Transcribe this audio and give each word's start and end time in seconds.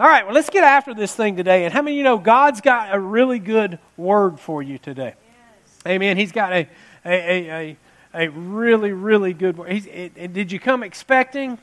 All 0.00 0.06
right, 0.06 0.24
well, 0.24 0.34
let's 0.34 0.48
get 0.48 0.62
after 0.62 0.94
this 0.94 1.12
thing 1.12 1.34
today. 1.34 1.64
And 1.64 1.74
how 1.74 1.82
many 1.82 1.96
of 1.96 1.98
you 1.98 2.04
know 2.04 2.18
God's 2.18 2.60
got 2.60 2.94
a 2.94 3.00
really 3.00 3.40
good 3.40 3.80
word 3.96 4.38
for 4.38 4.62
you 4.62 4.78
today? 4.78 5.14
Yes. 5.16 5.78
Amen. 5.88 6.16
He's 6.16 6.30
got 6.30 6.52
a, 6.52 6.68
a, 7.04 7.10
a, 7.10 7.50
a, 7.50 8.26
a 8.26 8.28
really, 8.30 8.92
really 8.92 9.32
good 9.32 9.58
word. 9.58 9.72
He's, 9.72 9.86
it, 9.86 10.12
it, 10.14 10.32
did 10.32 10.52
you 10.52 10.60
come 10.60 10.84
expecting? 10.84 11.58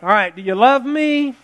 All 0.00 0.08
right, 0.08 0.34
do 0.36 0.40
you 0.40 0.54
love 0.54 0.86
me? 0.86 1.34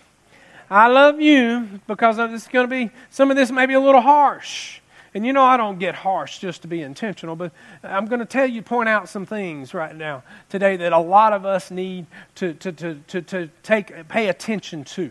I 0.71 0.87
love 0.87 1.21
you 1.21 1.81
because 1.89 2.17
this 2.19 2.43
is 2.43 2.49
going 2.49 2.65
to 2.65 2.71
be, 2.71 2.93
some 3.11 3.33
of 3.33 3.37
this 3.37 3.51
may 3.51 3.67
be 3.67 3.75
a 3.75 3.81
little 3.81 4.01
harsh. 4.01 4.79
And 5.13 5.27
you 5.27 5.33
know, 5.33 5.43
I 5.43 5.57
don't 5.57 5.81
get 5.81 5.97
harsh 5.97 6.39
just 6.39 6.63
to 6.63 6.69
be 6.69 6.83
intentional, 6.83 7.35
but 7.35 7.51
I'm 7.83 8.07
going 8.07 8.21
to 8.21 8.25
tell 8.25 8.47
you, 8.47 8.63
point 8.63 8.89
out 8.89 9.09
some 9.09 9.27
things 9.27 9.75
right 9.75 9.97
now 9.97 10.23
today 10.49 10.77
that 10.77 10.93
a 10.93 10.99
lot 11.01 11.33
of 11.33 11.45
us 11.45 11.73
need 11.73 12.07
to, 12.37 12.55
to, 12.55 12.71
to, 12.71 12.95
to, 13.09 13.23
to 13.23 13.51
take, 13.65 14.07
pay 14.07 14.29
attention 14.29 14.85
to. 14.85 15.11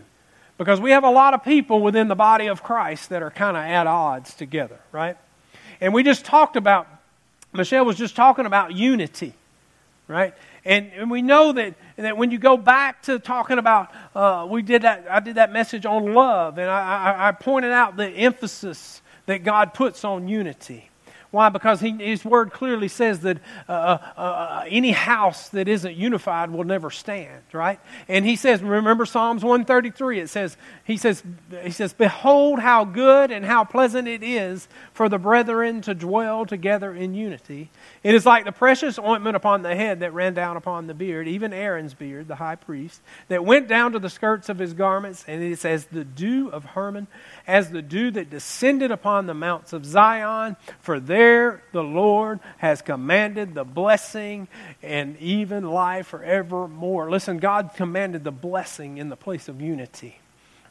Because 0.60 0.78
we 0.78 0.90
have 0.90 1.04
a 1.04 1.10
lot 1.10 1.32
of 1.32 1.42
people 1.42 1.80
within 1.80 2.08
the 2.08 2.14
body 2.14 2.48
of 2.48 2.62
Christ 2.62 3.08
that 3.08 3.22
are 3.22 3.30
kind 3.30 3.56
of 3.56 3.62
at 3.62 3.86
odds 3.86 4.34
together, 4.34 4.78
right? 4.92 5.16
And 5.80 5.94
we 5.94 6.02
just 6.02 6.26
talked 6.26 6.54
about, 6.54 6.86
Michelle 7.54 7.86
was 7.86 7.96
just 7.96 8.14
talking 8.14 8.44
about 8.44 8.74
unity, 8.74 9.32
right? 10.06 10.34
And, 10.66 10.90
and 10.94 11.10
we 11.10 11.22
know 11.22 11.52
that, 11.52 11.76
that 11.96 12.18
when 12.18 12.30
you 12.30 12.36
go 12.36 12.58
back 12.58 13.00
to 13.04 13.18
talking 13.18 13.56
about, 13.56 13.90
uh, 14.14 14.46
we 14.50 14.60
did 14.60 14.82
that, 14.82 15.06
I 15.10 15.20
did 15.20 15.36
that 15.36 15.50
message 15.50 15.86
on 15.86 16.12
love, 16.12 16.58
and 16.58 16.68
I, 16.68 17.14
I, 17.14 17.28
I 17.28 17.32
pointed 17.32 17.72
out 17.72 17.96
the 17.96 18.10
emphasis 18.10 19.00
that 19.24 19.42
God 19.42 19.72
puts 19.72 20.04
on 20.04 20.28
unity. 20.28 20.89
Why? 21.30 21.48
Because 21.48 21.80
he, 21.80 21.92
His 21.92 22.24
Word 22.24 22.50
clearly 22.50 22.88
says 22.88 23.20
that 23.20 23.38
uh, 23.68 23.72
uh, 23.72 24.20
uh, 24.20 24.64
any 24.68 24.90
house 24.90 25.48
that 25.50 25.68
isn't 25.68 25.96
unified 25.96 26.50
will 26.50 26.64
never 26.64 26.90
stand, 26.90 27.42
right? 27.52 27.78
And 28.08 28.24
He 28.24 28.34
says, 28.34 28.62
remember 28.62 29.06
Psalms 29.06 29.44
133, 29.44 30.20
it 30.20 30.28
says, 30.28 30.56
He 30.82 30.96
says, 30.96 31.22
He 31.62 31.70
says, 31.70 31.92
Behold 31.92 32.58
how 32.58 32.84
good 32.84 33.30
and 33.30 33.44
how 33.44 33.62
pleasant 33.62 34.08
it 34.08 34.24
is 34.24 34.66
for 34.92 35.08
the 35.08 35.18
brethren 35.18 35.80
to 35.82 35.94
dwell 35.94 36.46
together 36.46 36.92
in 36.92 37.14
unity. 37.14 37.70
It 38.02 38.14
is 38.14 38.26
like 38.26 38.44
the 38.44 38.52
precious 38.52 38.98
ointment 38.98 39.36
upon 39.36 39.62
the 39.62 39.76
head 39.76 40.00
that 40.00 40.12
ran 40.12 40.34
down 40.34 40.56
upon 40.56 40.88
the 40.88 40.94
beard, 40.94 41.28
even 41.28 41.52
Aaron's 41.52 41.94
beard, 41.94 42.26
the 42.26 42.36
high 42.36 42.56
priest, 42.56 43.02
that 43.28 43.44
went 43.44 43.68
down 43.68 43.92
to 43.92 44.00
the 44.00 44.10
skirts 44.10 44.48
of 44.48 44.58
his 44.58 44.72
garments, 44.72 45.24
and 45.28 45.42
it 45.42 45.60
says, 45.60 45.86
The 45.86 46.04
dew 46.04 46.48
of 46.48 46.64
Hermon, 46.64 47.06
as 47.50 47.70
the 47.70 47.82
dew 47.82 48.12
that 48.12 48.30
descended 48.30 48.92
upon 48.92 49.26
the 49.26 49.34
mounts 49.34 49.72
of 49.72 49.84
Zion, 49.84 50.56
for 50.80 51.00
there 51.00 51.64
the 51.72 51.82
Lord 51.82 52.38
has 52.58 52.80
commanded 52.80 53.54
the 53.54 53.64
blessing 53.64 54.46
and 54.82 55.18
even 55.18 55.64
life 55.64 56.06
forevermore. 56.06 57.10
Listen, 57.10 57.38
God 57.38 57.72
commanded 57.74 58.22
the 58.22 58.30
blessing 58.30 58.98
in 58.98 59.08
the 59.08 59.16
place 59.16 59.48
of 59.48 59.60
unity 59.60 60.19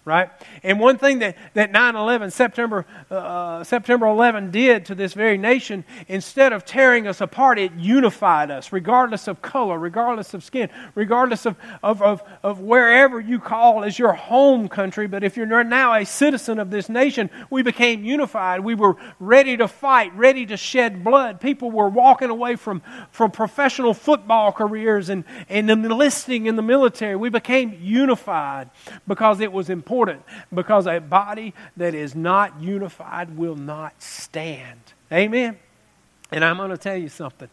right? 0.09 0.31
And 0.63 0.79
one 0.79 0.97
thing 0.97 1.19
that, 1.19 1.37
that 1.53 1.71
9-11, 1.71 2.31
September, 2.31 2.85
uh, 3.11 3.13
uh 3.13 3.63
September 3.63 4.07
11 4.07 4.49
did 4.49 4.85
to 4.87 4.95
this 4.95 5.13
very 5.13 5.37
nation, 5.37 5.85
instead 6.07 6.51
of 6.51 6.65
tearing 6.65 7.07
us 7.07 7.21
apart, 7.21 7.59
it 7.59 7.71
unified 7.73 8.49
us, 8.49 8.73
regardless 8.73 9.27
of 9.27 9.41
color, 9.43 9.77
regardless 9.77 10.33
of 10.33 10.43
skin, 10.43 10.67
regardless 10.95 11.45
of, 11.45 11.55
of, 11.83 12.01
of, 12.01 12.23
of 12.41 12.59
wherever 12.59 13.19
you 13.19 13.39
call 13.39 13.83
as 13.83 13.99
your 13.99 14.13
home 14.13 14.67
country. 14.67 15.05
But 15.05 15.23
if 15.23 15.37
you're 15.37 15.63
now 15.63 15.93
a 15.93 16.05
citizen 16.05 16.57
of 16.57 16.71
this 16.71 16.89
nation, 16.89 17.29
we 17.51 17.61
became 17.61 18.03
unified. 18.03 18.61
We 18.61 18.73
were 18.73 18.95
ready 19.19 19.57
to 19.57 19.67
fight, 19.67 20.11
ready 20.15 20.47
to 20.47 20.57
shed 20.57 21.03
blood. 21.03 21.39
People 21.39 21.69
were 21.69 21.89
walking 21.89 22.31
away 22.31 22.55
from, 22.55 22.81
from 23.11 23.29
professional 23.29 23.93
football 23.93 24.51
careers 24.51 25.09
and, 25.09 25.23
and 25.49 25.69
enlisting 25.69 26.47
in 26.47 26.55
the 26.55 26.63
military. 26.63 27.15
We 27.15 27.29
became 27.29 27.77
unified 27.79 28.71
because 29.07 29.39
it 29.39 29.51
was 29.53 29.69
important 29.69 29.98
important 29.99 30.25
because 30.53 30.87
a 30.87 30.99
body 30.99 31.53
that 31.77 31.93
is 31.93 32.15
not 32.15 32.61
unified 32.61 33.37
will 33.37 33.55
not 33.55 34.01
stand. 34.01 34.79
Amen. 35.11 35.57
And 36.31 36.45
I'm 36.45 36.57
going 36.57 36.69
to 36.69 36.77
tell 36.77 36.95
you 36.95 37.09
something. 37.09 37.49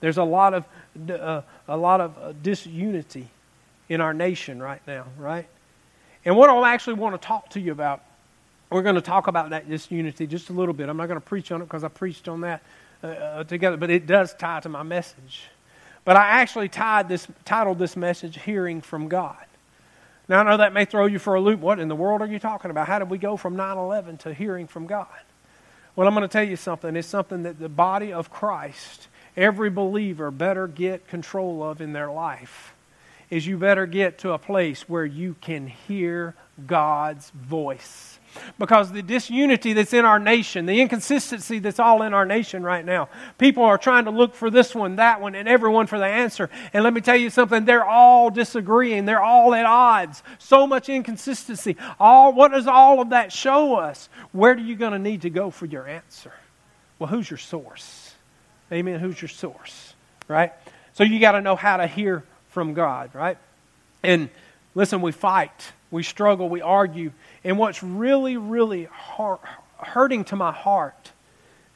There's 0.00 0.18
a 0.18 0.24
lot 0.24 0.52
of 0.52 0.66
uh, 1.10 1.42
a 1.68 1.76
lot 1.76 2.00
of 2.00 2.18
uh, 2.18 2.32
disunity 2.42 3.28
in 3.88 4.00
our 4.00 4.12
nation 4.12 4.62
right 4.62 4.82
now, 4.86 5.06
right? 5.18 5.46
And 6.24 6.36
what 6.36 6.50
I 6.50 6.74
actually 6.74 6.94
want 6.94 7.20
to 7.20 7.26
talk 7.26 7.50
to 7.50 7.60
you 7.60 7.72
about, 7.72 8.02
we're 8.70 8.82
going 8.82 8.96
to 8.96 9.00
talk 9.00 9.26
about 9.26 9.50
that 9.50 9.68
disunity 9.68 10.26
just 10.26 10.50
a 10.50 10.52
little 10.52 10.74
bit. 10.74 10.88
I'm 10.88 10.96
not 10.96 11.06
going 11.06 11.20
to 11.20 11.26
preach 11.26 11.52
on 11.52 11.62
it 11.62 11.64
because 11.64 11.84
I 11.84 11.88
preached 11.88 12.28
on 12.28 12.40
that 12.42 12.62
uh, 13.02 13.06
uh, 13.06 13.44
together, 13.44 13.76
but 13.76 13.90
it 13.90 14.06
does 14.06 14.34
tie 14.34 14.60
to 14.60 14.68
my 14.68 14.82
message. 14.82 15.44
But 16.04 16.16
I 16.16 16.40
actually 16.40 16.68
tied 16.68 17.08
this, 17.08 17.26
titled 17.44 17.78
this 17.78 17.96
message 17.96 18.38
"Hearing 18.42 18.82
from 18.82 19.08
God." 19.08 19.46
Now, 20.28 20.40
I 20.40 20.42
know 20.42 20.56
that 20.56 20.72
may 20.72 20.84
throw 20.84 21.06
you 21.06 21.18
for 21.18 21.34
a 21.34 21.40
loop. 21.40 21.60
What 21.60 21.78
in 21.78 21.88
the 21.88 21.94
world 21.94 22.20
are 22.20 22.26
you 22.26 22.38
talking 22.38 22.70
about? 22.70 22.88
How 22.88 22.98
did 22.98 23.10
we 23.10 23.18
go 23.18 23.36
from 23.36 23.56
9 23.56 23.78
11 23.78 24.18
to 24.18 24.34
hearing 24.34 24.66
from 24.66 24.86
God? 24.86 25.06
Well, 25.94 26.06
I'm 26.06 26.14
going 26.14 26.28
to 26.28 26.32
tell 26.32 26.46
you 26.46 26.56
something. 26.56 26.94
It's 26.96 27.08
something 27.08 27.44
that 27.44 27.58
the 27.58 27.68
body 27.68 28.12
of 28.12 28.30
Christ, 28.30 29.08
every 29.36 29.70
believer, 29.70 30.30
better 30.30 30.66
get 30.66 31.08
control 31.08 31.62
of 31.62 31.80
in 31.80 31.92
their 31.92 32.10
life. 32.10 32.74
Is 33.30 33.46
you 33.46 33.56
better 33.56 33.86
get 33.86 34.18
to 34.18 34.32
a 34.32 34.38
place 34.38 34.88
where 34.88 35.04
you 35.04 35.36
can 35.40 35.66
hear 35.66 36.34
God's 36.66 37.30
voice 37.30 38.15
because 38.58 38.92
the 38.92 39.02
disunity 39.02 39.72
that's 39.72 39.92
in 39.92 40.04
our 40.04 40.18
nation, 40.18 40.66
the 40.66 40.80
inconsistency 40.80 41.58
that's 41.58 41.78
all 41.78 42.02
in 42.02 42.14
our 42.14 42.24
nation 42.24 42.62
right 42.62 42.84
now, 42.84 43.08
people 43.38 43.62
are 43.64 43.78
trying 43.78 44.04
to 44.04 44.10
look 44.10 44.34
for 44.34 44.50
this 44.50 44.74
one, 44.74 44.96
that 44.96 45.20
one, 45.20 45.34
and 45.34 45.48
everyone 45.48 45.86
for 45.86 45.98
the 45.98 46.06
answer. 46.06 46.50
And 46.72 46.84
let 46.84 46.92
me 46.92 47.00
tell 47.00 47.16
you 47.16 47.30
something, 47.30 47.64
they're 47.64 47.84
all 47.84 48.30
disagreeing, 48.30 49.04
they're 49.04 49.22
all 49.22 49.54
at 49.54 49.66
odds. 49.66 50.22
So 50.38 50.66
much 50.66 50.88
inconsistency. 50.88 51.76
All 52.00 52.32
what 52.32 52.52
does 52.52 52.66
all 52.66 53.00
of 53.00 53.10
that 53.10 53.32
show 53.32 53.76
us? 53.76 54.08
Where 54.32 54.52
are 54.52 54.58
you 54.58 54.76
going 54.76 54.92
to 54.92 54.98
need 54.98 55.22
to 55.22 55.30
go 55.30 55.50
for 55.50 55.66
your 55.66 55.86
answer? 55.86 56.32
Well, 56.98 57.08
who's 57.08 57.30
your 57.30 57.38
source? 57.38 58.14
Amen. 58.72 59.00
Who's 59.00 59.20
your 59.20 59.28
source? 59.28 59.94
Right? 60.28 60.52
So 60.94 61.04
you 61.04 61.20
got 61.20 61.32
to 61.32 61.40
know 61.40 61.56
how 61.56 61.76
to 61.76 61.86
hear 61.86 62.24
from 62.48 62.74
God, 62.74 63.14
right? 63.14 63.38
And 64.02 64.30
listen, 64.76 65.02
we 65.02 65.10
fight, 65.10 65.72
we 65.90 66.04
struggle, 66.04 66.48
we 66.48 66.60
argue, 66.60 67.10
and 67.42 67.58
what's 67.58 67.82
really, 67.82 68.36
really 68.36 68.84
heart, 68.84 69.40
hurting 69.78 70.24
to 70.26 70.36
my 70.36 70.52
heart 70.52 71.10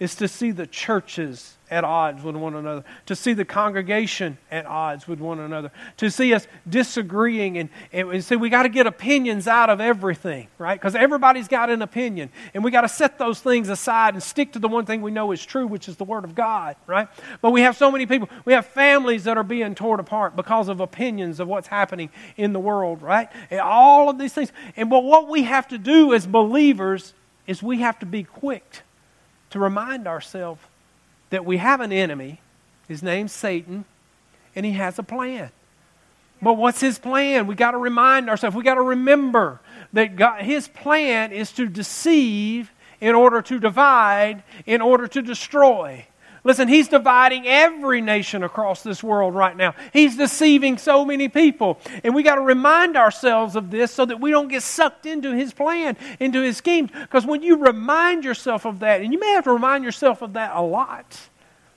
is 0.01 0.15
to 0.17 0.27
see 0.27 0.51
the 0.51 0.67
churches 0.67 1.59
at 1.71 1.85
odds 1.85 2.25
with 2.25 2.35
one 2.35 2.55
another, 2.55 2.83
to 3.07 3.15
see 3.15 3.33
the 3.33 3.45
congregation 3.45 4.39
at 4.51 4.67
odds 4.67 5.07
with 5.07 5.21
one 5.21 5.39
another, 5.39 5.71
to 5.99 6.11
see 6.11 6.35
us 6.35 6.49
disagreeing 6.69 7.59
and, 7.59 7.69
and 7.93 8.25
see 8.25 8.35
we 8.35 8.49
got 8.49 8.65
to 8.65 8.69
get 8.69 8.87
opinions 8.87 9.47
out 9.47 9.71
of 9.71 9.81
everything, 9.81 10.49
right? 10.59 10.81
Because 10.81 10.97
everybody's 10.97 11.47
got 11.47 11.71
an 11.71 11.83
opinion. 11.83 12.31
And 12.55 12.65
we 12.65 12.71
got 12.71 12.81
to 12.81 12.89
set 12.89 13.19
those 13.19 13.41
things 13.41 13.69
aside 13.69 14.15
and 14.15 14.23
stick 14.23 14.55
to 14.55 14.59
the 14.59 14.69
one 14.69 14.85
thing 14.85 15.03
we 15.03 15.13
know 15.13 15.31
is 15.31 15.45
true, 15.45 15.67
which 15.67 15.89
is 15.89 15.97
the 15.97 16.05
Word 16.05 16.25
of 16.25 16.35
God, 16.35 16.75
right? 16.87 17.07
But 17.41 17.51
we 17.51 17.61
have 17.61 17.77
so 17.77 17.93
many 17.93 18.07
people, 18.07 18.29
we 18.45 18.55
have 18.55 18.67
families 18.67 19.25
that 19.25 19.37
are 19.37 19.45
being 19.45 19.75
torn 19.75 20.01
apart 20.01 20.35
because 20.35 20.69
of 20.69 20.81
opinions 20.81 21.39
of 21.39 21.47
what's 21.47 21.69
happening 21.69 22.11
in 22.37 22.53
the 22.53 22.61
world, 22.61 23.03
right? 23.03 23.29
And 23.51 23.61
all 23.61 24.09
of 24.09 24.19
these 24.19 24.33
things. 24.33 24.51
And 24.77 24.91
but 24.91 25.05
what 25.05 25.29
we 25.29 25.43
have 25.43 25.69
to 25.69 25.79
do 25.79 26.15
as 26.15 26.27
believers 26.27 27.15
is 27.47 27.63
we 27.63 27.81
have 27.81 27.99
to 28.01 28.07
be 28.07 28.25
quick 28.25 28.83
to 29.51 29.59
remind 29.59 30.07
ourselves 30.07 30.61
that 31.31 31.45
we 31.45 31.59
have 31.59 31.81
an 31.81 31.93
enemy. 31.93 32.41
His 32.89 33.03
name's 33.03 33.33
Satan, 33.33 33.85
and 34.57 34.67
he 34.67 34.73
has 34.73 34.99
a 34.99 35.03
plan. 35.03 35.51
But 36.43 36.55
what's 36.55 36.81
his 36.81 36.99
plan? 36.99 37.47
We 37.47 37.55
got 37.55 37.73
to 37.73 37.79
remind 37.79 38.31
ourselves, 38.31 38.57
we 38.57 38.65
got 38.65 38.75
to 38.75 38.83
remember 38.83 39.61
that 39.93 40.17
God, 40.17 40.43
his 40.43 40.69
plan 40.69 41.33
is 41.33 41.53
to 41.53 41.67
deceive 41.67 42.73
in 43.01 43.15
order 43.15 43.43
to 43.43 43.59
divide, 43.59 44.43
in 44.67 44.81
order 44.81 45.07
to 45.09 45.23
destroy. 45.23 46.07
Listen, 46.43 46.69
he's 46.69 46.89
dividing 46.89 47.47
every 47.47 48.01
nation 48.01 48.43
across 48.43 48.83
this 48.83 49.03
world 49.03 49.35
right 49.35 49.55
now. 49.55 49.75
He's 49.93 50.17
deceiving 50.17 50.79
so 50.79 51.05
many 51.05 51.29
people. 51.29 51.79
And 52.03 52.15
we 52.15 52.23
got 52.23 52.37
to 52.37 52.41
remind 52.41 52.97
ourselves 52.97 53.57
of 53.57 53.71
this 53.71 53.93
so 53.93 54.07
that 54.07 54.21
we 54.21 54.31
don't 54.31 54.49
get 54.49 54.63
sucked 54.63 55.05
into 55.05 55.33
his 55.33 55.53
plan, 55.53 55.99
into 56.19 56.41
his 56.41 56.57
schemes. 56.57 56.91
Because 56.93 57.27
when 57.27 57.43
you 57.43 57.57
remind 57.57 58.25
yourself 58.25 58.65
of 58.65 58.79
that, 58.81 59.03
and 59.03 59.13
you 59.13 59.21
may 59.21 59.33
have 59.33 59.45
to 59.45 59.53
remind 59.53 59.85
yourself 59.85 60.23
of 60.23 60.33
that 60.33 60.53
a 60.55 60.63
lot, 60.63 61.19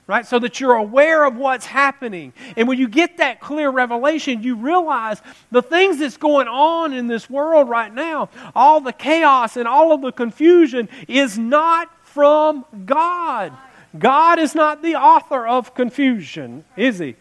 right? 0.08 0.26
So 0.26 0.40
that 0.40 0.62
you're 0.62 0.76
aware 0.76 1.26
of 1.26 1.36
what's 1.36 1.66
happening. 1.66 2.32
And 2.56 2.66
when 2.66 2.78
you 2.78 2.88
get 2.88 3.18
that 3.18 3.42
clear 3.42 3.70
revelation, 3.70 4.44
you 4.44 4.56
realize 4.56 5.22
the 5.52 5.62
things 5.62 6.00
that's 6.00 6.18
going 6.18 6.48
on 6.48 6.94
in 6.94 7.08
this 7.08 7.30
world 7.30 7.68
right 7.68 7.94
now, 7.94 8.30
all 8.56 8.80
the 8.80 8.94
chaos 8.94 9.58
and 9.58 9.68
all 9.68 9.92
of 9.92 10.02
the 10.02 10.14
confusion 10.14 10.88
is 11.10 11.38
not 11.38 11.90
from 12.06 12.64
God. 12.86 13.52
God 13.98 14.40
is 14.40 14.56
not 14.56 14.82
the 14.82 14.96
author 14.96 15.46
of 15.46 15.76
confusion, 15.76 16.66
is 16.76 17.00
he? 17.00 17.16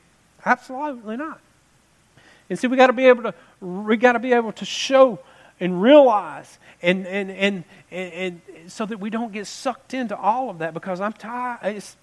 Absolutely 0.45 1.17
not. 1.17 1.41
And 2.49 2.59
see, 2.59 2.67
we 2.67 2.77
got 2.77 2.89
to 2.89 2.93
be 2.93 3.07
able 3.07 3.25
to 3.25 3.35
we 3.61 3.97
got 3.97 4.13
to 4.13 4.19
be 4.19 4.33
able 4.33 4.53
to 4.53 4.65
show 4.65 5.19
and 5.61 5.81
realize 5.81 6.59
and 6.83 7.07
and, 7.07 7.31
and 7.31 7.65
and 7.91 8.13
and 8.13 8.41
so 8.71 8.87
that 8.87 8.99
we 8.99 9.11
don't 9.11 9.33
get 9.33 9.47
sucked 9.47 9.95
into 9.95 10.17
all 10.17 10.51
of 10.51 10.59
that 10.59 10.75
because 10.75 11.01
I'm 11.01 11.13
tired. 11.13 11.59
It's, 11.63 11.97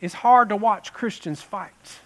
it's 0.00 0.14
hard 0.14 0.50
to 0.50 0.56
watch 0.56 0.92
Christians 0.92 1.42
fight, 1.42 1.98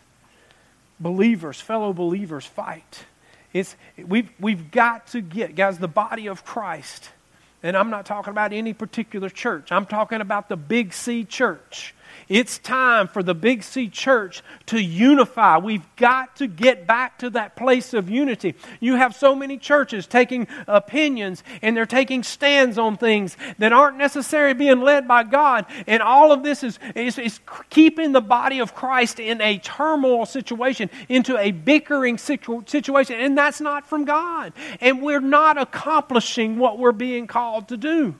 believers, 0.98 1.60
fellow 1.60 1.92
believers 1.92 2.46
fight. 2.46 3.04
It's, 3.52 3.76
we've, 3.98 4.30
we've 4.40 4.70
got 4.70 5.08
to 5.08 5.20
get, 5.20 5.54
guys, 5.54 5.78
the 5.78 5.88
body 5.88 6.26
of 6.26 6.44
Christ. 6.44 7.10
And 7.62 7.76
I'm 7.76 7.90
not 7.90 8.06
talking 8.06 8.30
about 8.30 8.52
any 8.52 8.72
particular 8.72 9.28
church. 9.28 9.70
I'm 9.70 9.86
talking 9.86 10.20
about 10.20 10.48
the 10.48 10.56
Big 10.56 10.92
C 10.92 11.24
church. 11.24 11.94
It's 12.28 12.58
time 12.58 13.08
for 13.08 13.22
the 13.22 13.34
Big 13.34 13.62
C 13.62 13.88
church 13.88 14.42
to 14.66 14.80
unify. 14.80 15.58
We've 15.58 15.84
got 15.96 16.36
to 16.36 16.46
get 16.46 16.86
back 16.86 17.18
to 17.18 17.30
that 17.30 17.56
place 17.56 17.94
of 17.94 18.08
unity. 18.08 18.54
You 18.80 18.96
have 18.96 19.14
so 19.14 19.34
many 19.34 19.58
churches 19.58 20.06
taking 20.06 20.48
opinions 20.66 21.42
and 21.60 21.76
they're 21.76 21.86
taking 21.86 22.22
stands 22.22 22.78
on 22.78 22.96
things 22.96 23.36
that 23.58 23.72
aren't 23.72 23.98
necessarily 23.98 24.54
being 24.54 24.80
led 24.80 25.06
by 25.06 25.24
God. 25.24 25.66
And 25.86 26.02
all 26.02 26.32
of 26.32 26.42
this 26.42 26.62
is, 26.62 26.78
is, 26.94 27.18
is 27.18 27.40
keeping 27.70 28.12
the 28.12 28.20
body 28.20 28.60
of 28.60 28.74
Christ 28.74 29.20
in 29.20 29.40
a 29.40 29.58
turmoil 29.58 30.26
situation, 30.26 30.90
into 31.08 31.36
a 31.36 31.50
bickering 31.50 32.18
situ- 32.18 32.64
situation. 32.66 33.20
And 33.20 33.36
that's 33.36 33.60
not 33.60 33.86
from 33.86 34.04
God. 34.04 34.52
And 34.80 35.02
we're 35.02 35.20
not 35.20 35.58
accomplishing 35.58 36.58
what 36.58 36.78
we're 36.78 36.92
being 36.92 37.26
called 37.26 37.68
to 37.68 37.76
do. 37.76 38.14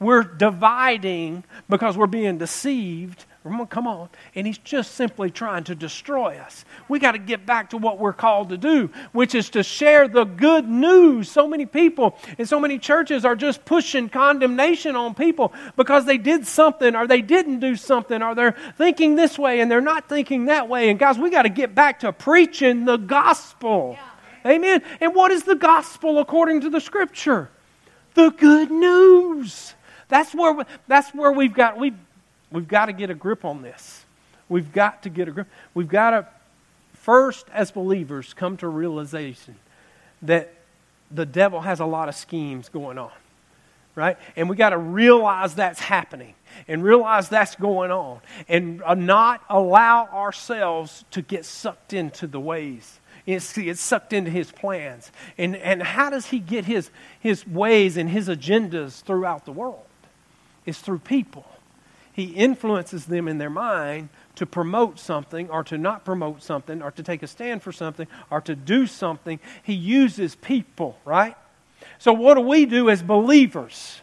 We're 0.00 0.24
dividing 0.24 1.44
because 1.68 1.96
we're 1.96 2.06
being 2.06 2.38
deceived 2.38 3.24
Come 3.44 3.86
on. 3.86 4.08
And 4.34 4.46
he's 4.46 4.56
just 4.56 4.94
simply 4.94 5.30
trying 5.30 5.64
to 5.64 5.74
destroy 5.74 6.38
us. 6.38 6.64
We 6.88 6.98
got 6.98 7.12
to 7.12 7.18
get 7.18 7.44
back 7.44 7.70
to 7.70 7.76
what 7.76 7.98
we're 7.98 8.14
called 8.14 8.48
to 8.48 8.56
do, 8.56 8.88
which 9.12 9.34
is 9.34 9.50
to 9.50 9.62
share 9.62 10.08
the 10.08 10.24
good 10.24 10.66
news. 10.66 11.30
So 11.30 11.46
many 11.46 11.66
people 11.66 12.16
and 12.38 12.48
so 12.48 12.58
many 12.58 12.78
churches 12.78 13.26
are 13.26 13.36
just 13.36 13.66
pushing 13.66 14.08
condemnation 14.08 14.96
on 14.96 15.14
people 15.14 15.52
because 15.76 16.06
they 16.06 16.16
did 16.16 16.46
something 16.46 16.96
or 16.96 17.06
they 17.06 17.20
didn't 17.20 17.60
do 17.60 17.76
something 17.76 18.22
or 18.22 18.34
they're 18.34 18.56
thinking 18.78 19.14
this 19.14 19.38
way 19.38 19.60
and 19.60 19.70
they're 19.70 19.82
not 19.82 20.08
thinking 20.08 20.46
that 20.46 20.70
way. 20.70 20.88
And 20.88 20.98
guys, 20.98 21.18
we 21.18 21.28
got 21.28 21.42
to 21.42 21.50
get 21.50 21.74
back 21.74 22.00
to 22.00 22.14
preaching 22.14 22.86
the 22.86 22.96
gospel. 22.96 23.98
Yeah. 23.98 24.52
Amen. 24.52 24.82
And 25.02 25.14
what 25.14 25.30
is 25.30 25.42
the 25.42 25.54
gospel 25.54 26.18
according 26.18 26.62
to 26.62 26.70
the 26.70 26.80
scripture? 26.80 27.50
The 28.14 28.30
good 28.30 28.70
news. 28.70 29.74
That's 30.08 30.34
where, 30.34 30.64
that's 30.88 31.10
where 31.14 31.32
we've 31.32 31.52
got, 31.52 31.78
we 31.78 31.92
We've 32.50 32.68
got 32.68 32.86
to 32.86 32.92
get 32.92 33.10
a 33.10 33.14
grip 33.14 33.44
on 33.44 33.62
this. 33.62 34.04
We've 34.48 34.72
got 34.72 35.02
to 35.04 35.08
get 35.08 35.28
a 35.28 35.32
grip. 35.32 35.48
We've 35.72 35.88
got 35.88 36.10
to, 36.10 36.26
first, 36.94 37.46
as 37.52 37.70
believers, 37.70 38.34
come 38.34 38.56
to 38.58 38.66
a 38.66 38.68
realization 38.68 39.56
that 40.22 40.52
the 41.10 41.26
devil 41.26 41.60
has 41.60 41.80
a 41.80 41.86
lot 41.86 42.08
of 42.08 42.14
schemes 42.14 42.68
going 42.68 42.98
on, 42.98 43.12
right? 43.94 44.16
And 44.36 44.48
we 44.48 44.56
got 44.56 44.70
to 44.70 44.78
realize 44.78 45.54
that's 45.54 45.80
happening 45.80 46.34
and 46.68 46.82
realize 46.82 47.28
that's 47.28 47.56
going 47.56 47.90
on 47.90 48.20
and 48.48 48.82
uh, 48.82 48.94
not 48.94 49.42
allow 49.48 50.06
ourselves 50.06 51.04
to 51.12 51.22
get 51.22 51.44
sucked 51.44 51.92
into 51.92 52.26
the 52.26 52.40
ways. 52.40 53.00
It's, 53.26 53.54
get 53.54 53.78
sucked 53.78 54.12
into 54.12 54.30
his 54.30 54.52
plans. 54.52 55.10
And, 55.38 55.56
and 55.56 55.82
how 55.82 56.10
does 56.10 56.26
he 56.26 56.38
get 56.38 56.66
his, 56.66 56.90
his 57.20 57.46
ways 57.46 57.96
and 57.96 58.10
his 58.10 58.28
agendas 58.28 59.02
throughout 59.02 59.46
the 59.46 59.52
world? 59.52 59.84
It's 60.66 60.78
through 60.78 61.00
people 61.00 61.46
he 62.14 62.26
influences 62.26 63.06
them 63.06 63.26
in 63.26 63.38
their 63.38 63.50
mind 63.50 64.08
to 64.36 64.46
promote 64.46 65.00
something 65.00 65.50
or 65.50 65.64
to 65.64 65.76
not 65.76 66.04
promote 66.04 66.42
something 66.42 66.80
or 66.80 66.92
to 66.92 67.02
take 67.02 67.24
a 67.24 67.26
stand 67.26 67.60
for 67.60 67.72
something 67.72 68.06
or 68.30 68.40
to 68.42 68.54
do 68.54 68.86
something. 68.86 69.40
He 69.64 69.74
uses 69.74 70.36
people, 70.36 70.96
right? 71.04 71.36
So, 71.98 72.12
what 72.12 72.34
do 72.34 72.40
we 72.40 72.66
do 72.66 72.88
as 72.88 73.02
believers? 73.02 74.00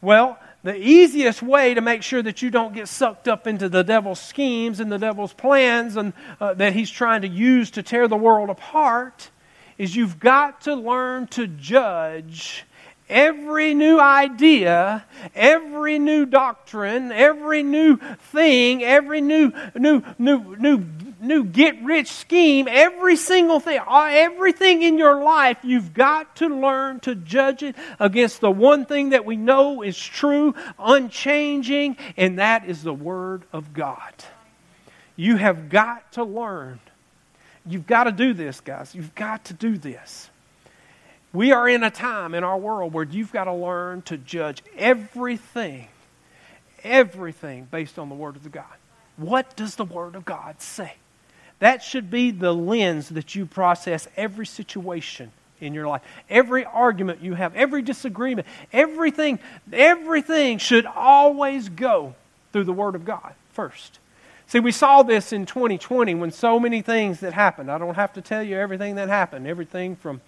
Well, 0.00 0.38
the 0.64 0.76
easiest 0.76 1.40
way 1.40 1.74
to 1.74 1.80
make 1.80 2.02
sure 2.02 2.20
that 2.20 2.42
you 2.42 2.50
don't 2.50 2.74
get 2.74 2.88
sucked 2.88 3.28
up 3.28 3.46
into 3.46 3.68
the 3.68 3.84
devil's 3.84 4.20
schemes 4.20 4.80
and 4.80 4.90
the 4.90 4.98
devil's 4.98 5.32
plans 5.32 5.96
and 5.96 6.12
uh, 6.40 6.54
that 6.54 6.72
he's 6.72 6.90
trying 6.90 7.22
to 7.22 7.28
use 7.28 7.70
to 7.72 7.82
tear 7.84 8.08
the 8.08 8.16
world 8.16 8.50
apart 8.50 9.30
is 9.78 9.94
you've 9.94 10.18
got 10.18 10.62
to 10.62 10.74
learn 10.74 11.28
to 11.28 11.46
judge 11.46 12.66
every 13.10 13.74
new 13.74 14.00
idea, 14.00 15.04
every 15.34 15.98
new 15.98 16.24
doctrine, 16.24 17.12
every 17.12 17.62
new 17.62 17.96
thing, 17.96 18.82
every 18.82 19.20
new 19.20 19.52
new 19.74 20.02
new 20.18 20.56
new 20.56 20.84
new 21.20 21.44
get 21.44 21.82
rich 21.82 22.10
scheme, 22.10 22.66
every 22.68 23.16
single 23.16 23.60
thing, 23.60 23.78
everything 23.88 24.82
in 24.82 24.96
your 24.96 25.22
life, 25.22 25.58
you've 25.62 25.92
got 25.92 26.36
to 26.36 26.48
learn 26.48 27.00
to 27.00 27.14
judge 27.14 27.62
it 27.62 27.76
against 27.98 28.40
the 28.40 28.50
one 28.50 28.86
thing 28.86 29.10
that 29.10 29.24
we 29.24 29.36
know 29.36 29.82
is 29.82 29.98
true, 29.98 30.54
unchanging, 30.78 31.96
and 32.16 32.38
that 32.38 32.64
is 32.66 32.82
the 32.82 32.94
Word 32.94 33.42
of 33.52 33.72
God. 33.74 34.14
You 35.16 35.36
have 35.36 35.68
got 35.68 36.12
to 36.12 36.24
learn. 36.24 36.80
You've 37.66 37.86
got 37.86 38.04
to 38.04 38.12
do 38.12 38.32
this, 38.32 38.60
guys. 38.60 38.94
You've 38.94 39.14
got 39.14 39.44
to 39.46 39.54
do 39.54 39.76
this. 39.76 40.30
We 41.32 41.52
are 41.52 41.68
in 41.68 41.84
a 41.84 41.90
time 41.90 42.34
in 42.34 42.42
our 42.42 42.58
world 42.58 42.92
where 42.92 43.04
you've 43.04 43.32
got 43.32 43.44
to 43.44 43.52
learn 43.52 44.02
to 44.02 44.16
judge 44.16 44.62
everything, 44.76 45.88
everything 46.82 47.68
based 47.70 47.98
on 47.98 48.08
the 48.08 48.16
Word 48.16 48.36
of 48.36 48.50
God. 48.50 48.64
What 49.16 49.54
does 49.54 49.76
the 49.76 49.84
Word 49.84 50.16
of 50.16 50.24
God 50.24 50.60
say? 50.60 50.94
That 51.60 51.82
should 51.82 52.10
be 52.10 52.30
the 52.30 52.54
lens 52.54 53.10
that 53.10 53.34
you 53.34 53.46
process 53.46 54.08
every 54.16 54.46
situation 54.46 55.30
in 55.60 55.74
your 55.74 55.86
life. 55.86 56.02
Every 56.28 56.64
argument 56.64 57.22
you 57.22 57.34
have, 57.34 57.54
every 57.54 57.82
disagreement, 57.82 58.48
everything, 58.72 59.38
everything 59.72 60.58
should 60.58 60.86
always 60.86 61.68
go 61.68 62.14
through 62.52 62.64
the 62.64 62.72
Word 62.72 62.96
of 62.96 63.04
God 63.04 63.34
first. 63.52 64.00
See, 64.48 64.58
we 64.58 64.72
saw 64.72 65.04
this 65.04 65.32
in 65.32 65.46
2020 65.46 66.16
when 66.16 66.32
so 66.32 66.58
many 66.58 66.82
things 66.82 67.20
that 67.20 67.34
happened. 67.34 67.70
I 67.70 67.78
don't 67.78 67.94
have 67.94 68.14
to 68.14 68.20
tell 68.20 68.42
you 68.42 68.56
everything 68.56 68.96
that 68.96 69.08
happened. 69.08 69.46
Everything 69.46 69.94
from 69.94 70.20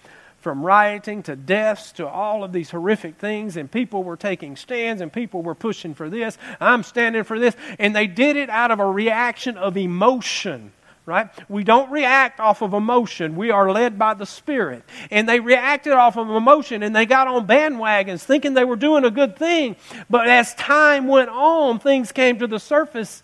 from 0.43 0.65
rioting 0.65 1.23
to 1.23 1.37
deaths 1.37 1.93
to 1.93 2.07
all 2.07 2.45
of 2.45 2.53
these 2.53 2.71
horrific 2.71 3.17
things, 3.17 3.57
and 3.57 3.71
people 3.71 4.03
were 4.03 4.17
taking 4.17 4.57
stands 4.57 5.01
and 5.01 5.13
people 5.13 5.43
were 5.43 5.55
pushing 5.55 5.95
for 5.95 6.11
this. 6.11 6.37
I'm 6.61 6.83
standing 6.83 7.25
for 7.25 7.39
this. 7.39 7.57
And 7.79 7.95
they 7.97 8.07
did 8.07 8.37
it 8.37 8.51
out 8.51 8.71
of 8.71 8.81
a 8.81 8.87
reaction 8.87 9.57
of 9.57 9.77
emotion 9.77 10.73
right? 11.05 11.31
We 11.49 11.65
don't 11.65 11.91
react 11.91 12.39
off 12.39 12.63
of 12.63 12.75
emotion. 12.75 13.37
We 13.37 13.51
are 13.51 13.73
led 13.73 13.99
by 13.99 14.15
the 14.15 14.27
Spirit. 14.27 14.85
And 15.11 15.29
they 15.29 15.41
reacted 15.41 15.93
off 15.93 16.17
of 16.17 16.31
emotion 16.31 16.83
and 16.83 16.95
they 16.95 17.07
got 17.07 17.27
on 17.27 17.47
bandwagons 17.47 18.23
thinking 18.23 18.55
they 18.55 18.65
were 18.65 18.77
doing 18.77 19.05
a 19.05 19.11
good 19.11 19.37
thing. 19.37 19.77
But 20.09 20.29
as 20.29 20.55
time 20.55 21.09
went 21.09 21.29
on, 21.29 21.81
things 21.81 22.13
came 22.13 22.39
to 22.39 22.47
the 22.47 22.61
surface. 22.61 23.23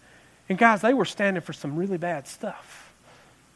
And 0.48 0.58
guys, 0.58 0.80
they 0.80 0.94
were 0.94 1.04
standing 1.04 1.40
for 1.40 1.52
some 1.52 1.76
really 1.76 1.98
bad 1.98 2.26
stuff. 2.26 2.92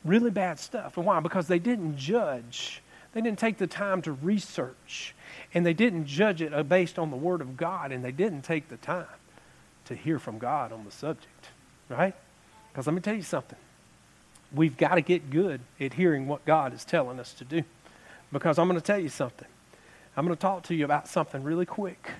Really 0.04 0.30
bad 0.30 0.58
stuff. 0.58 0.96
And 0.96 1.06
why? 1.06 1.20
Because 1.20 1.48
they 1.48 1.58
didn't 1.58 1.96
judge 1.96 2.81
they 3.12 3.20
didn't 3.20 3.38
take 3.38 3.58
the 3.58 3.66
time 3.66 4.02
to 4.02 4.12
research, 4.12 5.14
and 5.52 5.66
they 5.66 5.74
didn't 5.74 6.06
judge 6.06 6.40
it 6.40 6.54
uh, 6.54 6.62
based 6.62 6.98
on 6.98 7.10
the 7.10 7.16
Word 7.16 7.40
of 7.40 7.56
God, 7.56 7.92
and 7.92 8.04
they 8.04 8.12
didn't 8.12 8.42
take 8.42 8.68
the 8.68 8.76
time 8.78 9.06
to 9.86 9.94
hear 9.94 10.18
from 10.18 10.38
God 10.38 10.72
on 10.72 10.84
the 10.84 10.90
subject, 10.90 11.48
right? 11.88 12.14
Because 12.72 12.86
let 12.86 12.94
me 12.94 13.00
tell 13.00 13.14
you 13.14 13.22
something. 13.22 13.58
We've 14.54 14.76
got 14.76 14.94
to 14.94 15.00
get 15.00 15.30
good 15.30 15.60
at 15.80 15.94
hearing 15.94 16.26
what 16.26 16.44
God 16.44 16.74
is 16.74 16.84
telling 16.84 17.18
us 17.18 17.32
to 17.34 17.44
do. 17.44 17.62
Because 18.32 18.58
I'm 18.58 18.68
going 18.68 18.80
to 18.80 18.84
tell 18.84 18.98
you 18.98 19.08
something. 19.08 19.48
I'm 20.16 20.26
going 20.26 20.36
to 20.36 20.40
talk 20.40 20.64
to 20.64 20.74
you 20.74 20.84
about 20.84 21.08
something 21.08 21.42
really 21.42 21.66
quick 21.66 22.10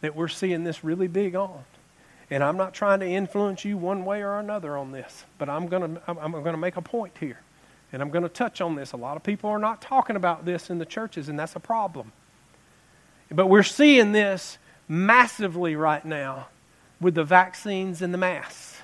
that 0.00 0.16
we're 0.16 0.28
seeing 0.28 0.64
this 0.64 0.82
really 0.82 1.08
big 1.08 1.34
on. 1.34 1.64
And 2.30 2.44
I'm 2.44 2.56
not 2.56 2.74
trying 2.74 3.00
to 3.00 3.06
influence 3.06 3.64
you 3.64 3.76
one 3.76 4.04
way 4.04 4.22
or 4.22 4.38
another 4.38 4.76
on 4.76 4.92
this, 4.92 5.24
but 5.38 5.48
I'm 5.48 5.66
going 5.66 5.96
to, 5.96 6.02
I'm 6.06 6.32
going 6.32 6.44
to 6.44 6.56
make 6.56 6.76
a 6.76 6.82
point 6.82 7.14
here. 7.18 7.40
And 7.92 8.00
I'm 8.00 8.10
going 8.10 8.22
to 8.22 8.28
touch 8.28 8.60
on 8.60 8.76
this. 8.76 8.92
A 8.92 8.96
lot 8.96 9.16
of 9.16 9.22
people 9.22 9.50
are 9.50 9.58
not 9.58 9.82
talking 9.82 10.16
about 10.16 10.44
this 10.44 10.70
in 10.70 10.78
the 10.78 10.86
churches, 10.86 11.28
and 11.28 11.38
that's 11.38 11.56
a 11.56 11.60
problem. 11.60 12.12
But 13.30 13.46
we're 13.46 13.62
seeing 13.62 14.12
this 14.12 14.58
massively 14.88 15.76
right 15.76 16.04
now 16.04 16.48
with 17.00 17.14
the 17.14 17.24
vaccines 17.24 18.02
and 18.02 18.12
the 18.12 18.18
masks. 18.18 18.80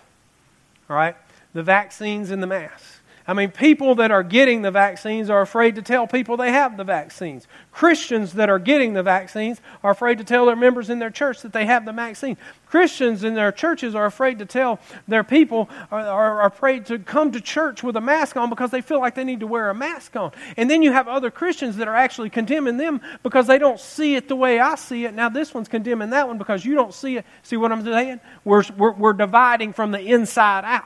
All 0.88 0.96
right? 0.96 1.16
The 1.52 1.62
vaccines 1.62 2.30
and 2.30 2.42
the 2.42 2.46
masks. 2.46 2.95
I 3.28 3.34
mean, 3.34 3.50
people 3.50 3.96
that 3.96 4.12
are 4.12 4.22
getting 4.22 4.62
the 4.62 4.70
vaccines 4.70 5.30
are 5.30 5.40
afraid 5.40 5.74
to 5.74 5.82
tell 5.82 6.06
people 6.06 6.36
they 6.36 6.52
have 6.52 6.76
the 6.76 6.84
vaccines. 6.84 7.48
Christians 7.72 8.34
that 8.34 8.48
are 8.48 8.60
getting 8.60 8.92
the 8.92 9.02
vaccines 9.02 9.60
are 9.82 9.90
afraid 9.90 10.18
to 10.18 10.24
tell 10.24 10.46
their 10.46 10.54
members 10.54 10.90
in 10.90 11.00
their 11.00 11.10
church 11.10 11.42
that 11.42 11.52
they 11.52 11.66
have 11.66 11.84
the 11.84 11.92
vaccine. 11.92 12.36
Christians 12.66 13.24
in 13.24 13.34
their 13.34 13.50
churches 13.50 13.96
are 13.96 14.06
afraid 14.06 14.38
to 14.38 14.46
tell 14.46 14.78
their 15.08 15.24
people, 15.24 15.68
are, 15.90 16.06
are 16.06 16.46
afraid 16.46 16.86
to 16.86 17.00
come 17.00 17.32
to 17.32 17.40
church 17.40 17.82
with 17.82 17.96
a 17.96 18.00
mask 18.00 18.36
on 18.36 18.48
because 18.48 18.70
they 18.70 18.80
feel 18.80 19.00
like 19.00 19.16
they 19.16 19.24
need 19.24 19.40
to 19.40 19.46
wear 19.46 19.70
a 19.70 19.74
mask 19.74 20.14
on. 20.14 20.30
And 20.56 20.70
then 20.70 20.82
you 20.82 20.92
have 20.92 21.08
other 21.08 21.32
Christians 21.32 21.76
that 21.78 21.88
are 21.88 21.96
actually 21.96 22.30
condemning 22.30 22.76
them 22.76 23.00
because 23.24 23.48
they 23.48 23.58
don't 23.58 23.80
see 23.80 24.14
it 24.14 24.28
the 24.28 24.36
way 24.36 24.60
I 24.60 24.76
see 24.76 25.04
it. 25.04 25.14
Now, 25.14 25.30
this 25.30 25.52
one's 25.52 25.68
condemning 25.68 26.10
that 26.10 26.28
one 26.28 26.38
because 26.38 26.64
you 26.64 26.76
don't 26.76 26.94
see 26.94 27.16
it. 27.16 27.26
See 27.42 27.56
what 27.56 27.72
I'm 27.72 27.84
saying? 27.84 28.20
We're, 28.44 28.62
we're, 28.76 28.92
we're 28.92 29.12
dividing 29.14 29.72
from 29.72 29.90
the 29.90 30.00
inside 30.00 30.64
out 30.64 30.84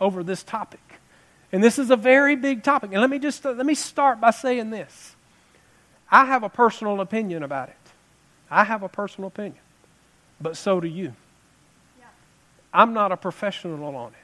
over 0.00 0.22
this 0.22 0.42
topic. 0.42 0.80
And 1.52 1.62
this 1.62 1.78
is 1.78 1.90
a 1.90 1.96
very 1.96 2.34
big 2.34 2.62
topic. 2.62 2.92
And 2.92 3.00
let 3.00 3.10
me 3.10 3.18
just 3.18 3.44
let 3.44 3.64
me 3.64 3.74
start 3.74 4.20
by 4.20 4.30
saying 4.30 4.70
this. 4.70 5.14
I 6.10 6.26
have 6.26 6.42
a 6.42 6.48
personal 6.48 7.00
opinion 7.00 7.42
about 7.42 7.68
it. 7.68 7.76
I 8.50 8.64
have 8.64 8.82
a 8.82 8.88
personal 8.88 9.28
opinion. 9.28 9.60
But 10.40 10.56
so 10.56 10.80
do 10.80 10.88
you. 10.88 11.14
Yeah. 11.98 12.06
I'm 12.72 12.92
not 12.92 13.12
a 13.12 13.16
professional 13.16 13.96
on 13.96 14.08
it. 14.08 14.18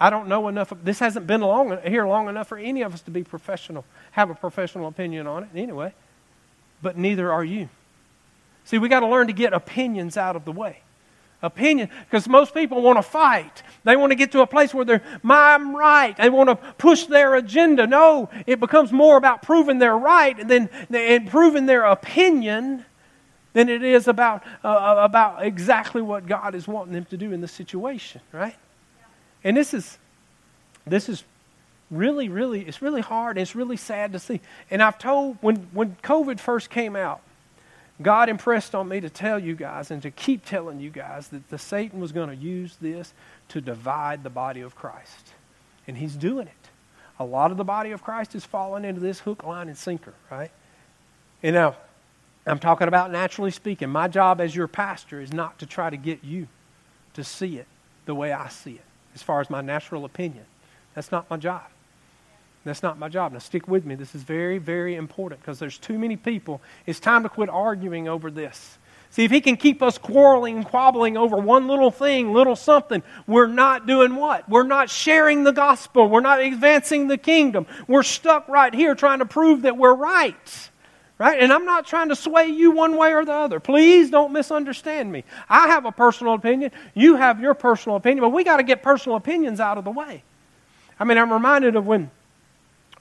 I 0.00 0.10
don't 0.10 0.26
know 0.26 0.48
enough. 0.48 0.72
This 0.82 0.98
hasn't 0.98 1.26
been 1.26 1.42
long, 1.42 1.78
here 1.86 2.06
long 2.06 2.28
enough 2.28 2.48
for 2.48 2.58
any 2.58 2.82
of 2.82 2.92
us 2.92 3.02
to 3.02 3.10
be 3.10 3.22
professional, 3.22 3.84
have 4.10 4.30
a 4.30 4.34
professional 4.34 4.88
opinion 4.88 5.26
on 5.26 5.44
it 5.44 5.50
anyway. 5.54 5.94
But 6.82 6.98
neither 6.98 7.32
are 7.32 7.44
you. 7.44 7.68
See, 8.64 8.78
we 8.78 8.88
got 8.88 9.00
to 9.00 9.06
learn 9.06 9.28
to 9.28 9.32
get 9.32 9.52
opinions 9.52 10.16
out 10.16 10.34
of 10.34 10.44
the 10.44 10.52
way. 10.52 10.80
Opinion, 11.42 11.90
because 12.04 12.28
most 12.28 12.54
people 12.54 12.82
want 12.82 12.98
to 12.98 13.02
fight. 13.02 13.64
They 13.82 13.96
want 13.96 14.12
to 14.12 14.14
get 14.14 14.30
to 14.32 14.42
a 14.42 14.46
place 14.46 14.72
where 14.72 14.84
they're, 14.84 15.02
I'm 15.24 15.74
right. 15.74 16.16
They 16.16 16.30
want 16.30 16.48
to 16.50 16.56
push 16.78 17.06
their 17.06 17.34
agenda. 17.34 17.86
No, 17.86 18.30
it 18.46 18.60
becomes 18.60 18.92
more 18.92 19.16
about 19.16 19.42
proving 19.42 19.78
they're 19.78 19.98
right 19.98 20.38
and 20.38 20.48
then 20.48 20.70
and 20.90 21.28
proving 21.28 21.66
their 21.66 21.84
opinion 21.84 22.84
than 23.54 23.68
it 23.68 23.82
is 23.82 24.08
about, 24.08 24.44
uh, 24.64 24.68
uh, 24.68 24.96
about 25.00 25.44
exactly 25.44 26.00
what 26.00 26.26
God 26.26 26.54
is 26.54 26.66
wanting 26.68 26.94
them 26.94 27.04
to 27.06 27.16
do 27.16 27.32
in 27.32 27.40
the 27.40 27.48
situation, 27.48 28.20
right? 28.32 28.56
And 29.44 29.56
this 29.56 29.74
is, 29.74 29.98
this 30.86 31.08
is 31.08 31.24
really, 31.90 32.28
really, 32.28 32.62
it's 32.62 32.80
really 32.80 33.02
hard. 33.02 33.36
It's 33.36 33.54
really 33.54 33.76
sad 33.76 34.12
to 34.12 34.18
see. 34.18 34.40
And 34.70 34.82
I've 34.82 34.98
told, 34.98 35.38
when, 35.40 35.56
when 35.72 35.96
COVID 36.02 36.40
first 36.40 36.70
came 36.70 36.96
out, 36.96 37.20
God 38.00 38.28
impressed 38.28 38.74
on 38.74 38.88
me 38.88 39.00
to 39.00 39.10
tell 39.10 39.38
you 39.38 39.54
guys 39.54 39.90
and 39.90 40.02
to 40.02 40.10
keep 40.10 40.44
telling 40.44 40.80
you 40.80 40.90
guys 40.90 41.28
that 41.28 41.48
the 41.50 41.58
Satan 41.58 42.00
was 42.00 42.10
going 42.10 42.30
to 42.30 42.36
use 42.36 42.76
this 42.80 43.12
to 43.48 43.60
divide 43.60 44.24
the 44.24 44.30
body 44.30 44.60
of 44.60 44.74
Christ. 44.74 45.34
And 45.86 45.98
he's 45.98 46.16
doing 46.16 46.46
it. 46.46 46.68
A 47.18 47.24
lot 47.24 47.50
of 47.50 47.56
the 47.56 47.64
body 47.64 47.90
of 47.90 48.02
Christ 48.02 48.34
is 48.34 48.44
falling 48.44 48.84
into 48.84 49.00
this 49.00 49.20
hook, 49.20 49.44
line, 49.44 49.68
and 49.68 49.76
sinker, 49.76 50.14
right? 50.30 50.50
And 51.42 51.54
now, 51.54 51.76
I'm 52.46 52.58
talking 52.58 52.88
about 52.88 53.12
naturally 53.12 53.50
speaking. 53.50 53.90
My 53.90 54.08
job 54.08 54.40
as 54.40 54.56
your 54.56 54.66
pastor 54.66 55.20
is 55.20 55.32
not 55.32 55.58
to 55.58 55.66
try 55.66 55.90
to 55.90 55.96
get 55.96 56.24
you 56.24 56.48
to 57.14 57.22
see 57.22 57.58
it 57.58 57.66
the 58.06 58.14
way 58.14 58.32
I 58.32 58.48
see 58.48 58.72
it, 58.72 58.84
as 59.14 59.22
far 59.22 59.40
as 59.40 59.50
my 59.50 59.60
natural 59.60 60.04
opinion. 60.04 60.44
That's 60.94 61.12
not 61.12 61.30
my 61.30 61.36
job. 61.36 61.62
That's 62.64 62.82
not 62.82 62.98
my 62.98 63.08
job. 63.08 63.32
Now, 63.32 63.38
stick 63.40 63.66
with 63.66 63.84
me. 63.84 63.96
This 63.96 64.14
is 64.14 64.22
very, 64.22 64.58
very 64.58 64.94
important 64.94 65.40
because 65.40 65.58
there's 65.58 65.78
too 65.78 65.98
many 65.98 66.16
people. 66.16 66.60
It's 66.86 67.00
time 67.00 67.24
to 67.24 67.28
quit 67.28 67.48
arguing 67.48 68.08
over 68.08 68.30
this. 68.30 68.78
See, 69.10 69.24
if 69.24 69.30
he 69.30 69.42
can 69.42 69.58
keep 69.58 69.82
us 69.82 69.98
quarreling 69.98 70.56
and 70.56 70.66
quabbling 70.66 71.18
over 71.18 71.36
one 71.36 71.68
little 71.68 71.90
thing, 71.90 72.32
little 72.32 72.56
something, 72.56 73.02
we're 73.26 73.46
not 73.46 73.86
doing 73.86 74.16
what? 74.16 74.48
We're 74.48 74.62
not 74.62 74.88
sharing 74.88 75.44
the 75.44 75.52
gospel. 75.52 76.08
We're 76.08 76.20
not 76.20 76.40
advancing 76.40 77.08
the 77.08 77.18
kingdom. 77.18 77.66
We're 77.86 78.04
stuck 78.04 78.48
right 78.48 78.72
here 78.72 78.94
trying 78.94 79.18
to 79.18 79.26
prove 79.26 79.62
that 79.62 79.76
we're 79.76 79.94
right. 79.94 80.70
Right? 81.18 81.38
And 81.40 81.52
I'm 81.52 81.66
not 81.66 81.86
trying 81.86 82.08
to 82.08 82.16
sway 82.16 82.46
you 82.46 82.70
one 82.70 82.96
way 82.96 83.12
or 83.12 83.24
the 83.24 83.34
other. 83.34 83.60
Please 83.60 84.10
don't 84.10 84.32
misunderstand 84.32 85.12
me. 85.12 85.24
I 85.46 85.68
have 85.68 85.84
a 85.84 85.92
personal 85.92 86.32
opinion. 86.32 86.70
You 86.94 87.16
have 87.16 87.38
your 87.38 87.52
personal 87.52 87.96
opinion, 87.96 88.22
but 88.22 88.30
we 88.30 88.44
got 88.44 88.56
to 88.56 88.62
get 88.62 88.82
personal 88.82 89.16
opinions 89.16 89.60
out 89.60 89.76
of 89.76 89.84
the 89.84 89.90
way. 89.90 90.22
I 90.98 91.04
mean, 91.04 91.18
I'm 91.18 91.32
reminded 91.32 91.76
of 91.76 91.86
when 91.86 92.10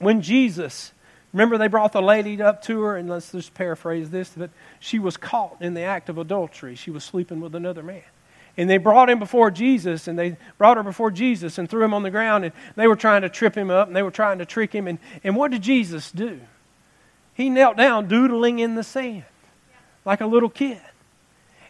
when 0.01 0.21
Jesus, 0.21 0.91
remember 1.33 1.57
they 1.57 1.67
brought 1.67 1.93
the 1.93 2.01
lady 2.01 2.41
up 2.41 2.61
to 2.63 2.81
her, 2.81 2.97
and 2.97 3.09
let's 3.09 3.31
just 3.31 3.53
paraphrase 3.53 4.09
this, 4.09 4.33
but 4.35 4.49
she 4.79 4.99
was 4.99 5.17
caught 5.17 5.61
in 5.61 5.73
the 5.73 5.81
act 5.81 6.09
of 6.09 6.17
adultery. 6.17 6.75
She 6.75 6.91
was 6.91 7.03
sleeping 7.03 7.39
with 7.39 7.55
another 7.55 7.83
man. 7.83 8.03
And 8.57 8.69
they 8.69 8.77
brought 8.77 9.09
him 9.09 9.19
before 9.19 9.49
Jesus, 9.49 10.07
and 10.07 10.19
they 10.19 10.37
brought 10.57 10.77
her 10.77 10.83
before 10.83 11.09
Jesus 11.09 11.57
and 11.57 11.69
threw 11.69 11.83
him 11.83 11.93
on 11.93 12.03
the 12.03 12.11
ground, 12.11 12.43
and 12.43 12.53
they 12.75 12.87
were 12.87 12.97
trying 12.97 13.21
to 13.21 13.29
trip 13.29 13.55
him 13.55 13.69
up, 13.69 13.87
and 13.87 13.95
they 13.95 14.03
were 14.03 14.11
trying 14.11 14.39
to 14.39 14.45
trick 14.45 14.73
him. 14.73 14.87
And, 14.87 14.99
and 15.23 15.35
what 15.35 15.51
did 15.51 15.61
Jesus 15.61 16.11
do? 16.11 16.41
He 17.33 17.49
knelt 17.49 17.77
down, 17.77 18.07
doodling 18.07 18.59
in 18.59 18.75
the 18.75 18.83
sand, 18.83 19.23
like 20.03 20.19
a 20.19 20.25
little 20.25 20.49
kid. 20.49 20.81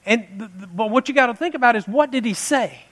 And 0.05 0.25
the, 0.37 0.47
the, 0.47 0.67
but 0.67 0.89
what 0.89 1.07
you 1.07 1.13
got 1.13 1.27
to 1.27 1.35
think 1.35 1.53
about 1.53 1.75
is 1.75 1.87
what 1.87 2.09
did 2.09 2.25
he 2.25 2.33
say? 2.33 2.85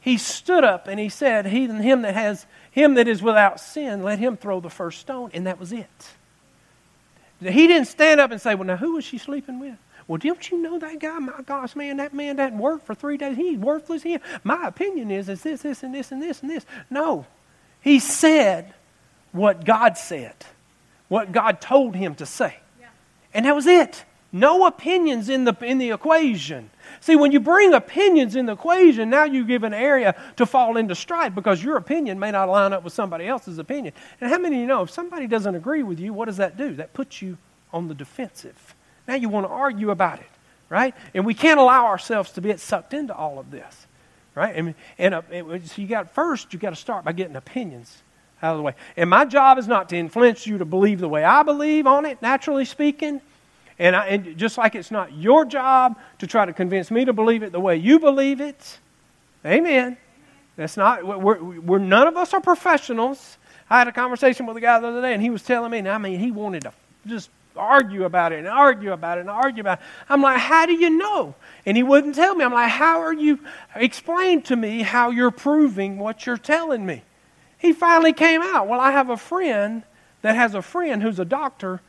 He 0.00 0.16
stood 0.16 0.64
up 0.64 0.86
and 0.86 0.98
he 0.98 1.08
said, 1.08 1.46
"He 1.46 1.64
and 1.64 1.82
him 1.82 2.02
that 2.02 2.14
has 2.14 2.46
him 2.70 2.94
that 2.94 3.08
is 3.08 3.22
without 3.22 3.60
sin, 3.60 4.02
let 4.02 4.18
him 4.18 4.36
throw 4.36 4.60
the 4.60 4.70
first 4.70 5.00
stone. 5.00 5.30
And 5.34 5.46
that 5.46 5.58
was 5.58 5.72
it. 5.72 5.88
He 7.40 7.66
didn't 7.66 7.86
stand 7.86 8.20
up 8.20 8.30
and 8.30 8.40
say, 8.40 8.54
Well, 8.54 8.66
now 8.66 8.76
who 8.76 8.94
was 8.94 9.04
she 9.04 9.18
sleeping 9.18 9.60
with? 9.60 9.76
Well, 10.06 10.18
don't 10.18 10.50
you 10.50 10.58
know 10.58 10.78
that 10.78 10.98
guy? 10.98 11.18
My 11.20 11.40
gosh, 11.46 11.76
man, 11.76 11.98
that 11.98 12.12
man 12.12 12.36
doesn't 12.36 12.58
work 12.58 12.84
for 12.84 12.94
three 12.94 13.16
days. 13.16 13.36
He's 13.36 13.56
worthless. 13.56 14.02
He, 14.02 14.18
my 14.42 14.66
opinion 14.66 15.10
is, 15.10 15.28
is 15.28 15.42
this, 15.42 15.62
this, 15.62 15.82
and 15.82 15.94
this, 15.94 16.10
and 16.10 16.20
this, 16.20 16.42
and 16.42 16.50
this. 16.50 16.66
No. 16.90 17.26
He 17.80 18.00
said 18.00 18.74
what 19.32 19.64
God 19.64 19.96
said, 19.96 20.34
what 21.08 21.32
God 21.32 21.60
told 21.60 21.94
him 21.94 22.16
to 22.16 22.26
say. 22.26 22.56
Yeah. 22.80 22.88
And 23.32 23.46
that 23.46 23.54
was 23.54 23.66
it. 23.66 24.04
No 24.32 24.66
opinions 24.66 25.28
in 25.28 25.44
the, 25.44 25.56
in 25.62 25.78
the 25.78 25.90
equation. 25.90 26.70
See, 27.00 27.16
when 27.16 27.32
you 27.32 27.40
bring 27.40 27.72
opinions 27.72 28.36
in 28.36 28.46
the 28.46 28.52
equation, 28.52 29.10
now 29.10 29.24
you 29.24 29.44
give 29.44 29.62
an 29.62 29.74
area 29.74 30.14
to 30.36 30.46
fall 30.46 30.76
into 30.76 30.94
strife 30.94 31.34
because 31.34 31.62
your 31.62 31.76
opinion 31.76 32.18
may 32.18 32.30
not 32.30 32.48
line 32.48 32.72
up 32.72 32.84
with 32.84 32.92
somebody 32.92 33.26
else's 33.26 33.58
opinion. 33.58 33.94
And 34.20 34.30
how 34.30 34.38
many 34.38 34.56
of 34.56 34.60
you 34.60 34.66
know 34.66 34.82
if 34.82 34.90
somebody 34.90 35.26
doesn't 35.26 35.54
agree 35.54 35.82
with 35.82 36.00
you, 36.00 36.12
what 36.12 36.26
does 36.26 36.38
that 36.38 36.56
do? 36.56 36.74
That 36.74 36.92
puts 36.92 37.22
you 37.22 37.38
on 37.72 37.88
the 37.88 37.94
defensive. 37.94 38.74
Now 39.06 39.14
you 39.14 39.28
want 39.28 39.46
to 39.46 39.50
argue 39.50 39.90
about 39.90 40.20
it, 40.20 40.30
right? 40.68 40.94
And 41.14 41.24
we 41.24 41.34
can't 41.34 41.60
allow 41.60 41.86
ourselves 41.86 42.32
to 42.32 42.40
get 42.40 42.60
sucked 42.60 42.94
into 42.94 43.14
all 43.14 43.38
of 43.38 43.50
this, 43.50 43.86
right? 44.34 44.54
And, 44.54 44.74
and 44.98 45.14
uh, 45.14 45.22
so 45.30 45.82
you 45.82 45.86
got 45.86 46.14
first, 46.14 46.52
you 46.52 46.58
got 46.58 46.70
to 46.70 46.76
start 46.76 47.04
by 47.04 47.12
getting 47.12 47.36
opinions 47.36 48.02
out 48.42 48.52
of 48.52 48.58
the 48.58 48.62
way. 48.62 48.74
And 48.96 49.10
my 49.10 49.24
job 49.24 49.58
is 49.58 49.68
not 49.68 49.88
to 49.90 49.96
influence 49.96 50.46
you 50.46 50.58
to 50.58 50.64
believe 50.64 51.00
the 51.00 51.08
way 51.08 51.24
I 51.24 51.42
believe 51.42 51.86
on 51.86 52.06
it, 52.06 52.22
naturally 52.22 52.64
speaking. 52.64 53.20
And, 53.80 53.96
I, 53.96 54.06
and 54.08 54.36
just 54.36 54.58
like 54.58 54.74
it's 54.74 54.90
not 54.90 55.14
your 55.14 55.46
job 55.46 55.98
to 56.18 56.26
try 56.26 56.44
to 56.44 56.52
convince 56.52 56.90
me 56.90 57.06
to 57.06 57.14
believe 57.14 57.42
it 57.42 57.50
the 57.50 57.60
way 57.60 57.76
you 57.76 57.98
believe 57.98 58.38
it, 58.42 58.78
amen. 59.44 59.96
That's 60.56 60.76
not, 60.76 61.02
we're, 61.02 61.42
we're, 61.42 61.78
none 61.78 62.06
of 62.06 62.14
us 62.14 62.34
are 62.34 62.42
professionals. 62.42 63.38
I 63.70 63.78
had 63.78 63.88
a 63.88 63.92
conversation 63.92 64.44
with 64.44 64.58
a 64.58 64.60
guy 64.60 64.78
the 64.80 64.88
other 64.88 65.00
day, 65.00 65.14
and 65.14 65.22
he 65.22 65.30
was 65.30 65.42
telling 65.42 65.70
me, 65.70 65.78
and 65.78 65.88
I 65.88 65.96
mean, 65.96 66.20
he 66.20 66.30
wanted 66.30 66.64
to 66.64 66.74
just 67.06 67.30
argue 67.56 68.04
about 68.04 68.32
it 68.32 68.40
and 68.40 68.48
argue 68.48 68.92
about 68.92 69.16
it 69.16 69.22
and 69.22 69.30
argue 69.30 69.62
about 69.62 69.78
it. 69.78 69.84
I'm 70.10 70.20
like, 70.20 70.40
how 70.40 70.66
do 70.66 70.74
you 70.74 70.90
know? 70.90 71.34
And 71.64 71.74
he 71.74 71.82
wouldn't 71.82 72.14
tell 72.14 72.34
me. 72.34 72.44
I'm 72.44 72.52
like, 72.52 72.70
how 72.70 73.00
are 73.00 73.14
you? 73.14 73.38
Explain 73.74 74.42
to 74.42 74.56
me 74.56 74.82
how 74.82 75.08
you're 75.08 75.30
proving 75.30 75.98
what 75.98 76.26
you're 76.26 76.36
telling 76.36 76.84
me. 76.84 77.02
He 77.56 77.72
finally 77.72 78.12
came 78.12 78.42
out. 78.42 78.68
Well, 78.68 78.80
I 78.80 78.90
have 78.90 79.08
a 79.08 79.16
friend 79.16 79.84
that 80.20 80.36
has 80.36 80.54
a 80.54 80.60
friend 80.60 81.02
who's 81.02 81.18
a 81.18 81.24
doctor 81.24 81.80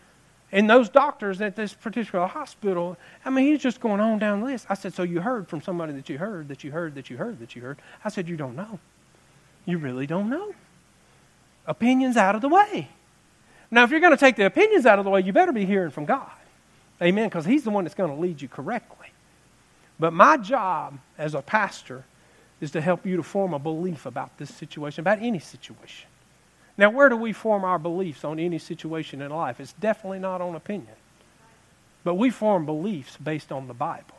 and 0.51 0.69
those 0.69 0.89
doctors 0.89 1.39
at 1.39 1.55
this 1.55 1.73
particular 1.73 2.27
hospital, 2.27 2.97
I 3.23 3.29
mean, 3.29 3.45
he's 3.45 3.61
just 3.61 3.79
going 3.79 4.01
on 4.01 4.19
down 4.19 4.41
the 4.41 4.47
list. 4.47 4.65
I 4.69 4.73
said, 4.73 4.93
So 4.93 5.03
you 5.03 5.21
heard 5.21 5.47
from 5.47 5.61
somebody 5.61 5.93
that 5.93 6.09
you 6.09 6.17
heard, 6.17 6.49
that 6.49 6.63
you 6.63 6.71
heard, 6.71 6.95
that 6.95 7.09
you 7.09 7.17
heard, 7.17 7.39
that 7.39 7.55
you 7.55 7.61
heard. 7.61 7.79
I 8.03 8.09
said, 8.09 8.27
You 8.27 8.35
don't 8.35 8.55
know. 8.55 8.79
You 9.65 9.77
really 9.77 10.07
don't 10.07 10.29
know. 10.29 10.53
Opinions 11.65 12.17
out 12.17 12.35
of 12.35 12.41
the 12.41 12.49
way. 12.49 12.89
Now, 13.69 13.83
if 13.83 13.91
you're 13.91 14.01
going 14.01 14.11
to 14.11 14.17
take 14.17 14.35
the 14.35 14.45
opinions 14.45 14.85
out 14.85 14.99
of 14.99 15.05
the 15.05 15.11
way, 15.11 15.21
you 15.21 15.31
better 15.31 15.53
be 15.53 15.65
hearing 15.65 15.91
from 15.91 16.05
God. 16.05 16.31
Amen, 17.01 17.29
because 17.29 17.45
He's 17.45 17.63
the 17.63 17.69
one 17.69 17.85
that's 17.85 17.95
going 17.95 18.13
to 18.13 18.19
lead 18.19 18.41
you 18.41 18.49
correctly. 18.49 19.07
But 19.99 20.11
my 20.11 20.35
job 20.35 20.99
as 21.17 21.33
a 21.33 21.41
pastor 21.41 22.03
is 22.59 22.71
to 22.71 22.81
help 22.81 23.05
you 23.05 23.15
to 23.17 23.23
form 23.23 23.53
a 23.53 23.59
belief 23.59 24.05
about 24.05 24.37
this 24.37 24.53
situation, 24.53 25.01
about 25.01 25.21
any 25.21 25.39
situation. 25.39 26.09
Now, 26.77 26.89
where 26.89 27.09
do 27.09 27.17
we 27.17 27.33
form 27.33 27.63
our 27.63 27.77
beliefs 27.77 28.23
on 28.23 28.39
any 28.39 28.57
situation 28.57 29.21
in 29.21 29.31
life? 29.31 29.59
It's 29.59 29.73
definitely 29.73 30.19
not 30.19 30.41
on 30.41 30.55
opinion. 30.55 30.95
But 32.03 32.15
we 32.15 32.29
form 32.29 32.65
beliefs 32.65 33.17
based 33.17 33.51
on 33.51 33.67
the 33.67 33.73
Bible. 33.73 34.15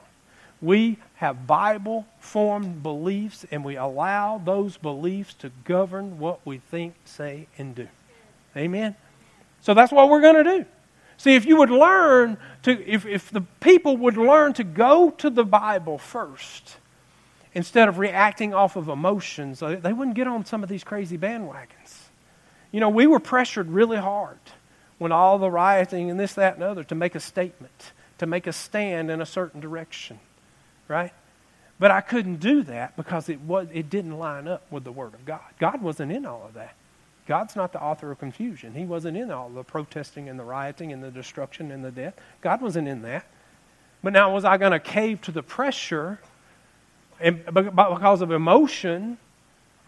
We 0.61 0.99
have 1.15 1.47
Bible 1.47 2.07
formed 2.21 2.85
beliefs, 2.85 3.45
and 3.51 3.65
we 3.65 3.77
allow 3.77 4.39
those 4.39 4.77
beliefs 4.77 5.35
to 5.35 5.51
govern 5.65 6.21
what 6.21 6.39
we 6.45 6.59
think, 6.59 6.95
say, 7.05 7.49
and 7.59 7.75
do. 7.75 7.89
Amen? 8.57 8.95
So 9.61 9.75
that's 9.75 9.91
what 9.91 10.09
we're 10.09 10.21
going 10.21 10.45
to 10.45 10.59
do. 10.59 10.67
See, 11.17 11.35
if 11.35 11.47
you 11.47 11.57
would 11.57 11.71
learn 11.71 12.37
to, 12.63 12.89
if, 12.89 13.07
if 13.07 13.31
the 13.31 13.43
people 13.61 13.97
would 13.97 14.17
learn 14.17 14.53
to 14.55 14.65
go 14.65 15.11
to 15.11 15.31
the 15.31 15.45
Bible 15.45 15.99
first, 15.99 16.77
instead 17.55 17.89
of 17.89 17.99
reacting 17.99 18.55
off 18.55 18.77
of 18.77 18.89
emotions, 18.89 19.61
they 19.61 19.93
wouldn't 19.93 20.17
get 20.17 20.27
on 20.27 20.45
some 20.45 20.63
of 20.63 20.69
these 20.69 20.85
crazy 20.85 21.19
bandwagons. 21.19 22.02
You 22.73 22.81
know, 22.81 22.89
we 22.89 23.07
were 23.07 23.21
pressured 23.21 23.69
really 23.69 23.99
hard 23.99 24.39
when 24.99 25.13
all 25.13 25.39
the 25.39 25.51
rioting 25.51 26.11
and 26.11 26.19
this, 26.19 26.35
that, 26.35 26.55
and 26.55 26.63
other 26.63 26.85
to 26.85 26.95
make 26.95 27.15
a 27.15 27.21
statement, 27.21 27.93
to 28.19 28.27
make 28.27 28.47
a 28.47 28.53
stand 28.53 29.11
in 29.11 29.21
a 29.21 29.27
certain 29.27 29.61
direction, 29.61 30.19
right? 30.89 31.13
But 31.79 31.91
I 31.91 32.01
couldn't 32.01 32.37
do 32.37 32.63
that 32.65 32.97
because 32.97 33.29
it, 33.29 33.41
was, 33.41 33.69
it 33.73 33.91
didn't 33.91 34.19
line 34.19 34.49
up 34.49 34.63
with 34.71 34.85
the 34.85 34.93
Word 34.93 35.15
of 35.15 35.25
God. 35.25 35.41
God 35.59 35.83
wasn't 35.83 36.13
in 36.13 36.25
all 36.25 36.45
of 36.47 36.55
that. 36.55 36.75
God's 37.27 37.57
not 37.57 37.73
the 37.73 37.81
author 37.81 38.11
of 38.11 38.19
confusion. 38.19 38.75
He 38.75 38.85
wasn't 38.85 39.17
in 39.17 39.31
all 39.31 39.49
the 39.49 39.63
protesting 39.63 40.29
and 40.29 40.39
the 40.39 40.45
rioting 40.45 40.93
and 40.93 41.03
the 41.03 41.11
destruction 41.11 41.71
and 41.71 41.85
the 41.85 41.91
death. 41.91 42.15
God 42.41 42.61
wasn't 42.61 42.89
in 42.89 43.03
that. 43.03 43.27
But 44.03 44.13
now, 44.13 44.35
was 44.35 44.45
I 44.45 44.57
going 44.57 44.73
to 44.73 44.81
cave 44.81 45.21
to 45.23 45.33
the 45.33 45.43
pressure 45.43 46.19
and, 47.21 47.45
because 47.45 48.21
of 48.21 48.33
emotion, 48.33 49.19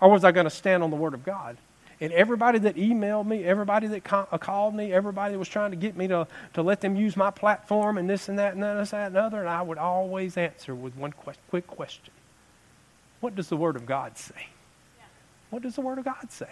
or 0.01 0.11
was 0.11 0.25
I 0.25 0.31
going 0.33 0.45
to 0.45 0.51
stand 0.51 0.83
on 0.83 0.91
the 0.91 0.97
Word 0.97 1.15
of 1.15 1.25
God? 1.25 1.57
And 2.01 2.13
everybody 2.13 2.59
that 2.61 2.77
emailed 2.77 3.27
me, 3.27 3.45
everybody 3.45 3.87
that 3.87 4.13
uh, 4.13 4.39
called 4.39 4.75
me, 4.75 4.93
everybody 4.93 5.33
that 5.33 5.39
was 5.39 5.49
trying 5.49 5.71
to 5.71 5.77
get 5.77 5.97
me 5.97 6.09
to, 6.09 6.27
to 6.55 6.63
let 6.63 6.81
them 6.81 6.97
use 6.97 7.17
my 7.17 7.31
platform 7.31 7.99
and 7.99 8.09
this 8.09 8.29
and 8.29 8.39
that 8.39 8.55
and 8.55 8.63
this, 8.63 8.91
that 8.91 9.09
and 9.09 9.17
other, 9.17 9.41
and 9.41 9.49
I 9.49 9.63
would 9.63 9.79
always 9.79 10.37
answer 10.37 10.75
with 10.75 10.97
one 10.97 11.13
quick 11.13 11.67
question 11.67 12.13
What 13.21 13.35
does 13.35 13.49
the 13.49 13.57
Word 13.57 13.77
of 13.77 13.87
God 13.87 14.19
say? 14.19 14.49
what 15.51 15.63
does 15.63 15.77
the 15.77 15.83
Word 15.83 15.99
of 15.99 16.05
God 16.05 16.33
say? 16.33 16.49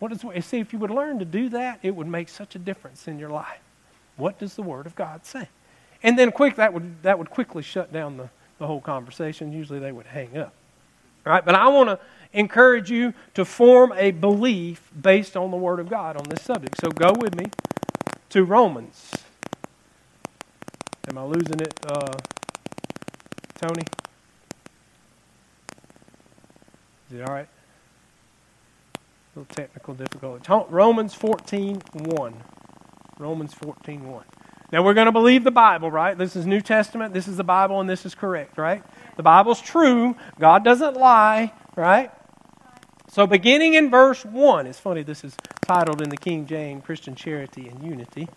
What 0.00 0.10
does, 0.10 0.44
see, 0.44 0.58
if 0.58 0.72
you 0.72 0.80
would 0.80 0.90
learn 0.90 1.20
to 1.20 1.24
do 1.24 1.48
that, 1.50 1.78
it 1.82 1.94
would 1.94 2.08
make 2.08 2.28
such 2.28 2.56
a 2.56 2.58
difference 2.58 3.06
in 3.06 3.20
your 3.20 3.30
life. 3.30 3.60
What 4.16 4.38
does 4.38 4.54
the 4.54 4.62
Word 4.62 4.86
of 4.86 4.96
God 4.96 5.24
say? 5.24 5.48
And 6.02 6.18
then 6.18 6.32
quick, 6.32 6.56
that 6.56 6.74
would, 6.74 7.02
that 7.04 7.18
would 7.18 7.30
quickly 7.30 7.62
shut 7.62 7.92
down 7.92 8.16
the, 8.16 8.28
the 8.58 8.66
whole 8.66 8.80
conversation. 8.80 9.52
Usually 9.52 9.78
they 9.78 9.92
would 9.92 10.06
hang 10.06 10.36
up. 10.36 10.52
Right, 11.24 11.44
but 11.44 11.54
I 11.54 11.68
want 11.68 11.90
to 11.90 12.00
encourage 12.32 12.90
you 12.90 13.14
to 13.34 13.44
form 13.44 13.92
a 13.96 14.10
belief 14.12 14.90
based 15.00 15.36
on 15.36 15.50
the 15.50 15.56
Word 15.56 15.80
of 15.80 15.88
God 15.88 16.16
on 16.16 16.24
this 16.24 16.42
subject. 16.42 16.80
So 16.80 16.90
go 16.90 17.12
with 17.12 17.36
me 17.36 17.46
to 18.30 18.44
Romans. 18.44 19.12
Am 21.08 21.18
I 21.18 21.24
losing 21.24 21.60
it, 21.60 21.74
uh, 21.86 22.12
Tony? 23.54 23.82
Is 27.10 27.18
it 27.18 27.28
all 27.28 27.34
right? 27.34 27.48
A 29.34 29.38
little 29.38 29.54
technical 29.54 29.94
difficulty. 29.94 30.44
Romans 30.68 31.14
14 31.14 31.82
1. 31.94 32.34
Romans 33.18 33.54
14 33.54 34.08
1. 34.08 34.24
Now 34.72 34.84
we're 34.84 34.94
going 34.94 35.06
to 35.06 35.12
believe 35.12 35.42
the 35.42 35.50
Bible, 35.50 35.90
right? 35.90 36.16
This 36.16 36.36
is 36.36 36.46
New 36.46 36.60
Testament, 36.60 37.12
this 37.12 37.26
is 37.26 37.36
the 37.36 37.44
Bible, 37.44 37.80
and 37.80 37.90
this 37.90 38.06
is 38.06 38.14
correct, 38.14 38.56
right? 38.56 38.84
The 39.16 39.22
Bible's 39.24 39.60
true. 39.60 40.14
God 40.38 40.64
doesn't 40.64 40.96
lie, 40.96 41.52
right? 41.74 42.12
So 43.12 43.26
beginning 43.26 43.74
in 43.74 43.90
verse 43.90 44.24
1, 44.24 44.68
it's 44.68 44.78
funny, 44.78 45.02
this 45.02 45.24
is 45.24 45.36
titled 45.62 46.00
in 46.00 46.10
the 46.10 46.16
King 46.16 46.46
James 46.46 46.84
Christian 46.84 47.16
Charity 47.16 47.66
and 47.66 47.82
Unity. 47.82 48.28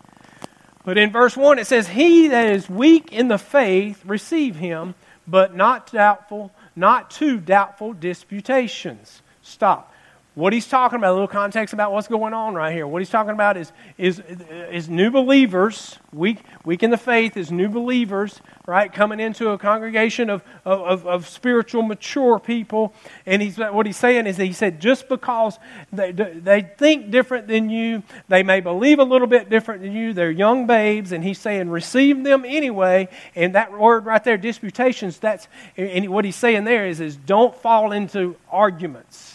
But 0.84 0.98
in 0.98 1.12
verse 1.12 1.36
1, 1.36 1.60
it 1.60 1.68
says, 1.68 1.86
He 1.86 2.26
that 2.28 2.48
is 2.48 2.68
weak 2.68 3.12
in 3.12 3.28
the 3.28 3.38
faith, 3.38 4.04
receive 4.04 4.56
him, 4.56 4.96
but 5.28 5.54
not 5.54 5.92
doubtful, 5.92 6.50
not 6.74 7.12
too 7.12 7.38
doubtful 7.38 7.92
disputations. 7.92 9.22
Stop. 9.42 9.93
What 10.34 10.52
he's 10.52 10.66
talking 10.66 10.98
about, 10.98 11.10
a 11.10 11.12
little 11.12 11.28
context 11.28 11.74
about 11.74 11.92
what's 11.92 12.08
going 12.08 12.34
on 12.34 12.54
right 12.54 12.74
here. 12.74 12.88
What 12.88 13.00
he's 13.00 13.10
talking 13.10 13.34
about 13.34 13.56
is, 13.56 13.70
is, 13.96 14.20
is 14.68 14.88
new 14.88 15.12
believers, 15.12 15.96
weak, 16.12 16.38
weak 16.64 16.82
in 16.82 16.90
the 16.90 16.96
faith, 16.96 17.36
is 17.36 17.52
new 17.52 17.68
believers, 17.68 18.40
right, 18.66 18.92
coming 18.92 19.20
into 19.20 19.50
a 19.50 19.58
congregation 19.58 20.30
of, 20.30 20.42
of, 20.64 21.06
of 21.06 21.28
spiritual, 21.28 21.82
mature 21.82 22.40
people. 22.40 22.92
And 23.26 23.42
he's, 23.42 23.58
what 23.58 23.86
he's 23.86 23.96
saying 23.96 24.26
is, 24.26 24.36
he 24.36 24.52
said, 24.52 24.80
just 24.80 25.08
because 25.08 25.60
they, 25.92 26.10
they 26.10 26.62
think 26.62 27.12
different 27.12 27.46
than 27.46 27.70
you, 27.70 28.02
they 28.26 28.42
may 28.42 28.58
believe 28.58 28.98
a 28.98 29.04
little 29.04 29.28
bit 29.28 29.48
different 29.48 29.82
than 29.82 29.92
you, 29.92 30.12
they're 30.12 30.32
young 30.32 30.66
babes, 30.66 31.12
and 31.12 31.22
he's 31.22 31.38
saying, 31.38 31.70
receive 31.70 32.24
them 32.24 32.44
anyway. 32.44 33.08
And 33.36 33.54
that 33.54 33.70
word 33.70 34.04
right 34.04 34.24
there, 34.24 34.36
disputations, 34.36 35.18
that's, 35.18 35.46
and 35.76 36.08
what 36.08 36.24
he's 36.24 36.34
saying 36.34 36.64
there 36.64 36.88
is, 36.88 36.98
is 36.98 37.14
don't 37.14 37.54
fall 37.54 37.92
into 37.92 38.34
arguments 38.50 39.33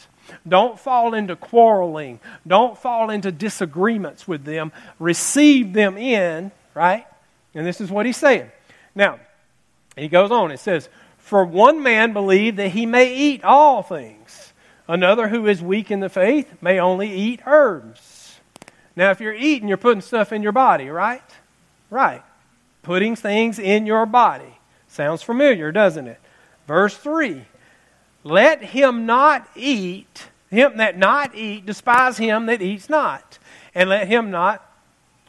don't 0.49 0.79
fall 0.79 1.13
into 1.13 1.35
quarreling. 1.35 2.19
Don't 2.45 2.77
fall 2.77 3.09
into 3.09 3.31
disagreements 3.31 4.27
with 4.27 4.43
them. 4.43 4.71
Receive 4.99 5.73
them 5.73 5.97
in, 5.97 6.51
right? 6.73 7.05
And 7.53 7.65
this 7.65 7.81
is 7.81 7.89
what 7.89 8.05
he's 8.05 8.17
saying. 8.17 8.51
Now, 8.95 9.19
he 9.95 10.07
goes 10.07 10.31
on. 10.31 10.51
It 10.51 10.59
says, 10.59 10.89
For 11.17 11.43
one 11.45 11.83
man 11.83 12.13
believed 12.13 12.57
that 12.57 12.69
he 12.69 12.85
may 12.85 13.15
eat 13.15 13.43
all 13.43 13.83
things, 13.83 14.53
another 14.87 15.27
who 15.27 15.47
is 15.47 15.61
weak 15.61 15.91
in 15.91 15.99
the 15.99 16.09
faith 16.09 16.61
may 16.61 16.79
only 16.79 17.11
eat 17.11 17.41
herbs. 17.45 18.39
Now, 18.95 19.11
if 19.11 19.21
you're 19.21 19.33
eating, 19.33 19.67
you're 19.67 19.77
putting 19.77 20.01
stuff 20.01 20.33
in 20.33 20.43
your 20.43 20.51
body, 20.51 20.89
right? 20.89 21.23
Right. 21.89 22.23
Putting 22.83 23.15
things 23.15 23.59
in 23.59 23.85
your 23.85 24.05
body. 24.05 24.59
Sounds 24.87 25.21
familiar, 25.21 25.71
doesn't 25.71 26.07
it? 26.07 26.19
Verse 26.67 26.95
3 26.95 27.45
let 28.23 28.61
him 28.61 29.05
not 29.05 29.47
eat, 29.55 30.27
him 30.49 30.77
that 30.77 30.97
not 30.97 31.35
eat, 31.35 31.65
despise 31.65 32.17
him 32.17 32.45
that 32.47 32.61
eats 32.61 32.89
not. 32.89 33.37
And 33.75 33.89
let 33.89 34.07
him 34.07 34.31
not, 34.31 34.65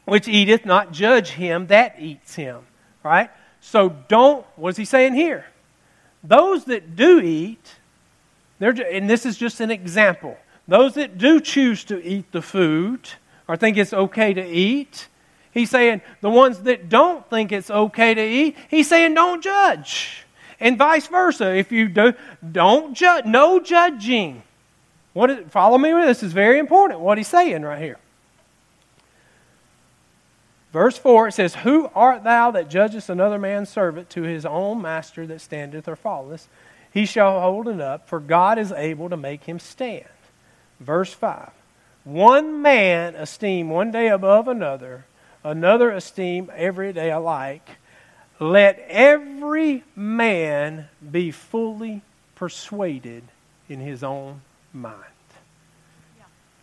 which 0.05 0.29
eateth, 0.29 0.65
not 0.65 0.93
judge 0.93 1.31
him 1.31 1.67
that 1.69 1.97
eats 1.99 2.35
him. 2.35 2.61
Right? 3.03 3.31
So 3.61 3.97
don't, 4.09 4.47
what 4.57 4.71
is 4.71 4.77
he 4.77 4.85
saying 4.85 5.15
here? 5.15 5.45
Those 6.23 6.65
that 6.67 6.97
do 6.97 7.21
eat, 7.21 7.77
they're, 8.59 8.71
and 8.71 9.09
this 9.09 9.25
is 9.25 9.37
just 9.37 9.61
an 9.61 9.71
example, 9.71 10.37
those 10.69 10.95
that 10.95 11.19
do 11.19 11.41
choose 11.41 11.85
to 11.85 12.03
eat 12.05 12.31
the 12.33 12.43
food 12.43 13.09
or 13.49 13.57
think 13.57 13.77
it's 13.77 13.93
okay 13.93 14.33
to 14.35 14.47
eat, 14.47 15.09
he's 15.53 15.71
saying 15.71 16.03
the 16.21 16.31
ones 16.31 16.61
that 16.63 16.89
don't 16.89 17.29
think 17.29 17.53
it's 17.53 17.71
okay 17.71 18.15
to 18.15 18.23
eat, 18.23 18.57
he's 18.69 18.89
saying 18.89 19.15
don't 19.15 19.43
judge 19.43 20.25
and 20.61 20.77
vice 20.79 21.07
versa. 21.07 21.55
If 21.57 21.73
you 21.73 21.89
do, 21.89 22.13
don't 22.53 22.95
judge, 22.95 23.25
no 23.25 23.61
judging. 23.61 24.43
What 25.13 25.31
is, 25.31 25.51
follow 25.51 25.79
me 25.79 25.93
with 25.93 26.05
this. 26.05 26.23
is 26.23 26.33
very 26.33 26.59
important. 26.59 27.01
What 27.01 27.19
he's 27.19 27.29
saying 27.29 27.63
right 27.63 27.83
here. 27.83 27.99
Verse 30.73 30.97
4 30.97 31.29
it 31.29 31.33
says, 31.33 31.57
Who 31.57 31.91
art 31.95 32.23
thou 32.23 32.53
that 32.53 32.71
judgest 32.71 33.09
another 33.09 33.39
man's 33.39 33.69
servant 33.69 34.09
to 34.11 34.23
his 34.23 34.47
own 34.47 34.81
master 34.81 35.27
that 35.27 35.41
standeth 35.41 35.89
or 35.89 35.97
falleth? 35.97 36.49
He 36.93 37.07
shall 37.07 37.41
hold 37.41 37.69
it 37.69 37.81
up, 37.81 38.09
for 38.09 38.21
God 38.21 38.59
is 38.59 38.73
able 38.73 39.09
to 39.11 39.17
make 39.17 39.45
him 39.45 39.59
stand. 39.59 40.07
Verse 40.79 41.13
5 41.13 41.51
One 42.05 42.63
man 42.63 43.15
esteem 43.17 43.69
one 43.69 43.91
day 43.91 44.09
above 44.09 44.47
another, 44.47 45.05
another 45.43 45.91
esteem 45.91 46.51
every 46.55 46.93
day 46.93 47.11
alike. 47.11 47.69
Let 48.39 48.79
every 48.89 49.85
man 49.95 50.89
be 51.11 51.31
fully 51.31 52.01
persuaded 52.37 53.25
in 53.69 53.81
his 53.81 54.03
own 54.03 54.41
mind. 54.73 54.95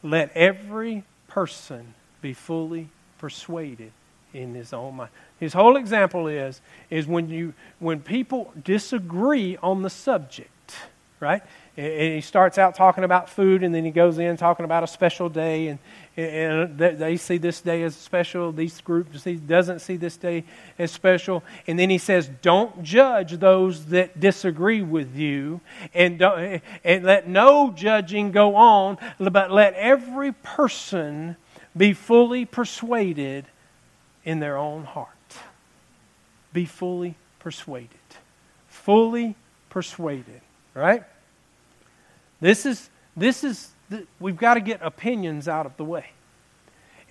Let 0.03 0.31
every 0.35 1.03
person 1.27 1.93
be 2.21 2.33
fully 2.33 2.89
persuaded 3.17 3.91
in 4.33 4.53
his 4.53 4.73
own 4.73 4.95
mind. 4.95 5.11
His 5.39 5.53
whole 5.53 5.75
example 5.77 6.27
is 6.27 6.61
is 6.89 7.07
when 7.07 7.29
you 7.29 7.53
when 7.79 7.99
people 8.01 8.53
disagree 8.63 9.57
on 9.57 9.81
the 9.81 9.89
subject, 9.89 10.75
right? 11.19 11.41
And 11.77 12.15
he 12.15 12.21
starts 12.21 12.57
out 12.57 12.73
talking 12.73 13.03
about 13.03 13.29
food, 13.29 13.61
and 13.61 13.73
then 13.73 13.85
he 13.85 13.91
goes 13.91 14.17
in 14.17 14.35
talking 14.35 14.65
about 14.65 14.83
a 14.83 14.87
special 14.87 15.29
day, 15.29 15.67
and, 15.67 15.79
and 16.17 16.79
they 16.79 17.17
see 17.17 17.37
this 17.37 17.61
day 17.61 17.83
as 17.83 17.95
special. 17.95 18.51
These 18.51 18.81
groups 18.81 19.23
he 19.23 19.35
doesn't 19.35 19.81
see 19.81 19.95
this 19.95 20.17
day 20.17 20.43
as 20.79 20.91
special, 20.91 21.43
and 21.67 21.77
then 21.77 21.91
he 21.91 21.99
says, 21.99 22.31
"Don't 22.41 22.81
judge 22.81 23.33
those 23.33 23.85
that 23.87 24.19
disagree 24.19 24.81
with 24.81 25.15
you, 25.15 25.61
and 25.93 26.19
and 26.19 27.05
let 27.05 27.27
no 27.27 27.71
judging 27.71 28.31
go 28.31 28.55
on, 28.55 28.97
but 29.19 29.51
let 29.51 29.75
every 29.75 30.31
person 30.31 31.37
be 31.75 31.93
fully 31.93 32.45
persuaded 32.45 33.45
in 34.25 34.39
their 34.39 34.57
own 34.57 34.83
heart. 34.83 35.09
Be 36.53 36.65
fully 36.65 37.13
persuaded, 37.37 37.89
fully 38.67 39.35
persuaded, 39.69 40.41
right?" 40.73 41.03
This 42.39 42.65
is, 42.65 42.89
this 43.15 43.43
is, 43.43 43.71
we've 44.19 44.37
got 44.37 44.55
to 44.55 44.61
get 44.61 44.81
opinions 44.81 45.47
out 45.47 45.65
of 45.65 45.75
the 45.77 45.83
way 45.83 46.11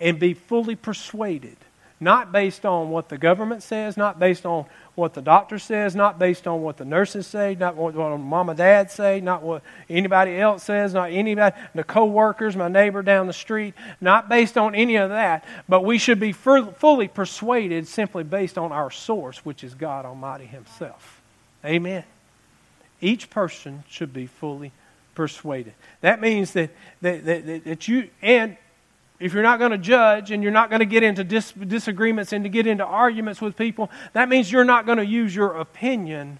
and 0.00 0.18
be 0.18 0.34
fully 0.34 0.76
persuaded. 0.76 1.56
Not 1.98 2.30
based 2.30 2.66
on 2.66 2.90
what 2.90 3.08
the 3.08 3.16
government 3.16 3.62
says, 3.62 3.96
not 3.96 4.18
based 4.18 4.44
on 4.44 4.66
what 4.96 5.14
the 5.14 5.22
doctor 5.22 5.58
says, 5.58 5.96
not 5.96 6.18
based 6.18 6.46
on 6.46 6.60
what 6.60 6.76
the 6.76 6.84
nurses 6.84 7.26
say, 7.26 7.56
not 7.58 7.74
what, 7.74 7.94
what 7.94 8.14
mom 8.18 8.50
and 8.50 8.58
dad 8.58 8.90
say, 8.90 9.22
not 9.22 9.42
what 9.42 9.62
anybody 9.88 10.38
else 10.38 10.62
says, 10.62 10.92
not 10.92 11.10
anybody, 11.10 11.56
the 11.74 11.82
co-workers, 11.82 12.54
my 12.54 12.68
neighbor 12.68 13.00
down 13.00 13.26
the 13.26 13.32
street, 13.32 13.72
not 13.98 14.28
based 14.28 14.58
on 14.58 14.74
any 14.74 14.96
of 14.96 15.08
that, 15.08 15.42
but 15.70 15.84
we 15.84 15.96
should 15.96 16.20
be 16.20 16.32
fully 16.32 17.08
persuaded 17.08 17.88
simply 17.88 18.24
based 18.24 18.58
on 18.58 18.72
our 18.72 18.90
source, 18.90 19.42
which 19.42 19.64
is 19.64 19.74
God 19.74 20.04
Almighty 20.04 20.44
Himself. 20.44 21.22
Amen. 21.64 22.04
Each 23.00 23.30
person 23.30 23.84
should 23.88 24.12
be 24.12 24.26
fully 24.26 24.68
persuaded. 24.68 24.82
That 26.00 26.20
means 26.20 26.52
that, 26.52 26.70
that, 27.00 27.24
that, 27.24 27.64
that 27.64 27.88
you, 27.88 28.10
and 28.22 28.56
if 29.18 29.32
you're 29.32 29.42
not 29.42 29.58
going 29.58 29.70
to 29.70 29.78
judge 29.78 30.30
and 30.30 30.42
you're 30.42 30.52
not 30.52 30.68
going 30.68 30.80
to 30.80 30.86
get 30.86 31.02
into 31.02 31.24
dis- 31.24 31.52
disagreements 31.52 32.32
and 32.32 32.44
to 32.44 32.50
get 32.50 32.66
into 32.66 32.84
arguments 32.84 33.40
with 33.40 33.56
people, 33.56 33.90
that 34.12 34.28
means 34.28 34.52
you're 34.52 34.64
not 34.64 34.86
going 34.86 34.98
to 34.98 35.06
use 35.06 35.34
your 35.34 35.56
opinion 35.56 36.38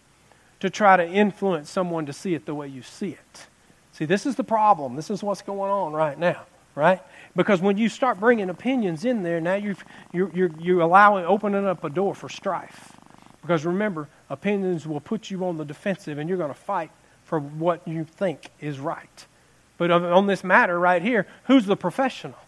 to 0.61 0.71
try 0.71 0.97
to 0.97 1.07
influence 1.07 1.71
someone 1.71 2.07
to 2.07 2.13
see 2.13 2.35
it 2.35 2.47
the 2.47 2.55
way 2.55 2.69
you 2.69 2.83
see 2.83 3.11
it. 3.11 3.47
See, 3.93 4.05
this 4.05 4.27
is 4.27 4.37
the 4.37 4.45
problem. 4.45 4.95
This 4.95 5.11
is 5.11 5.23
what's 5.23 5.43
going 5.43 5.71
on 5.71 5.93
right 5.93 6.19
now, 6.19 6.43
right? 6.75 7.01
Because 7.35 7.61
when 7.61 7.79
you 7.79 7.89
start 7.89 8.21
bringing 8.21 8.51
opinions 8.51 9.05
in 9.05 9.23
there, 9.23 9.41
now 9.41 9.55
you're, 9.55 9.77
you're, 10.13 10.31
you're, 10.35 10.51
you're 10.59 10.81
allowing, 10.81 11.25
opening 11.25 11.67
up 11.67 11.83
a 11.85 11.91
door 11.91 12.15
for 12.15 12.29
strife. 12.29 12.93
Because 13.41 13.65
remember, 13.65 14.09
opinions 14.29 14.87
will 14.87 15.01
put 15.01 15.31
you 15.31 15.47
on 15.47 15.57
the 15.57 15.65
defensive 15.65 16.19
and 16.19 16.29
you're 16.29 16.39
going 16.39 16.53
to 16.53 16.61
fight 16.61 16.91
for 17.27 17.39
what 17.39 17.87
you 17.87 18.05
think 18.05 18.51
is 18.61 18.79
right. 18.81 19.27
But 19.79 19.91
on 19.91 20.27
this 20.27 20.43
matter 20.43 20.79
right 20.79 21.03
here, 21.03 21.27
who's 21.45 21.67
the 21.67 21.77
professional? 21.77 22.39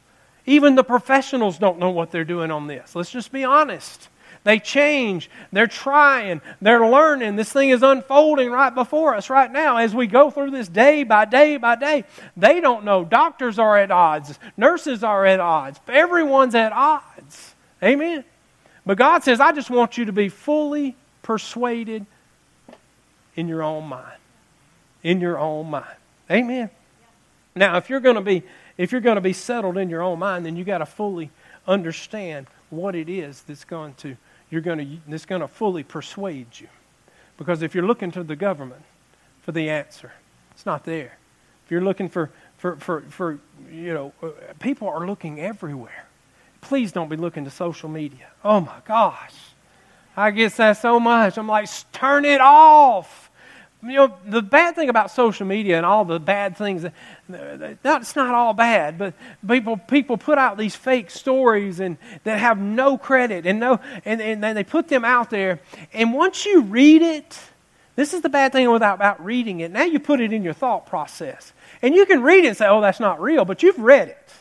Even 0.47 0.77
the 0.77 0.85
professionals 0.85 1.59
don't 1.59 1.79
know 1.79 1.91
what 1.91 2.11
they're 2.11 2.25
doing 2.25 2.51
on 2.51 2.69
this. 2.69 2.95
Let's 2.97 3.11
just 3.11 3.31
be 3.31 3.45
honest. 3.45 4.09
they 4.45 4.59
change, 4.59 5.29
they're 5.53 5.67
trying, 5.67 6.41
they're 6.61 6.89
learning. 6.89 7.37
This 7.37 7.53
thing 7.53 7.71
is 7.71 7.83
unfolding 7.83 8.51
right 8.51 8.75
before 8.75 9.15
us 9.15 9.29
right 9.29 9.51
now 9.51 9.77
as 9.77 9.95
we 9.95 10.07
go 10.07 10.31
through 10.31 10.53
this 10.53 10.69
day 10.69 11.03
by 11.03 11.25
day 11.27 11.57
by 11.57 11.77
day. 11.77 12.05
They 12.37 12.61
don't 12.61 12.85
know. 12.85 13.05
Doctors 13.05 13.59
are 13.59 13.77
at 13.77 13.91
odds, 13.91 14.39
nurses 14.57 15.05
are 15.05 15.27
at 15.27 15.41
odds, 15.41 15.81
everyone's 15.89 16.55
at 16.55 16.73
odds. 16.73 17.55
Amen. 17.83 18.25
But 18.87 18.97
God 18.97 19.23
says, 19.23 19.39
I 19.39 19.53
just 19.53 19.71
want 19.71 19.99
you 19.99 20.07
to 20.07 20.13
be 20.13 20.31
fully 20.31 20.97
persuaded 21.23 22.07
in 23.37 23.49
your 23.49 23.63
own 23.63 23.85
mind. 23.85 24.17
In 25.03 25.21
your 25.21 25.39
own 25.39 25.71
mind. 25.71 25.87
Amen. 26.31 26.71
Now, 27.55 27.77
if 27.77 27.91
you're 27.91 28.01
going 28.01 28.17
to 28.17 28.21
be 28.23 28.43
if 28.77 28.93
you're 28.93 29.01
going 29.01 29.17
to 29.17 29.21
be 29.21 29.33
settled 29.33 29.77
in 29.77 29.91
your 29.91 30.03
own 30.03 30.21
mind, 30.21 30.47
then 30.47 30.57
you 30.57 30.65
got 30.65 30.79
to 30.79 30.87
fully 30.87 31.31
understand 31.67 32.47
what 32.71 32.95
it 32.95 33.09
is 33.09 33.43
that's 33.43 33.65
going 33.65 33.95
to 33.95 34.17
you're 34.51 34.61
going 34.61 34.79
to 34.79 35.11
that's 35.11 35.27
going 35.27 35.41
to 35.41 35.49
fully 35.49 35.83
persuade 35.83 36.47
you. 36.59 36.69
Because 37.37 37.63
if 37.63 37.75
you're 37.75 37.87
looking 37.87 38.11
to 38.13 38.23
the 38.23 38.37
government 38.37 38.83
for 39.43 39.53
the 39.53 39.71
answer, 39.71 40.13
it's 40.53 40.67
not 40.67 40.85
there. 40.85 41.19
If 41.65 41.71
you're 41.71 41.83
looking 41.83 42.09
for 42.09 42.31
for 42.57 42.77
for, 42.77 43.03
for 43.03 43.39
you 43.71 43.93
know, 43.93 44.13
uh, 44.23 44.31
people 44.61 44.89
are 44.89 45.07
looking 45.07 45.41
everywhere. 45.41 46.07
Please 46.61 46.93
don't 46.93 47.09
be 47.09 47.17
looking 47.17 47.45
to 47.45 47.51
social 47.51 47.89
media. 47.89 48.29
Oh 48.45 48.61
my 48.61 48.79
gosh. 48.87 49.35
I 50.17 50.33
guess 50.33 50.57
that's 50.57 50.81
so 50.81 50.99
much. 50.99 51.39
I'm 51.39 51.47
like, 51.47 51.69
turn 51.93 52.25
it 52.25 52.41
off 52.41 53.28
you 53.83 53.95
know, 53.95 54.13
the 54.27 54.43
bad 54.43 54.75
thing 54.75 54.89
about 54.89 55.11
social 55.11 55.47
media 55.47 55.77
and 55.77 55.87
all 55.87 56.05
the 56.05 56.19
bad 56.19 56.57
things, 56.57 56.85
that's 57.29 58.17
not 58.17 58.35
all 58.35 58.53
bad, 58.53 58.99
but 58.99 59.15
people, 59.47 59.77
people 59.77 60.17
put 60.17 60.37
out 60.37 60.59
these 60.59 60.75
fake 60.75 61.11
stories 61.11 61.79
and 61.79 61.97
that 62.25 62.41
have 62.41 62.59
no 62.59 62.99
credit 62.99 63.47
and, 63.47 63.61
no, 63.61 63.81
and, 64.05 64.21
and 64.21 64.43
they 64.43 64.65
put 64.65 64.89
them 64.89 65.05
out 65.05 65.31
there. 65.31 65.61
And 65.93 66.13
once 66.13 66.45
you 66.45 66.63
read 66.63 67.03
it, 67.03 67.39
this 67.95 68.15
is 68.15 68.21
the 68.21 68.29
bad 68.29 68.53
thing 68.53 68.71
without, 68.71 68.97
about 68.97 69.25
reading 69.25 69.61
it. 69.61 69.71
Now 69.71 69.85
you 69.85 70.01
put 70.01 70.21
it 70.21 70.33
in 70.33 70.43
your 70.43 70.55
thought 70.55 70.87
process. 70.87 71.53
And 71.81 71.95
you 71.95 72.05
can 72.07 72.23
read 72.23 72.45
it 72.45 72.49
and 72.49 72.57
say, 72.57 72.67
oh, 72.67 72.81
that's 72.81 73.01
not 73.01 73.21
real, 73.21 73.45
but 73.45 73.63
you've 73.63 73.79
read 73.79 74.09
it. 74.09 74.33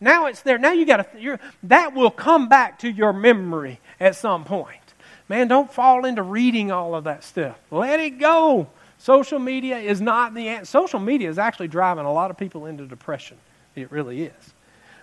Now 0.00 0.26
it's 0.26 0.42
there. 0.42 0.58
Now 0.58 0.72
you 0.72 0.86
got 0.86 1.12
to, 1.12 1.38
that 1.64 1.94
will 1.94 2.10
come 2.10 2.48
back 2.48 2.78
to 2.80 2.90
your 2.90 3.12
memory 3.12 3.80
at 4.00 4.16
some 4.16 4.44
point. 4.44 4.80
Man, 5.28 5.48
don't 5.48 5.72
fall 5.72 6.04
into 6.04 6.22
reading 6.22 6.70
all 6.70 6.94
of 6.94 7.04
that 7.04 7.24
stuff. 7.24 7.58
Let 7.70 8.00
it 8.00 8.18
go. 8.18 8.68
Social 8.98 9.38
media 9.38 9.78
is 9.78 10.00
not 10.00 10.34
the 10.34 10.48
answer. 10.48 10.66
Social 10.66 11.00
media 11.00 11.28
is 11.28 11.38
actually 11.38 11.68
driving 11.68 12.04
a 12.04 12.12
lot 12.12 12.30
of 12.30 12.36
people 12.36 12.66
into 12.66 12.86
depression. 12.86 13.36
It 13.74 13.92
really 13.92 14.22
is. 14.22 14.54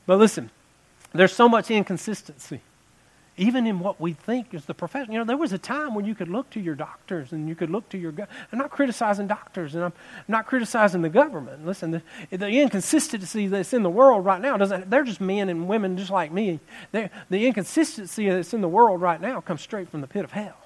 But 0.05 0.17
listen, 0.17 0.49
there's 1.13 1.33
so 1.33 1.47
much 1.47 1.69
inconsistency, 1.69 2.61
even 3.37 3.67
in 3.67 3.79
what 3.79 4.01
we 4.01 4.13
think 4.13 4.53
is 4.53 4.65
the 4.65 4.73
profession. 4.73 5.13
You 5.13 5.19
know, 5.19 5.25
there 5.25 5.37
was 5.37 5.53
a 5.53 5.57
time 5.59 5.93
when 5.93 6.05
you 6.05 6.15
could 6.15 6.27
look 6.27 6.49
to 6.51 6.59
your 6.59 6.73
doctors 6.75 7.31
and 7.31 7.47
you 7.47 7.55
could 7.55 7.69
look 7.69 7.87
to 7.89 7.97
your. 7.97 8.11
Go- 8.11 8.25
I'm 8.51 8.57
not 8.57 8.71
criticizing 8.71 9.27
doctors 9.27 9.75
and 9.75 9.83
I'm 9.83 9.93
not 10.27 10.47
criticizing 10.47 11.03
the 11.03 11.09
government. 11.09 11.65
Listen, 11.65 11.91
the, 11.91 12.01
the 12.31 12.49
inconsistency 12.49 13.47
that's 13.47 13.73
in 13.73 13.83
the 13.83 13.89
world 13.89 14.25
right 14.25 14.41
now 14.41 14.57
doesn't. 14.57 14.89
They're 14.89 15.03
just 15.03 15.21
men 15.21 15.49
and 15.49 15.67
women 15.67 15.97
just 15.97 16.11
like 16.11 16.31
me. 16.31 16.59
They're, 16.91 17.11
the 17.29 17.45
inconsistency 17.45 18.27
that's 18.27 18.53
in 18.55 18.61
the 18.61 18.67
world 18.67 19.01
right 19.01 19.21
now 19.21 19.39
comes 19.39 19.61
straight 19.61 19.89
from 19.89 20.01
the 20.01 20.07
pit 20.07 20.25
of 20.25 20.31
hell, 20.31 20.57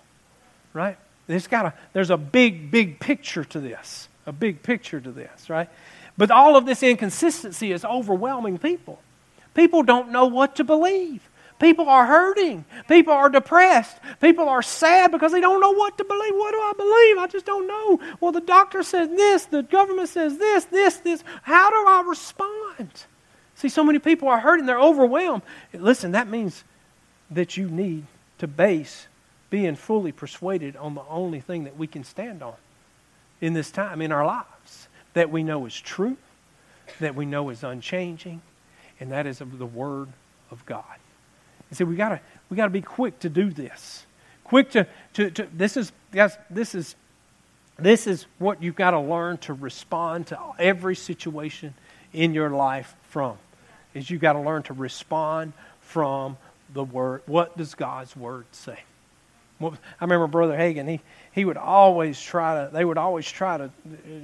right? 0.74 0.98
There's, 1.28 1.48
got 1.48 1.66
a, 1.66 1.74
there's 1.94 2.10
a 2.10 2.18
big, 2.18 2.72
big 2.72 3.00
picture 3.00 3.44
to 3.44 3.60
this. 3.60 4.08
A 4.26 4.32
big 4.32 4.64
picture 4.64 5.00
to 5.00 5.12
this, 5.12 5.50
right? 5.50 5.70
But 6.18 6.32
all 6.32 6.56
of 6.56 6.66
this 6.66 6.84
inconsistency 6.84 7.72
is 7.72 7.86
overwhelming 7.86 8.58
people. 8.58 9.00
People 9.54 9.84
don't 9.84 10.12
know 10.12 10.26
what 10.26 10.56
to 10.58 10.64
believe. 10.64 11.30
People 11.60 11.90
are 11.90 12.06
hurting. 12.06 12.66
People 12.88 13.14
are 13.14 13.30
depressed. 13.30 13.98
People 14.22 14.48
are 14.48 14.62
sad 14.62 15.12
because 15.12 15.32
they 15.32 15.42
don't 15.42 15.60
know 15.60 15.72
what 15.72 15.98
to 15.98 16.04
believe. 16.04 16.34
What 16.36 16.52
do 16.52 16.58
I 16.58 16.74
believe? 16.78 17.18
I 17.18 17.28
just 17.28 17.46
don't 17.46 17.68
know. 17.68 18.00
Well, 18.20 18.32
the 18.32 18.42
doctor 18.42 18.84
says 18.84 19.10
this, 19.10 19.46
the 19.46 19.64
government 19.64 20.10
says 20.10 20.38
this, 20.38 20.66
this, 20.66 20.98
this. 20.98 21.24
How 21.42 21.70
do 21.70 21.90
I 21.90 22.04
respond? 22.08 23.06
See, 23.56 23.70
so 23.70 23.84
many 23.84 23.98
people 23.98 24.28
are 24.28 24.40
hurting. 24.40 24.68
They're 24.68 24.80
overwhelmed. 24.80 25.42
Listen, 25.74 26.12
that 26.12 26.28
means 26.28 26.64
that 27.32 27.58
you 27.58 27.68
need 27.70 28.06
to 28.38 28.48
base 28.48 29.07
being 29.50 29.76
fully 29.76 30.12
persuaded 30.12 30.76
on 30.76 30.96
the 30.96 31.04
only 31.10 31.40
thing 31.40 31.64
that 31.64 31.78
we 31.78 31.88
can 31.88 32.04
stand 32.04 32.44
on 32.44 32.56
in 33.40 33.54
this 33.54 33.72
time 33.72 34.02
in 34.02 34.12
our 34.12 34.26
lives 34.26 34.88
that 35.14 35.32
we 35.32 35.42
know 35.44 35.66
is 35.66 35.80
true, 35.80 36.16
that 37.00 37.16
we 37.16 37.26
know 37.26 37.50
is 37.50 37.64
unchanging, 37.64 38.42
and 39.00 39.12
that 39.12 39.26
is 39.26 39.40
the 39.40 39.66
Word 39.66 40.10
of 40.52 40.66
God. 40.66 40.84
And 41.70 41.78
so 41.78 41.86
we 41.86 41.96
gotta 41.96 42.22
we 42.50 42.58
gotta 42.58 42.72
be 42.72 42.82
quick 42.82 43.20
to 43.20 43.30
do 43.30 43.50
this. 43.50 44.06
Quick 44.44 44.72
to, 44.72 44.88
to, 45.14 45.32
to 45.32 45.48
this 45.54 45.76
is 45.76 45.92
guys, 46.12 46.38
this 46.50 46.76
is 46.76 46.96
this 47.80 48.08
is 48.08 48.26
what 48.40 48.62
you've 48.62 48.76
got 48.76 48.92
to 48.92 49.00
learn 49.00 49.38
to 49.40 49.54
respond 49.54 50.28
to 50.28 50.40
every 50.58 50.96
situation 50.96 51.74
in 52.14 52.34
your 52.34 52.50
life 52.50 52.96
from. 53.10 53.38
Is 53.94 54.10
you've 54.10 54.22
got 54.22 54.34
to 54.34 54.42
learn 54.42 54.64
to 54.64 54.74
respond 54.74 55.54
from 55.82 56.38
the 56.74 56.84
word. 56.84 57.22
What 57.26 57.58
does 57.58 57.76
God's 57.76 58.16
word 58.16 58.46
say? 58.52 58.80
I 59.62 59.72
remember 60.02 60.28
Brother 60.28 60.56
Hagin, 60.56 60.88
he, 60.88 61.02
he 61.32 61.46
would 61.46 61.58
always 61.58 62.20
try 62.20 62.66
to, 62.66 62.72
they 62.72 62.86
would 62.86 62.98
always 62.98 63.30
try 63.30 63.58
to, 63.58 63.72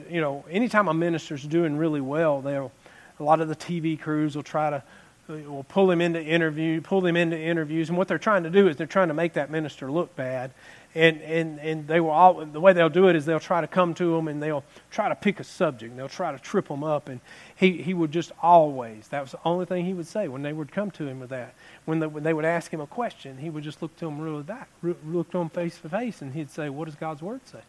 you 0.09 0.21
know, 0.21 0.45
anytime 0.49 0.87
a 0.87 0.93
minister's 0.93 1.43
doing 1.43 1.77
really 1.77 2.01
well, 2.01 2.41
they'll, 2.41 2.71
a 3.19 3.23
lot 3.23 3.41
of 3.41 3.47
the 3.47 3.55
TV 3.55 3.99
crews 3.99 4.35
will 4.35 4.43
try 4.43 4.69
to, 4.69 4.83
will 5.27 5.65
pull 5.69 5.89
him 5.89 6.01
into 6.01 6.21
interview, 6.21 6.81
pull 6.81 7.01
them 7.01 7.15
into 7.15 7.39
interviews, 7.39 7.89
and 7.89 7.97
what 7.97 8.07
they're 8.07 8.17
trying 8.17 8.43
to 8.43 8.49
do 8.49 8.67
is 8.67 8.75
they're 8.75 8.85
trying 8.87 9.07
to 9.07 9.13
make 9.13 9.33
that 9.33 9.49
minister 9.49 9.91
look 9.91 10.15
bad, 10.15 10.51
and 10.95 11.21
and 11.21 11.59
and 11.59 11.87
they 11.87 11.99
will 11.99 12.11
all 12.11 12.45
the 12.45 12.59
way 12.59 12.73
they'll 12.73 12.89
do 12.89 13.07
it 13.07 13.15
is 13.15 13.25
they'll 13.25 13.39
try 13.39 13.61
to 13.61 13.67
come 13.67 13.93
to 13.95 14.15
him 14.15 14.27
and 14.27 14.41
they'll 14.41 14.63
try 14.91 15.09
to 15.09 15.15
pick 15.15 15.39
a 15.39 15.43
subject, 15.43 15.91
and 15.91 15.99
they'll 15.99 16.07
try 16.07 16.31
to 16.31 16.39
trip 16.39 16.67
him 16.67 16.83
up, 16.83 17.09
and 17.09 17.19
he 17.55 17.81
he 17.81 17.93
would 17.93 18.11
just 18.11 18.31
always 18.41 19.07
that 19.09 19.21
was 19.21 19.31
the 19.31 19.39
only 19.45 19.65
thing 19.65 19.85
he 19.85 19.93
would 19.93 20.07
say 20.07 20.27
when 20.27 20.41
they 20.41 20.53
would 20.53 20.71
come 20.71 20.91
to 20.91 21.07
him 21.07 21.19
with 21.19 21.29
that 21.29 21.53
when, 21.85 21.99
when 22.11 22.23
they 22.23 22.33
would 22.33 22.45
ask 22.45 22.71
him 22.71 22.81
a 22.81 22.87
question, 22.87 23.37
he 23.37 23.49
would 23.49 23.63
just 23.63 23.81
look 23.81 23.95
to 23.97 24.05
them 24.05 24.19
really 24.21 24.43
back, 24.43 24.69
look 24.81 25.31
to 25.31 25.37
them 25.37 25.49
face 25.49 25.77
to 25.79 25.89
face, 25.89 26.21
and 26.21 26.33
he'd 26.33 26.49
say, 26.49 26.69
"What 26.69 26.85
does 26.85 26.95
God's 26.95 27.21
word 27.21 27.41
say?" 27.45 27.61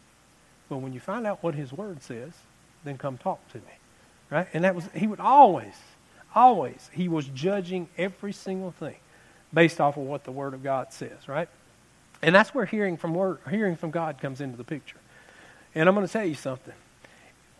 Well, 0.69 0.79
when 0.79 0.93
you 0.93 0.99
find 0.99 1.27
out 1.27 1.43
what 1.43 1.55
His 1.55 1.71
word 1.71 2.01
says, 2.01 2.33
then 2.83 2.97
come 2.97 3.17
talk 3.17 3.47
to 3.49 3.57
me, 3.57 3.63
right? 4.29 4.47
And 4.53 4.63
that 4.63 4.75
was 4.75 4.87
he 4.95 5.07
would 5.07 5.19
always, 5.19 5.75
always 6.33 6.89
he 6.93 7.07
was 7.07 7.25
judging 7.27 7.87
every 7.97 8.33
single 8.33 8.71
thing 8.71 8.97
based 9.53 9.79
off 9.79 9.97
of 9.97 10.03
what 10.03 10.23
the 10.23 10.31
Word 10.31 10.53
of 10.53 10.63
God 10.63 10.91
says, 10.91 11.27
right? 11.27 11.47
And 12.25 12.35
that's 12.35 12.53
where 12.53 12.65
hearing 12.65 12.97
from 12.97 13.13
word, 13.13 13.37
hearing 13.49 13.77
from 13.77 13.91
God 13.91 14.19
comes 14.19 14.41
into 14.41 14.57
the 14.57 14.63
picture. 14.63 14.97
And 15.73 15.87
I'm 15.87 15.95
going 15.95 16.05
to 16.07 16.11
tell 16.11 16.25
you 16.25 16.35
something. 16.35 16.73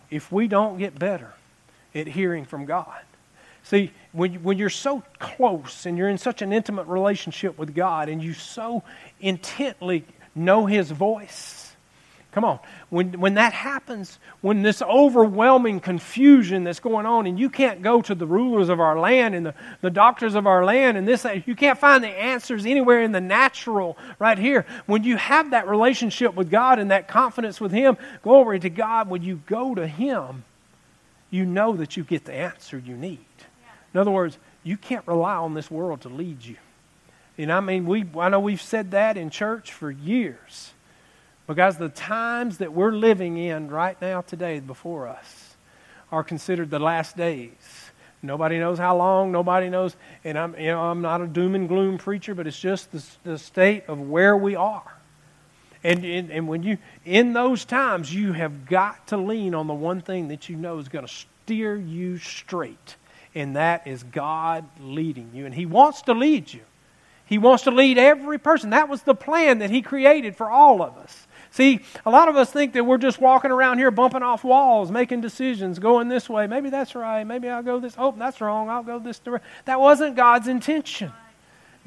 If 0.09 0.31
we 0.31 0.47
don't 0.47 0.77
get 0.77 0.97
better 0.97 1.33
at 1.93 2.07
hearing 2.07 2.45
from 2.45 2.65
God, 2.65 2.99
See, 3.65 3.91
when, 4.11 4.33
you, 4.33 4.39
when 4.39 4.59
you're 4.59 4.69
so 4.69 5.01
close 5.17 5.87
and 5.87 5.97
you're 5.97 6.07
in 6.07 6.19
such 6.19 6.43
an 6.43 6.53
intimate 6.53 6.85
relationship 6.85 7.57
with 7.57 7.73
God 7.73 8.09
and 8.09 8.21
you 8.21 8.33
so 8.33 8.83
intently 9.19 10.05
know 10.35 10.67
His 10.67 10.91
voice, 10.91 11.64
come 12.35 12.43
on, 12.43 12.59
when, 12.89 13.17
when 13.21 13.35
that 13.35 13.53
happens, 13.53 14.19
when 14.41 14.61
this 14.61 14.81
overwhelming 14.81 15.79
confusion 15.79 16.65
that's 16.65 16.81
going 16.81 17.05
on 17.05 17.27
and 17.27 17.39
you 17.39 17.49
can't 17.49 17.81
go 17.81 18.01
to 18.01 18.13
the 18.13 18.27
rulers 18.27 18.67
of 18.67 18.81
our 18.81 18.99
land 18.99 19.33
and 19.33 19.45
the, 19.45 19.55
the 19.79 19.89
doctors 19.89 20.35
of 20.35 20.45
our 20.45 20.65
land 20.65 20.97
and 20.97 21.07
this, 21.07 21.25
you 21.45 21.55
can't 21.55 21.79
find 21.79 22.03
the 22.03 22.09
answers 22.09 22.65
anywhere 22.65 23.01
in 23.01 23.13
the 23.13 23.21
natural 23.21 23.97
right 24.19 24.37
here. 24.37 24.65
When 24.85 25.05
you 25.05 25.15
have 25.15 25.51
that 25.51 25.65
relationship 25.69 26.35
with 26.35 26.51
God 26.51 26.77
and 26.77 26.91
that 26.91 27.07
confidence 27.07 27.61
with 27.61 27.71
Him, 27.71 27.95
glory 28.21 28.59
to 28.59 28.69
God, 28.69 29.09
when 29.09 29.23
you 29.23 29.41
go 29.47 29.73
to 29.73 29.87
Him, 29.87 30.43
you 31.31 31.45
know 31.45 31.77
that 31.77 31.95
you 31.95 32.03
get 32.03 32.25
the 32.25 32.33
answer 32.33 32.77
you 32.77 32.97
need. 32.97 33.19
In 33.93 33.99
other 34.01 34.11
words, 34.11 34.37
you 34.61 34.75
can't 34.75 35.07
rely 35.07 35.35
on 35.35 35.53
this 35.53 35.71
world 35.71 36.01
to 36.01 36.09
lead 36.09 36.43
you. 36.43 36.57
And 37.37 37.49
I 37.49 37.61
mean, 37.61 37.85
we, 37.85 38.05
I 38.19 38.27
know 38.27 38.41
we've 38.41 38.61
said 38.61 38.91
that 38.91 39.15
in 39.15 39.29
church 39.29 39.71
for 39.71 39.89
years. 39.89 40.73
Because 41.47 41.77
the 41.77 41.89
times 41.89 42.57
that 42.57 42.73
we're 42.73 42.91
living 42.91 43.37
in 43.37 43.69
right 43.69 43.99
now, 44.01 44.21
today, 44.21 44.59
before 44.59 45.07
us, 45.07 45.55
are 46.11 46.23
considered 46.23 46.69
the 46.69 46.79
last 46.79 47.15
days. 47.15 47.51
Nobody 48.21 48.57
knows 48.57 48.79
how 48.79 48.97
long. 48.97 49.31
Nobody 49.31 49.69
knows. 49.69 49.95
And 50.23 50.37
I'm, 50.37 50.57
you 50.59 50.67
know, 50.67 50.81
I'm 50.81 51.01
not 51.01 51.21
a 51.21 51.27
doom 51.27 51.53
and 51.53 51.67
gloom 51.67 51.97
preacher, 51.97 52.33
but 52.33 52.47
it's 52.47 52.59
just 52.59 52.91
the, 52.91 53.03
the 53.23 53.37
state 53.37 53.83
of 53.87 53.99
where 53.99 54.35
we 54.35 54.55
are. 54.55 54.95
And, 55.83 56.03
and, 56.03 56.31
and 56.31 56.47
when 56.47 56.63
you, 56.63 56.79
in 57.05 57.33
those 57.33 57.63
times, 57.63 58.13
you 58.13 58.33
have 58.33 58.65
got 58.65 59.07
to 59.07 59.17
lean 59.17 59.53
on 59.53 59.67
the 59.67 59.73
one 59.73 60.01
thing 60.01 60.29
that 60.29 60.49
you 60.49 60.55
know 60.55 60.79
is 60.79 60.89
going 60.89 61.05
to 61.05 61.13
steer 61.13 61.75
you 61.75 62.17
straight 62.17 62.95
and 63.35 63.57
that 63.57 63.85
is 63.85 64.01
God 64.01 64.65
leading 64.79 65.31
you. 65.33 65.45
And 65.45 65.53
He 65.53 65.65
wants 65.65 66.03
to 66.03 66.13
lead 66.13 66.51
you. 66.51 66.61
He 67.25 67.37
wants 67.37 67.63
to 67.63 67.71
lead 67.71 67.97
every 67.97 68.37
person. 68.37 68.69
That 68.69 68.87
was 68.87 69.03
the 69.03 69.13
plan 69.13 69.59
that 69.59 69.69
He 69.69 69.81
created 69.81 70.37
for 70.37 70.49
all 70.49 70.81
of 70.81 70.97
us. 70.97 71.27
See, 71.55 71.79
a 72.05 72.09
lot 72.09 72.27
of 72.27 72.35
us 72.35 72.51
think 72.51 72.73
that 72.73 72.83
we're 72.83 72.97
just 72.97 73.21
walking 73.21 73.49
around 73.49 73.77
here 73.77 73.89
bumping 73.89 74.23
off 74.23 74.43
walls, 74.43 74.91
making 74.91 75.21
decisions, 75.21 75.79
going 75.79 76.09
this 76.09 76.29
way. 76.29 76.47
Maybe 76.47 76.69
that's 76.69 76.95
right. 76.95 77.23
Maybe 77.23 77.47
I'll 77.47 77.63
go 77.63 77.79
this. 77.79 77.95
Oh, 77.97 78.11
that's 78.11 78.41
wrong. 78.41 78.69
I'll 78.69 78.83
go 78.83 78.99
this 78.99 79.19
direction. 79.19 79.47
That 79.63 79.79
wasn't 79.79 80.17
God's 80.17 80.49
intention. 80.49 81.13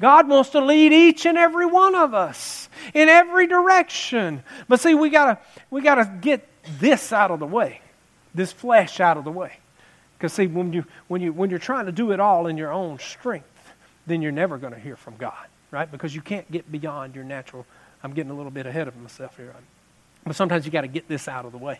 God 0.01 0.27
wants 0.27 0.49
to 0.51 0.59
lead 0.59 0.91
each 0.91 1.27
and 1.27 1.37
every 1.37 1.67
one 1.67 1.93
of 1.93 2.15
us 2.15 2.67
in 2.95 3.09
every 3.09 3.45
direction. 3.45 4.41
But 4.67 4.79
see, 4.79 4.95
we 4.95 5.11
gotta 5.11 5.37
we 5.69 5.83
gotta 5.83 6.17
get 6.19 6.49
this 6.79 7.13
out 7.13 7.29
of 7.29 7.39
the 7.39 7.45
way, 7.45 7.79
this 8.33 8.51
flesh 8.51 8.99
out 8.99 9.17
of 9.17 9.23
the 9.23 9.31
way. 9.31 9.59
Because 10.17 10.33
see, 10.33 10.47
when 10.47 10.73
you 10.73 10.83
when 11.09 11.21
you 11.21 11.31
when 11.31 11.51
you're 11.51 11.59
trying 11.59 11.85
to 11.85 11.91
do 11.91 12.11
it 12.11 12.19
all 12.19 12.47
in 12.47 12.57
your 12.57 12.71
own 12.71 12.97
strength, 12.97 13.45
then 14.07 14.23
you're 14.23 14.31
never 14.31 14.57
going 14.57 14.73
to 14.73 14.79
hear 14.79 14.95
from 14.95 15.15
God, 15.17 15.45
right? 15.69 15.91
Because 15.91 16.15
you 16.15 16.21
can't 16.21 16.51
get 16.51 16.71
beyond 16.71 17.13
your 17.13 17.23
natural. 17.23 17.67
I'm 18.03 18.13
getting 18.13 18.31
a 18.31 18.35
little 18.35 18.51
bit 18.51 18.65
ahead 18.65 18.87
of 18.87 18.95
myself 18.97 19.37
here, 19.37 19.53
but 20.25 20.35
sometimes 20.35 20.65
you 20.65 20.71
got 20.71 20.81
to 20.81 20.87
get 20.87 21.07
this 21.07 21.27
out 21.27 21.45
of 21.45 21.51
the 21.51 21.57
way, 21.57 21.79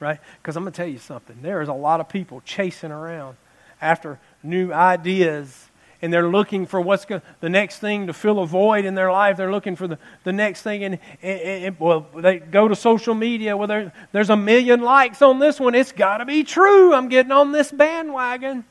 right? 0.00 0.18
Because 0.40 0.56
I'm 0.56 0.64
going 0.64 0.72
to 0.72 0.76
tell 0.76 0.86
you 0.86 0.98
something. 0.98 1.36
There 1.42 1.60
is 1.62 1.68
a 1.68 1.74
lot 1.74 2.00
of 2.00 2.08
people 2.08 2.42
chasing 2.44 2.90
around 2.90 3.36
after 3.80 4.18
new 4.42 4.72
ideas 4.72 5.68
and 6.00 6.12
they're 6.12 6.28
looking 6.28 6.66
for 6.66 6.80
what's 6.80 7.04
go- 7.04 7.22
the 7.40 7.48
next 7.48 7.78
thing 7.78 8.06
to 8.06 8.12
fill 8.12 8.38
a 8.38 8.46
void 8.46 8.84
in 8.84 8.94
their 8.94 9.10
life. 9.10 9.36
They're 9.36 9.50
looking 9.50 9.74
for 9.74 9.88
the, 9.88 9.98
the 10.22 10.32
next 10.32 10.62
thing. 10.62 10.84
And, 10.84 10.98
and, 11.22 11.40
and 11.40 11.80
well, 11.80 12.06
they 12.14 12.38
go 12.38 12.68
to 12.68 12.76
social 12.76 13.14
media. 13.14 13.56
Well, 13.56 13.66
there, 13.66 13.92
there's 14.12 14.30
a 14.30 14.36
million 14.36 14.80
likes 14.80 15.22
on 15.22 15.40
this 15.40 15.58
one. 15.58 15.74
It's 15.74 15.90
got 15.90 16.18
to 16.18 16.24
be 16.24 16.44
true. 16.44 16.94
I'm 16.94 17.08
getting 17.08 17.32
on 17.32 17.50
this 17.50 17.72
bandwagon. 17.72 18.64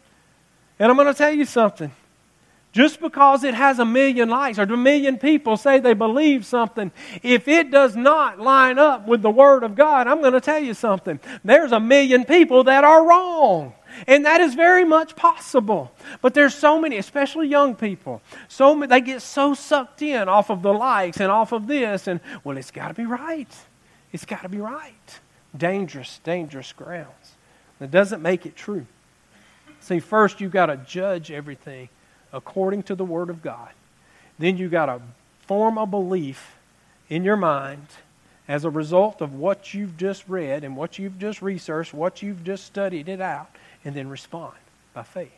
And 0.80 0.92
I'm 0.92 0.96
going 0.96 1.08
to 1.08 1.14
tell 1.14 1.34
you 1.34 1.44
something. 1.44 1.92
Just 2.78 3.02
because 3.02 3.44
it 3.44 3.56
has 3.56 3.80
a 3.80 3.86
million 3.86 4.30
likes 4.30 4.60
or 4.60 4.62
a 4.62 4.78
million 4.78 5.18
people 5.18 5.58
say 5.58 5.80
they 5.80 5.96
believe 5.96 6.46
something, 6.46 6.92
if 7.24 7.48
it 7.48 7.72
does 7.72 7.96
not 7.96 8.40
line 8.40 8.78
up 8.78 9.08
with 9.08 9.24
the 9.24 9.32
Word 9.32 9.64
of 9.64 9.74
God, 9.74 10.06
I'm 10.06 10.22
going 10.22 10.34
to 10.34 10.40
tell 10.40 10.60
you 10.60 10.76
something. 10.76 11.20
There's 11.44 11.72
a 11.72 11.80
million 11.80 12.24
people 12.24 12.66
that 12.66 12.84
are 12.84 13.04
wrong. 13.04 13.74
And 14.06 14.28
that 14.28 14.42
is 14.42 14.54
very 14.54 14.86
much 14.86 15.16
possible. 15.16 15.92
But 16.22 16.36
there's 16.36 16.54
so 16.54 16.80
many, 16.80 16.98
especially 16.98 17.48
young 17.48 17.74
people, 17.74 18.22
so 18.48 18.76
many, 18.76 18.92
they 18.92 19.02
get 19.02 19.24
so 19.24 19.56
sucked 19.56 20.04
in 20.04 20.30
off 20.30 20.52
of 20.52 20.62
the 20.62 20.72
likes 20.72 21.20
and 21.20 21.32
off 21.32 21.54
of 21.54 21.66
this, 21.66 22.06
and 22.06 22.20
well, 22.44 22.58
it's 22.58 22.70
got 22.70 22.90
to 22.90 22.94
be 22.94 23.08
right. 23.08 23.56
It's 24.14 24.26
got 24.26 24.44
to 24.44 24.50
be 24.50 24.60
right. 24.60 25.20
Dangerous, 25.58 26.20
dangerous 26.24 26.74
grounds. 26.74 27.38
That 27.80 27.90
doesn't 27.90 28.22
make 28.22 28.46
it 28.46 28.56
true. 28.56 28.86
See, 29.80 30.00
first 30.00 30.40
you've 30.40 30.52
got 30.52 30.68
to 30.68 30.78
judge 30.78 31.32
everything 31.32 31.90
according 32.34 32.84
to 32.84 32.96
the 32.96 33.06
Word 33.06 33.30
of 33.30 33.42
God. 33.42 33.70
Then 34.40 34.58
you've 34.58 34.72
got 34.72 34.88
to 34.88 35.02
form 35.42 35.78
a 35.78 35.86
belief 35.86 36.56
in 37.10 37.24
your 37.24 37.38
mind 37.38 37.88
as 38.48 38.64
a 38.64 38.70
result 38.70 39.22
of 39.22 39.34
what 39.34 39.74
you've 39.74 39.98
just 39.98 40.28
read 40.28 40.64
and 40.64 40.76
what 40.76 40.98
you've 40.98 41.20
just 41.20 41.42
researched, 41.42 41.94
what 41.94 42.22
you've 42.22 42.44
just 42.44 42.66
studied 42.66 43.10
it 43.10 43.22
out 43.22 43.50
and 43.84 43.96
then 43.96 44.08
respond 44.10 44.54
by 44.94 45.04
faith. 45.04 45.32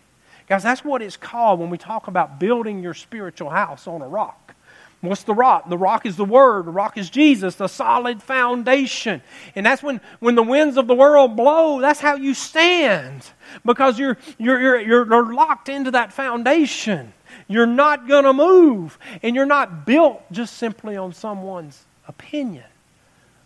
Guys, 0.47 0.63
that's 0.63 0.83
what 0.83 1.01
it's 1.01 1.17
called 1.17 1.59
when 1.59 1.69
we 1.69 1.77
talk 1.77 2.07
about 2.07 2.39
building 2.39 2.81
your 2.81 2.93
spiritual 2.93 3.49
house 3.49 3.87
on 3.87 4.01
a 4.01 4.07
rock. 4.07 4.55
What's 5.01 5.23
the 5.23 5.33
rock? 5.33 5.69
The 5.69 5.77
rock 5.77 6.05
is 6.05 6.17
the 6.17 6.25
Word. 6.25 6.65
The 6.65 6.71
rock 6.71 6.97
is 6.97 7.09
Jesus, 7.09 7.55
the 7.55 7.67
solid 7.67 8.21
foundation. 8.21 9.21
And 9.55 9.65
that's 9.65 9.81
when, 9.81 10.01
when 10.19 10.35
the 10.35 10.43
winds 10.43 10.75
of 10.75 10.87
the 10.87 10.95
world 10.95 11.37
blow, 11.37 11.79
that's 11.79 12.01
how 12.01 12.15
you 12.15 12.33
stand. 12.33 13.25
Because 13.63 13.97
you're, 13.97 14.17
you're, 14.37 14.59
you're, 14.81 15.05
you're 15.07 15.33
locked 15.33 15.69
into 15.69 15.91
that 15.91 16.11
foundation. 16.11 17.13
You're 17.47 17.65
not 17.65 18.09
going 18.09 18.25
to 18.25 18.33
move. 18.33 18.99
And 19.23 19.35
you're 19.35 19.45
not 19.45 19.85
built 19.85 20.21
just 20.33 20.57
simply 20.57 20.97
on 20.97 21.13
someone's 21.13 21.85
opinion. 22.07 22.65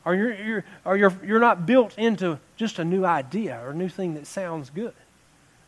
Or 0.05 0.15
you're, 0.15 0.33
you're, 0.33 0.65
or 0.85 0.97
you're, 0.97 1.13
you're 1.23 1.39
not 1.39 1.67
built 1.67 1.97
into 1.99 2.39
just 2.57 2.79
a 2.79 2.83
new 2.83 3.05
idea 3.05 3.61
or 3.63 3.69
a 3.69 3.75
new 3.75 3.89
thing 3.89 4.15
that 4.15 4.25
sounds 4.25 4.71
good. 4.71 4.95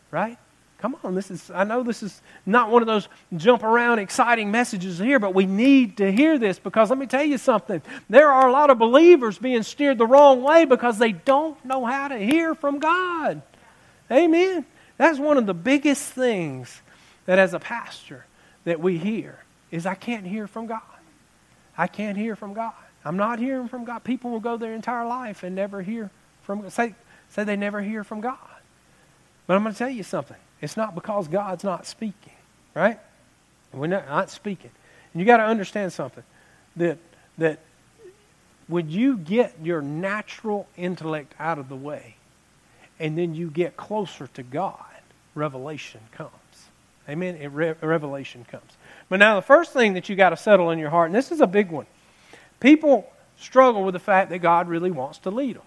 Right? 0.10 0.40
Come 0.78 0.98
on, 1.04 1.16
this 1.16 1.32
is 1.32 1.50
I 1.54 1.64
know 1.64 1.84
this 1.84 2.04
is 2.04 2.22
not 2.46 2.70
one 2.70 2.82
of 2.82 2.88
those 2.88 3.08
jump 3.36 3.64
around 3.64 4.00
exciting 4.00 4.52
messages 4.52 5.00
here, 5.00 5.20
but 5.20 5.34
we 5.34 5.46
need 5.46 5.98
to 5.98 6.12
hear 6.12 6.38
this 6.38 6.60
because 6.60 6.90
let 6.90 7.00
me 7.00 7.06
tell 7.06 7.24
you 7.24 7.38
something. 7.38 7.82
There 8.10 8.30
are 8.30 8.48
a 8.48 8.52
lot 8.52 8.70
of 8.70 8.78
believers 8.78 9.38
being 9.38 9.64
steered 9.64 9.98
the 9.98 10.06
wrong 10.06 10.44
way 10.44 10.66
because 10.66 10.98
they 10.98 11.14
don't 11.14 11.64
know 11.64 11.86
how 11.86 12.10
to 12.10 12.18
hear 12.18 12.54
from 12.54 12.80
God. 12.80 13.42
Amen. 14.12 14.66
That's 14.98 15.18
one 15.18 15.38
of 15.38 15.46
the 15.46 15.54
biggest 15.54 16.12
things 16.12 16.82
that 17.26 17.40
as 17.40 17.54
a 17.54 17.60
pastor 17.60 18.26
that 18.66 18.80
we 18.80 18.98
hear 18.98 19.40
is 19.72 19.86
I 19.86 19.96
can't 19.96 20.26
hear 20.26 20.48
from 20.48 20.68
God. 20.68 20.82
I 21.78 21.88
can't 21.88 22.18
hear 22.18 22.36
from 22.36 22.54
God. 22.54 22.74
I'm 23.04 23.18
not 23.18 23.40
hearing 23.40 23.68
from 23.68 23.86
God. 23.86 24.04
People 24.04 24.32
will 24.32 24.40
go 24.40 24.58
their 24.58 24.74
entire 24.74 25.06
life 25.06 25.44
and 25.44 25.56
never 25.56 25.82
hear 25.82 26.10
from 26.44 26.70
say 26.70 26.96
say 27.30 27.44
they 27.44 27.56
never 27.56 27.82
hear 27.82 28.04
from 28.04 28.22
God. 28.22 28.38
But 29.48 29.56
I'm 29.56 29.64
going 29.64 29.74
to 29.74 29.78
tell 29.78 29.90
you 29.90 30.04
something. 30.04 30.38
It's 30.62 30.78
not 30.78 30.96
because 30.96 31.28
God's 31.28 31.64
not 31.64 31.86
speaking, 31.86 32.34
right? 32.74 33.00
We're 33.74 33.88
not, 33.88 34.08
not 34.08 34.30
speaking. 34.30 34.72
And 35.14 35.20
you 35.20 35.26
got 35.26 35.38
to 35.38 35.44
understand 35.44 35.94
something 35.94 36.24
that 36.78 36.98
that 37.38 37.60
when 38.68 38.90
you 38.90 39.18
get 39.18 39.54
your 39.62 39.82
natural 39.82 40.68
intellect 40.78 41.34
out 41.40 41.60
of 41.60 41.70
the 41.70 41.76
way 41.76 42.16
and 43.00 43.18
then 43.18 43.36
you 43.36 43.50
get 43.50 43.78
closer 43.78 44.28
to 44.28 44.44
God, 44.44 44.84
revelation 45.36 46.02
comes. 46.12 46.32
Amen. 47.08 47.54
Re- 47.54 47.76
revelation 47.82 48.46
comes. 48.50 48.72
But 49.10 49.20
now 49.20 49.36
the 49.36 49.42
first 49.42 49.74
thing 49.74 49.94
that 49.94 50.10
you 50.10 50.16
got 50.16 50.32
to 50.32 50.38
settle 50.38 50.72
in 50.72 50.80
your 50.80 50.90
heart, 50.90 51.08
and 51.08 51.16
this 51.16 51.32
is 51.32 51.42
a 51.42 51.48
big 51.48 51.70
one. 51.70 51.86
People 52.60 53.12
struggle 53.38 53.84
with 53.84 53.94
the 53.94 54.00
fact 54.00 54.32
that 54.32 54.40
God 54.40 54.68
really 54.68 54.92
wants 54.92 55.20
to 55.20 55.30
lead 55.30 55.58
them, 55.58 55.64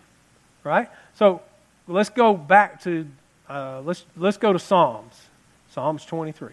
right? 0.64 0.88
So 1.14 1.42
let's 1.87 2.11
go 2.11 2.35
back 2.35 2.83
to 2.83 3.07
uh, 3.48 3.80
let's 3.84 4.04
let's 4.16 4.37
go 4.37 4.52
to 4.52 4.58
Psalms, 4.58 5.14
Psalms 5.70 6.04
23, 6.04 6.52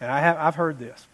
and 0.00 0.10
I 0.10 0.20
have 0.20 0.36
I've 0.36 0.54
heard 0.54 0.78
this. 0.78 1.06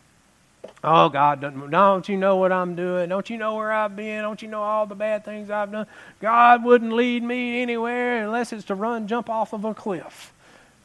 Oh 0.83 1.09
God, 1.09 1.41
don't, 1.41 1.71
don't 1.71 2.09
you 2.09 2.17
know 2.17 2.37
what 2.37 2.53
I'm 2.53 2.75
doing? 2.75 3.09
Don't 3.09 3.29
you 3.31 3.37
know 3.37 3.55
where 3.55 3.73
I've 3.73 3.97
been? 3.97 4.23
Don't 4.23 4.41
you 4.43 4.49
know 4.49 4.63
all 4.63 4.87
the 4.87 4.95
bad 4.95 5.25
things 5.25 5.51
I've 5.51 5.71
done? 5.71 5.87
God 6.21 6.65
wouldn't 6.65 6.93
lead 6.93 7.23
me 7.23 7.63
anywhere 7.63 8.25
unless 8.25 8.53
it's 8.53 8.65
to 8.67 8.75
run, 8.75 9.07
jump 9.07 9.29
off 9.31 9.53
of 9.53 9.65
a 9.65 9.75
cliff, 9.75 10.33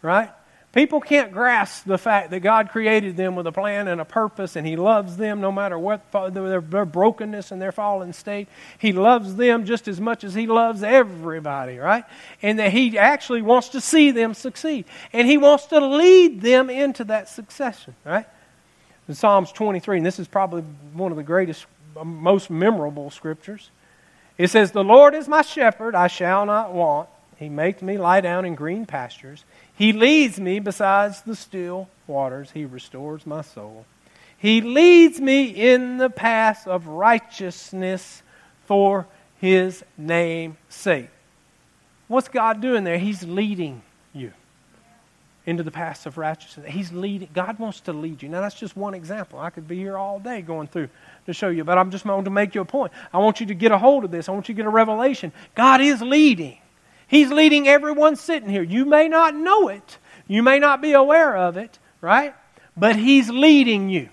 right? 0.01 0.31
People 0.75 0.99
can't 0.99 1.31
grasp 1.31 1.85
the 1.85 1.97
fact 1.97 2.31
that 2.31 2.41
God 2.41 2.69
created 2.69 3.15
them 3.15 3.37
with 3.37 3.47
a 3.47 3.51
plan 3.53 3.87
and 3.87 4.01
a 4.01 4.05
purpose, 4.05 4.57
and 4.57 4.67
He 4.67 4.75
loves 4.75 5.15
them 5.15 5.39
no 5.39 5.49
matter 5.49 5.79
what 5.79 6.11
their, 6.11 6.59
brokenness 6.59 7.51
and 7.51 7.61
their 7.61 7.71
fallen 7.71 8.11
state. 8.11 8.49
He 8.77 8.91
loves 8.91 9.37
them 9.37 9.63
just 9.63 9.87
as 9.87 10.01
much 10.01 10.25
as 10.25 10.33
He 10.33 10.47
loves 10.47 10.83
everybody, 10.83 11.77
right? 11.77 12.03
And 12.41 12.59
that 12.59 12.73
He 12.73 12.97
actually 12.97 13.41
wants 13.41 13.69
to 13.69 13.79
see 13.79 14.11
them 14.11 14.33
succeed. 14.33 14.83
And 15.13 15.25
He 15.29 15.37
wants 15.37 15.67
to 15.67 15.79
lead 15.79 16.41
them 16.41 16.69
into 16.69 17.05
that 17.05 17.29
succession, 17.29 17.95
right? 18.03 18.25
In 19.07 19.15
Psalms 19.15 19.53
23, 19.53 19.97
and 19.97 20.05
this 20.05 20.19
is 20.19 20.27
probably 20.27 20.63
one 20.91 21.09
of 21.09 21.15
the 21.15 21.23
greatest, 21.23 21.67
um, 21.95 22.17
most 22.17 22.49
memorable 22.49 23.09
scriptures, 23.11 23.71
it 24.37 24.49
says, 24.49 24.73
The 24.73 24.83
Lord 24.83 25.15
is 25.15 25.29
my 25.29 25.41
shepherd, 25.41 25.95
I 25.95 26.07
shall 26.07 26.45
not 26.45 26.73
want. 26.73 27.07
He 27.37 27.49
makes 27.49 27.81
me 27.81 27.97
lie 27.97 28.21
down 28.21 28.45
in 28.45 28.55
green 28.55 28.85
pastures. 28.85 29.43
He 29.77 29.91
leads 29.93 30.39
me 30.39 30.59
besides 30.59 31.21
the 31.21 31.35
still 31.35 31.89
waters. 32.07 32.51
He 32.51 32.65
restores 32.65 33.25
my 33.25 33.41
soul. 33.41 33.85
He 34.37 34.61
leads 34.61 35.19
me 35.19 35.45
in 35.45 35.97
the 35.97 36.09
path 36.09 36.67
of 36.67 36.87
righteousness 36.87 38.21
for 38.65 39.07
his 39.37 39.83
name's 39.97 40.57
sake. 40.69 41.09
What's 42.07 42.27
God 42.27 42.61
doing 42.61 42.83
there? 42.83 42.97
He's 42.97 43.23
leading 43.23 43.81
you 44.13 44.31
into 45.45 45.63
the 45.63 45.71
path 45.71 46.05
of 46.05 46.17
righteousness. 46.17 46.71
He's 46.71 46.91
leading. 46.91 47.29
God 47.33 47.59
wants 47.59 47.81
to 47.81 47.93
lead 47.93 48.23
you. 48.23 48.29
Now, 48.29 48.41
that's 48.41 48.55
just 48.55 48.75
one 48.75 48.93
example. 48.93 49.39
I 49.39 49.49
could 49.49 49.67
be 49.67 49.77
here 49.77 49.97
all 49.97 50.19
day 50.19 50.41
going 50.41 50.67
through 50.67 50.89
to 51.25 51.33
show 51.33 51.49
you, 51.49 51.63
but 51.63 51.77
I'm 51.77 51.91
just 51.91 52.05
going 52.05 52.25
to 52.25 52.31
make 52.31 52.55
you 52.55 52.61
a 52.61 52.65
point. 52.65 52.91
I 53.13 53.17
want 53.19 53.39
you 53.39 53.45
to 53.47 53.53
get 53.53 53.71
a 53.71 53.77
hold 53.77 54.05
of 54.05 54.11
this. 54.11 54.29
I 54.29 54.31
want 54.31 54.49
you 54.49 54.55
to 54.55 54.57
get 54.57 54.65
a 54.65 54.71
revelation. 54.71 55.31
God 55.53 55.81
is 55.81 56.01
leading. 56.01 56.57
He's 57.07 57.31
leading 57.31 57.67
everyone 57.67 58.15
sitting 58.15 58.49
here. 58.49 58.63
You 58.63 58.85
may 58.85 59.07
not 59.07 59.35
know 59.35 59.67
it, 59.67 59.97
you 60.27 60.43
may 60.43 60.59
not 60.59 60.81
be 60.81 60.93
aware 60.93 61.37
of 61.37 61.57
it, 61.57 61.77
right? 62.01 62.33
But 62.75 62.95
He's 62.95 63.29
leading 63.29 63.89
you. 63.89 64.09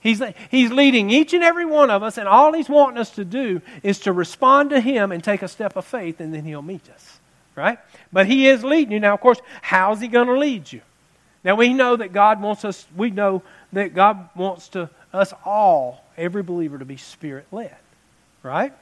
He's, 0.00 0.22
he's 0.50 0.70
leading 0.70 1.10
each 1.10 1.34
and 1.34 1.44
every 1.44 1.66
one 1.66 1.90
of 1.90 2.02
us, 2.02 2.16
and 2.16 2.26
all 2.26 2.54
He's 2.54 2.68
wanting 2.68 2.98
us 2.98 3.10
to 3.12 3.24
do 3.24 3.60
is 3.82 4.00
to 4.00 4.12
respond 4.12 4.70
to 4.70 4.80
Him 4.80 5.12
and 5.12 5.22
take 5.22 5.42
a 5.42 5.48
step 5.48 5.76
of 5.76 5.84
faith, 5.84 6.20
and 6.20 6.34
then 6.34 6.44
He'll 6.44 6.62
meet 6.62 6.88
us, 6.88 7.20
right? 7.54 7.78
But 8.12 8.26
He 8.26 8.48
is 8.48 8.64
leading 8.64 8.92
you. 8.92 9.00
Now, 9.00 9.14
of 9.14 9.20
course, 9.20 9.40
how's 9.60 10.00
He 10.00 10.08
going 10.08 10.28
to 10.28 10.38
lead 10.38 10.72
you? 10.72 10.80
Now, 11.44 11.54
we 11.54 11.72
know 11.72 11.96
that 11.96 12.12
God 12.12 12.40
wants 12.40 12.64
us, 12.64 12.86
we 12.96 13.10
know 13.10 13.42
that 13.72 13.94
God 13.94 14.28
wants 14.34 14.68
to 14.70 14.90
us 15.12 15.32
all, 15.44 16.04
every 16.16 16.42
believer, 16.42 16.78
to 16.78 16.84
be 16.84 16.96
spirit 16.96 17.46
led, 17.52 17.76
right? 18.42 18.72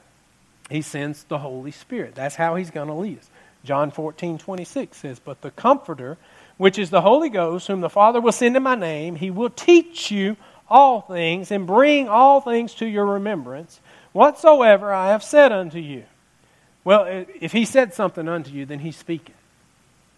He 0.69 0.81
sends 0.81 1.23
the 1.23 1.37
Holy 1.37 1.71
Spirit. 1.71 2.15
That's 2.15 2.35
how 2.35 2.55
He's 2.55 2.71
going 2.71 2.87
to 2.87 2.93
lead 2.93 3.19
us. 3.19 3.29
John 3.63 3.91
14, 3.91 4.37
26 4.37 4.97
says, 4.97 5.19
But 5.19 5.41
the 5.41 5.51
Comforter, 5.51 6.17
which 6.57 6.79
is 6.79 6.89
the 6.89 7.01
Holy 7.01 7.29
Ghost, 7.29 7.67
whom 7.67 7.81
the 7.81 7.89
Father 7.89 8.21
will 8.21 8.31
send 8.31 8.55
in 8.55 8.63
my 8.63 8.75
name, 8.75 9.15
he 9.15 9.31
will 9.31 9.49
teach 9.49 10.11
you 10.11 10.37
all 10.69 11.01
things 11.01 11.51
and 11.51 11.65
bring 11.65 12.07
all 12.07 12.41
things 12.41 12.73
to 12.75 12.85
your 12.85 13.05
remembrance, 13.05 13.79
whatsoever 14.11 14.93
I 14.93 15.09
have 15.09 15.23
said 15.23 15.51
unto 15.51 15.79
you. 15.79 16.03
Well, 16.83 17.25
if 17.39 17.51
he 17.51 17.65
said 17.65 17.93
something 17.93 18.27
unto 18.27 18.51
you, 18.51 18.65
then 18.65 18.79
he's 18.79 18.95
speaking. 18.95 19.35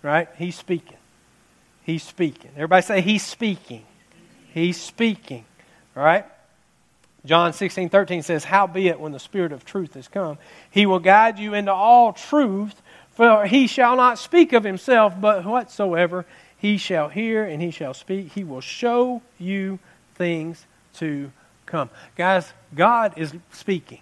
Right? 0.03 0.27
He's 0.37 0.55
speaking. 0.55 0.97
He's 1.83 2.03
speaking. 2.03 2.51
Everybody 2.55 2.83
say, 2.83 3.01
He's 3.01 3.25
speaking. 3.25 3.83
He's 4.53 4.79
speaking. 4.79 5.45
All 5.95 6.03
right? 6.03 6.25
John 7.25 7.53
16, 7.53 7.89
13 7.89 8.23
says, 8.23 8.43
Howbeit, 8.43 8.99
when 8.99 9.11
the 9.11 9.19
Spirit 9.19 9.51
of 9.51 9.63
truth 9.63 9.95
is 9.95 10.07
come, 10.07 10.37
he 10.71 10.85
will 10.85 10.99
guide 10.99 11.37
you 11.37 11.53
into 11.53 11.71
all 11.71 12.13
truth, 12.13 12.81
for 13.21 13.45
he 13.45 13.67
shall 13.67 13.95
not 13.97 14.17
speak 14.17 14.51
of 14.51 14.63
himself, 14.63 15.13
but 15.21 15.45
whatsoever 15.45 16.25
he 16.57 16.75
shall 16.75 17.07
hear 17.07 17.43
and 17.45 17.61
he 17.61 17.69
shall 17.69 17.93
speak, 17.93 18.31
he 18.31 18.43
will 18.43 18.61
show 18.61 19.21
you 19.37 19.77
things 20.15 20.65
to 20.95 21.31
come. 21.67 21.91
Guys, 22.15 22.51
God 22.73 23.13
is 23.17 23.31
speaking. 23.51 24.01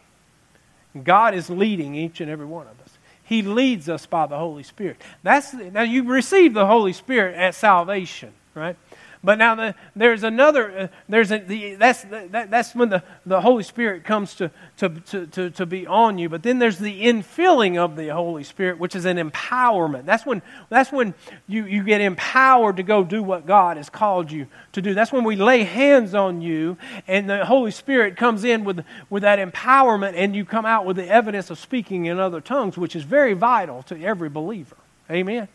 God 1.03 1.33
is 1.33 1.49
leading 1.49 1.95
each 1.95 2.21
and 2.21 2.31
every 2.31 2.45
one 2.45 2.67
of 2.67 2.79
us. 2.79 2.97
He 3.21 3.41
leads 3.41 3.89
us 3.89 4.05
by 4.05 4.25
the 4.25 4.37
Holy 4.37 4.63
Spirit. 4.63 5.01
That's 5.21 5.53
now 5.53 5.81
you 5.81 6.03
receive 6.03 6.53
the 6.53 6.65
Holy 6.65 6.93
Spirit 6.93 7.35
at 7.35 7.55
salvation, 7.55 8.31
right? 8.55 8.77
But 9.21 9.37
now 9.37 9.53
the, 9.55 9.75
there's 9.97 10.23
another, 10.23 10.79
uh, 10.79 10.87
there's 11.09 11.29
a, 11.31 11.39
the, 11.39 11.75
that's, 11.75 12.03
that, 12.03 12.49
that's 12.49 12.73
when 12.73 12.87
the, 12.87 13.03
the 13.25 13.41
Holy 13.41 13.63
Spirit 13.63 14.05
comes 14.05 14.33
to, 14.35 14.49
to, 14.77 14.89
to, 14.89 15.27
to, 15.27 15.49
to 15.49 15.65
be 15.65 15.85
on 15.85 16.17
you. 16.17 16.29
But 16.29 16.41
then 16.41 16.59
there's 16.59 16.77
the 16.77 17.03
infilling 17.03 17.77
of 17.77 17.97
the 17.97 18.07
Holy 18.09 18.45
Spirit, 18.45 18.79
which 18.79 18.95
is 18.95 19.03
an 19.03 19.17
empowerment. 19.17 20.05
That's 20.05 20.25
when, 20.25 20.41
that's 20.69 20.89
when 20.93 21.13
you, 21.49 21.65
you 21.65 21.83
get 21.83 21.99
empowered 21.99 22.77
to 22.77 22.83
go 22.83 23.03
do 23.03 23.21
what 23.21 23.45
God 23.45 23.75
has 23.75 23.89
called 23.89 24.31
you 24.31 24.47
to 24.71 24.81
do. 24.81 24.93
That's 24.93 25.11
when 25.11 25.25
we 25.25 25.35
lay 25.35 25.63
hands 25.63 26.15
on 26.15 26.41
you 26.41 26.77
and 27.05 27.29
the 27.29 27.45
Holy 27.45 27.71
Spirit 27.71 28.15
comes 28.15 28.45
in 28.45 28.63
with, 28.63 28.85
with 29.09 29.23
that 29.23 29.37
empowerment 29.37 30.13
and 30.15 30.33
you 30.33 30.45
come 30.45 30.65
out 30.65 30.85
with 30.85 30.95
the 30.95 31.07
evidence 31.07 31.49
of 31.49 31.59
speaking 31.59 32.05
in 32.05 32.19
other 32.19 32.39
tongues, 32.39 32.77
which 32.77 32.95
is 32.95 33.03
very 33.03 33.33
vital 33.33 33.83
to 33.83 34.01
every 34.01 34.29
believer. 34.29 34.77
Amen. 35.11 35.49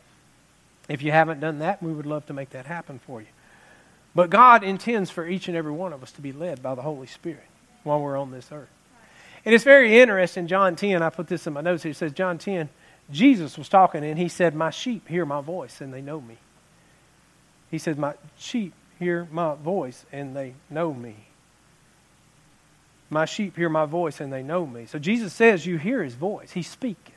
If 0.87 1.01
you 1.01 1.13
haven't 1.13 1.41
done 1.41 1.61
that, 1.61 1.83
we 1.83 1.95
would 1.95 2.05
love 2.05 2.27
to 2.27 2.35
make 2.35 2.51
that 2.51 2.67
happen 2.67 2.99
for 2.99 3.23
you. 3.23 3.27
But 4.15 4.31
God 4.31 4.63
intends 4.63 5.11
for 5.11 5.27
each 5.27 5.49
and 5.49 5.57
every 5.57 5.73
one 5.73 5.93
of 5.93 6.03
us 6.03 6.13
to 6.13 6.21
be 6.21 6.33
led 6.33 6.63
by 6.63 6.75
the 6.75 6.83
Holy 6.83 7.07
Spirit 7.07 7.45
while 7.83 8.01
we're 8.01 8.17
on 8.17 8.31
this 8.31 8.51
earth. 8.53 8.69
And 9.45 9.55
it's 9.55 9.65
very 9.65 9.99
interesting, 9.99 10.47
John 10.47 10.77
10, 10.77 11.03
I 11.03 11.11
put 11.11 11.27
this 11.27 11.47
in 11.47 11.53
my 11.53 11.61
notes 11.61 11.83
here. 11.83 11.91
It 11.91 11.97
says, 11.97 12.13
John 12.13 12.39
10, 12.39 12.69
Jesus 13.11 13.59
was 13.59 13.69
talking 13.69 14.05
and 14.05 14.19
he 14.19 14.29
said, 14.29 14.55
My 14.55 14.71
sheep 14.71 15.09
hear 15.09 15.27
my 15.27 15.41
voice 15.41 15.81
and 15.81 15.93
they 15.93 16.01
know 16.01 16.21
me. 16.21 16.39
He 17.71 17.79
said, 17.79 17.99
My 17.99 18.15
sheep 18.39 18.73
hear 18.99 19.29
my 19.31 19.55
voice 19.55 20.07
and 20.13 20.35
they 20.35 20.55
know 20.71 20.95
me. 20.95 21.17
My 23.11 23.27
sheep 23.27 23.57
hear 23.57 23.69
my 23.69 23.85
voice 23.85 24.21
and 24.21 24.33
they 24.33 24.43
know 24.43 24.65
me. 24.65 24.87
So 24.87 24.99
Jesus 24.99 25.35
says, 25.35 25.67
You 25.67 25.77
hear 25.77 26.03
his 26.03 26.15
voice. 26.15 26.53
He's 26.53 26.71
speaking. 26.71 27.15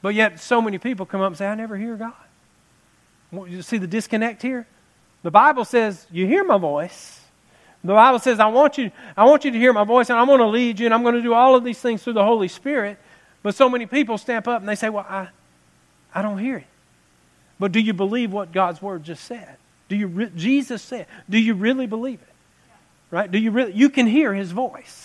But 0.00 0.14
yet, 0.14 0.40
so 0.40 0.62
many 0.62 0.78
people 0.78 1.06
come 1.06 1.20
up 1.20 1.28
and 1.28 1.36
say, 1.36 1.46
I 1.46 1.54
never 1.54 1.76
hear 1.76 1.96
God. 1.96 2.12
You 3.32 3.62
see 3.62 3.78
the 3.78 3.86
disconnect 3.86 4.42
here? 4.42 4.66
The 5.24 5.30
Bible 5.30 5.64
says, 5.64 6.06
You 6.12 6.26
hear 6.26 6.44
my 6.44 6.58
voice. 6.58 7.20
The 7.82 7.94
Bible 7.94 8.18
says, 8.18 8.38
I 8.40 8.46
want 8.46 8.78
you, 8.78 8.90
I 9.16 9.24
want 9.24 9.44
you 9.44 9.50
to 9.50 9.58
hear 9.58 9.72
my 9.72 9.84
voice, 9.84 10.08
and 10.08 10.18
I'm 10.18 10.26
going 10.26 10.38
to 10.38 10.46
lead 10.46 10.78
you, 10.78 10.86
and 10.86 10.94
I'm 10.94 11.02
going 11.02 11.16
to 11.16 11.22
do 11.22 11.34
all 11.34 11.54
of 11.54 11.64
these 11.64 11.78
things 11.78 12.02
through 12.02 12.12
the 12.12 12.24
Holy 12.24 12.48
Spirit. 12.48 12.98
But 13.42 13.54
so 13.54 13.68
many 13.68 13.84
people 13.86 14.16
stamp 14.16 14.46
up 14.46 14.60
and 14.60 14.68
they 14.68 14.74
say, 14.74 14.90
Well, 14.90 15.06
I, 15.08 15.28
I 16.14 16.22
don't 16.22 16.38
hear 16.38 16.58
it. 16.58 16.66
But 17.58 17.72
do 17.72 17.80
you 17.80 17.94
believe 17.94 18.32
what 18.32 18.52
God's 18.52 18.80
word 18.80 19.02
just 19.02 19.24
said? 19.24 19.56
Do 19.88 19.96
you 19.96 20.06
re- 20.08 20.32
Jesus 20.36 20.82
said? 20.82 21.06
Do 21.28 21.38
you 21.38 21.54
really 21.54 21.86
believe 21.86 22.20
it? 22.20 22.34
Right? 23.10 23.30
Do 23.30 23.38
you 23.38 23.50
really? 23.50 23.72
You 23.72 23.88
can 23.88 24.06
hear 24.06 24.34
His 24.34 24.52
voice. 24.52 25.03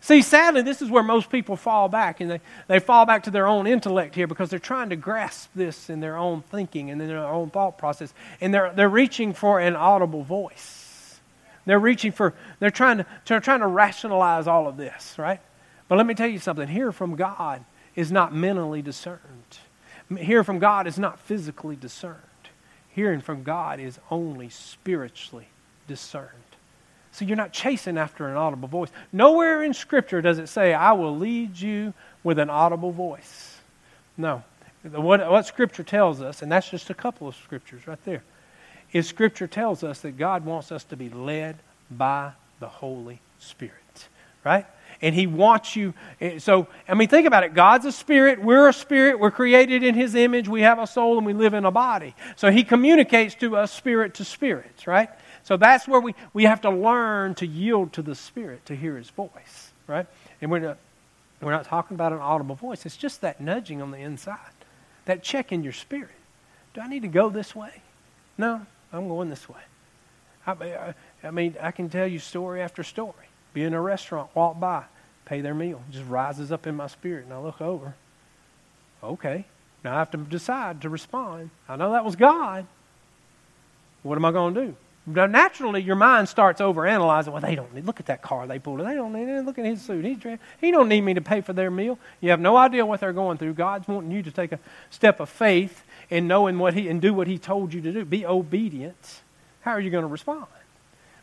See, 0.00 0.22
sadly, 0.22 0.62
this 0.62 0.82
is 0.82 0.90
where 0.90 1.02
most 1.02 1.30
people 1.30 1.56
fall 1.56 1.88
back, 1.88 2.20
and 2.20 2.30
they, 2.30 2.40
they 2.66 2.78
fall 2.78 3.06
back 3.06 3.22
to 3.24 3.30
their 3.30 3.46
own 3.46 3.66
intellect 3.66 4.14
here 4.14 4.26
because 4.26 4.50
they're 4.50 4.58
trying 4.58 4.90
to 4.90 4.96
grasp 4.96 5.50
this 5.54 5.88
in 5.88 6.00
their 6.00 6.16
own 6.16 6.42
thinking 6.42 6.90
and 6.90 7.00
in 7.00 7.08
their 7.08 7.18
own 7.18 7.50
thought 7.50 7.78
process, 7.78 8.12
and 8.40 8.52
they're, 8.52 8.72
they're 8.74 8.88
reaching 8.88 9.32
for 9.32 9.60
an 9.60 9.76
audible 9.76 10.22
voice. 10.22 11.20
They're 11.64 11.78
reaching 11.78 12.12
for, 12.12 12.34
they're 12.58 12.70
trying 12.70 12.98
to, 12.98 13.06
they're 13.26 13.40
trying 13.40 13.60
to 13.60 13.66
rationalize 13.66 14.46
all 14.46 14.68
of 14.68 14.76
this, 14.76 15.18
right? 15.18 15.40
But 15.88 15.96
let 15.98 16.06
me 16.06 16.14
tell 16.14 16.28
you 16.28 16.38
something 16.38 16.68
hear 16.68 16.92
from 16.92 17.16
God 17.16 17.64
is 17.94 18.12
not 18.12 18.34
mentally 18.34 18.82
discerned, 18.82 19.58
hear 20.18 20.44
from 20.44 20.58
God 20.58 20.86
is 20.86 20.98
not 20.98 21.18
physically 21.20 21.76
discerned. 21.76 22.20
Hearing 22.96 23.20
from 23.20 23.42
God 23.42 23.78
is 23.78 24.00
only 24.10 24.48
spiritually 24.48 25.48
discerned. 25.86 26.30
So 27.16 27.24
you're 27.24 27.34
not 27.34 27.50
chasing 27.50 27.96
after 27.96 28.28
an 28.28 28.36
audible 28.36 28.68
voice. 28.68 28.90
Nowhere 29.10 29.62
in 29.62 29.72
Scripture 29.72 30.20
does 30.20 30.38
it 30.38 30.48
say, 30.48 30.74
I 30.74 30.92
will 30.92 31.16
lead 31.16 31.58
you 31.58 31.94
with 32.22 32.38
an 32.38 32.50
audible 32.50 32.92
voice. 32.92 33.56
No. 34.18 34.44
What, 34.82 35.26
what 35.30 35.46
Scripture 35.46 35.82
tells 35.82 36.20
us, 36.20 36.42
and 36.42 36.52
that's 36.52 36.68
just 36.68 36.90
a 36.90 36.94
couple 36.94 37.26
of 37.26 37.34
Scriptures 37.34 37.86
right 37.86 38.04
there, 38.04 38.22
is 38.92 39.08
Scripture 39.08 39.46
tells 39.46 39.82
us 39.82 40.00
that 40.00 40.18
God 40.18 40.44
wants 40.44 40.70
us 40.70 40.84
to 40.84 40.96
be 40.96 41.08
led 41.08 41.56
by 41.90 42.32
the 42.60 42.68
Holy 42.68 43.20
Spirit. 43.38 43.72
Right? 44.44 44.66
and 45.02 45.14
he 45.14 45.26
wants 45.26 45.76
you 45.76 45.92
eh, 46.20 46.38
so 46.38 46.66
i 46.88 46.94
mean 46.94 47.08
think 47.08 47.26
about 47.26 47.42
it 47.44 47.52
god's 47.52 47.84
a 47.84 47.92
spirit 47.92 48.40
we're 48.40 48.68
a 48.68 48.72
spirit 48.72 49.18
we're 49.18 49.30
created 49.30 49.82
in 49.82 49.94
his 49.94 50.14
image 50.14 50.48
we 50.48 50.62
have 50.62 50.78
a 50.78 50.86
soul 50.86 51.18
and 51.18 51.26
we 51.26 51.32
live 51.32 51.52
in 51.52 51.64
a 51.64 51.70
body 51.70 52.14
so 52.36 52.50
he 52.50 52.64
communicates 52.64 53.34
to 53.34 53.56
us 53.56 53.72
spirit 53.72 54.14
to 54.14 54.24
spirit 54.24 54.86
right 54.86 55.10
so 55.46 55.56
that's 55.56 55.86
where 55.86 56.00
we, 56.00 56.16
we 56.32 56.42
have 56.42 56.62
to 56.62 56.70
learn 56.70 57.36
to 57.36 57.46
yield 57.46 57.92
to 57.92 58.02
the 58.02 58.16
Spirit 58.16 58.66
to 58.66 58.74
hear 58.74 58.96
His 58.96 59.10
voice, 59.10 59.70
right? 59.86 60.04
And 60.40 60.50
we're 60.50 60.58
not, 60.58 60.76
we're 61.40 61.52
not 61.52 61.66
talking 61.66 61.94
about 61.94 62.12
an 62.12 62.18
audible 62.18 62.56
voice. 62.56 62.84
It's 62.84 62.96
just 62.96 63.20
that 63.20 63.40
nudging 63.40 63.80
on 63.80 63.92
the 63.92 63.98
inside, 63.98 64.38
that 65.04 65.22
check 65.22 65.52
in 65.52 65.62
your 65.62 65.72
spirit. 65.72 66.10
Do 66.74 66.80
I 66.80 66.88
need 66.88 67.02
to 67.02 67.08
go 67.08 67.30
this 67.30 67.54
way? 67.54 67.80
No, 68.36 68.66
I'm 68.92 69.06
going 69.06 69.30
this 69.30 69.48
way. 69.48 69.60
I, 70.48 70.94
I 71.22 71.30
mean, 71.30 71.54
I 71.60 71.70
can 71.70 71.90
tell 71.90 72.08
you 72.08 72.18
story 72.18 72.60
after 72.60 72.82
story. 72.82 73.14
Be 73.54 73.62
in 73.62 73.72
a 73.72 73.80
restaurant, 73.80 74.34
walk 74.34 74.58
by, 74.58 74.82
pay 75.26 75.42
their 75.42 75.54
meal. 75.54 75.80
Just 75.92 76.08
rises 76.08 76.50
up 76.50 76.66
in 76.66 76.74
my 76.74 76.88
spirit, 76.88 77.22
and 77.22 77.32
I 77.32 77.38
look 77.38 77.60
over. 77.60 77.94
Okay, 79.00 79.44
now 79.84 79.94
I 79.94 79.98
have 80.00 80.10
to 80.10 80.18
decide 80.18 80.80
to 80.80 80.88
respond. 80.88 81.50
I 81.68 81.76
know 81.76 81.92
that 81.92 82.04
was 82.04 82.16
God. 82.16 82.66
What 84.02 84.18
am 84.18 84.24
I 84.24 84.32
going 84.32 84.54
to 84.54 84.66
do? 84.66 84.76
Now, 85.08 85.26
naturally, 85.26 85.82
your 85.82 85.94
mind 85.94 86.28
starts 86.28 86.60
overanalyzing. 86.60 87.28
Well, 87.28 87.40
they 87.40 87.54
don't 87.54 87.72
need. 87.72 87.86
Look 87.86 88.00
at 88.00 88.06
that 88.06 88.22
car 88.22 88.46
they 88.48 88.58
pulled. 88.58 88.80
They 88.80 88.94
don't 88.94 89.12
need. 89.12 89.28
it. 89.28 89.44
Look 89.44 89.56
at 89.58 89.64
his 89.64 89.80
suit. 89.80 90.04
He's 90.04 90.18
he 90.60 90.70
don't 90.72 90.88
need 90.88 91.02
me 91.02 91.14
to 91.14 91.20
pay 91.20 91.42
for 91.42 91.52
their 91.52 91.70
meal. 91.70 91.98
You 92.20 92.30
have 92.30 92.40
no 92.40 92.56
idea 92.56 92.84
what 92.84 92.98
they're 92.98 93.12
going 93.12 93.38
through. 93.38 93.54
God's 93.54 93.86
wanting 93.86 94.10
you 94.10 94.22
to 94.24 94.32
take 94.32 94.50
a 94.50 94.58
step 94.90 95.20
of 95.20 95.28
faith 95.28 95.84
in 96.10 96.26
knowing 96.26 96.58
what 96.58 96.74
he 96.74 96.88
and 96.88 97.00
do 97.00 97.14
what 97.14 97.28
He 97.28 97.38
told 97.38 97.72
you 97.72 97.80
to 97.82 97.92
do. 97.92 98.04
Be 98.04 98.26
obedient. 98.26 99.20
How 99.60 99.72
are 99.72 99.80
you 99.80 99.90
going 99.90 100.02
to 100.02 100.08
respond? 100.08 100.46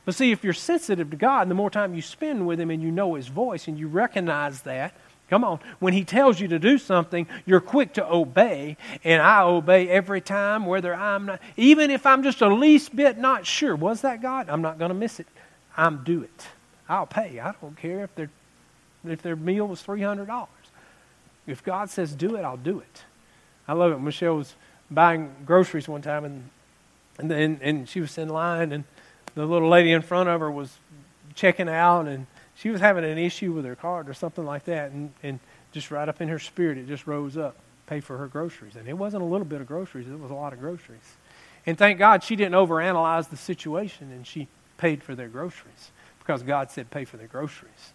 But 0.05 0.15
see, 0.15 0.31
if 0.31 0.43
you're 0.43 0.53
sensitive 0.53 1.09
to 1.11 1.17
God, 1.17 1.43
and 1.43 1.51
the 1.51 1.55
more 1.55 1.69
time 1.69 1.93
you 1.93 2.01
spend 2.01 2.45
with 2.45 2.59
Him, 2.59 2.69
and 2.69 2.81
you 2.81 2.91
know 2.91 3.15
His 3.15 3.27
voice, 3.27 3.67
and 3.67 3.77
you 3.77 3.87
recognize 3.87 4.61
that, 4.61 4.93
Come 5.33 5.43
on. 5.43 5.59
When 5.79 5.93
he 5.93 6.03
tells 6.03 6.39
you 6.39 6.47
to 6.49 6.59
do 6.59 6.77
something, 6.77 7.25
you're 7.47 7.59
quick 7.59 7.93
to 7.93 8.07
obey, 8.07 8.77
and 9.03 9.19
I 9.19 9.41
obey 9.41 9.89
every 9.89 10.21
time, 10.21 10.67
whether 10.67 10.93
I'm 10.93 11.25
not, 11.25 11.41
even 11.57 11.89
if 11.89 12.05
I'm 12.05 12.21
just 12.21 12.41
a 12.41 12.53
least 12.53 12.95
bit 12.95 13.17
not 13.17 13.47
sure. 13.47 13.75
Was 13.75 14.01
that 14.01 14.21
God? 14.21 14.47
I'm 14.47 14.61
not 14.61 14.77
going 14.77 14.89
to 14.89 14.95
miss 14.95 15.19
it. 15.19 15.25
I'm 15.75 16.03
do 16.03 16.21
it. 16.21 16.47
I'll 16.87 17.07
pay. 17.07 17.39
I 17.39 17.51
don't 17.59 17.75
care 17.75 18.03
if 18.03 18.13
their 18.13 18.29
if 19.03 19.23
their 19.23 19.35
meal 19.35 19.67
was 19.67 19.81
three 19.81 20.03
hundred 20.03 20.27
dollars. 20.27 20.49
If 21.47 21.63
God 21.63 21.89
says 21.89 22.13
do 22.13 22.35
it, 22.35 22.43
I'll 22.43 22.55
do 22.55 22.77
it. 22.77 23.03
I 23.67 23.73
love 23.73 23.91
it. 23.91 23.99
Michelle 24.01 24.37
was 24.37 24.53
buying 24.91 25.33
groceries 25.47 25.87
one 25.87 26.03
time, 26.03 26.25
and 26.25 26.49
and 27.17 27.31
and, 27.31 27.59
and 27.59 27.89
she 27.89 28.01
was 28.01 28.15
in 28.19 28.29
line, 28.29 28.71
and 28.71 28.83
the 29.33 29.47
little 29.47 29.69
lady 29.69 29.93
in 29.93 30.03
front 30.03 30.29
of 30.29 30.41
her 30.41 30.51
was 30.51 30.77
checking 31.33 31.69
out, 31.69 32.07
and 32.07 32.27
she 32.55 32.69
was 32.69 32.81
having 32.81 33.03
an 33.03 33.17
issue 33.17 33.51
with 33.51 33.65
her 33.65 33.75
card 33.75 34.09
or 34.09 34.13
something 34.13 34.45
like 34.45 34.65
that, 34.65 34.91
and, 34.91 35.11
and 35.23 35.39
just 35.71 35.91
right 35.91 36.07
up 36.07 36.21
in 36.21 36.27
her 36.27 36.39
spirit, 36.39 36.77
it 36.77 36.87
just 36.87 37.07
rose 37.07 37.37
up, 37.37 37.55
pay 37.87 37.99
for 37.99 38.17
her 38.17 38.27
groceries. 38.27 38.75
And 38.75 38.87
it 38.87 38.93
wasn't 38.93 39.23
a 39.23 39.25
little 39.25 39.45
bit 39.45 39.61
of 39.61 39.67
groceries, 39.67 40.07
it 40.07 40.19
was 40.19 40.31
a 40.31 40.35
lot 40.35 40.53
of 40.53 40.59
groceries. 40.59 41.17
And 41.65 41.77
thank 41.77 41.97
God 41.97 42.23
she 42.23 42.35
didn't 42.35 42.55
overanalyze 42.55 43.29
the 43.29 43.37
situation 43.37 44.11
and 44.11 44.27
she 44.27 44.47
paid 44.77 45.01
for 45.01 45.15
their 45.15 45.29
groceries 45.29 45.91
because 46.19 46.43
God 46.43 46.69
said 46.71 46.91
pay 46.91 47.05
for 47.05 47.17
their 47.17 47.27
groceries. 47.27 47.93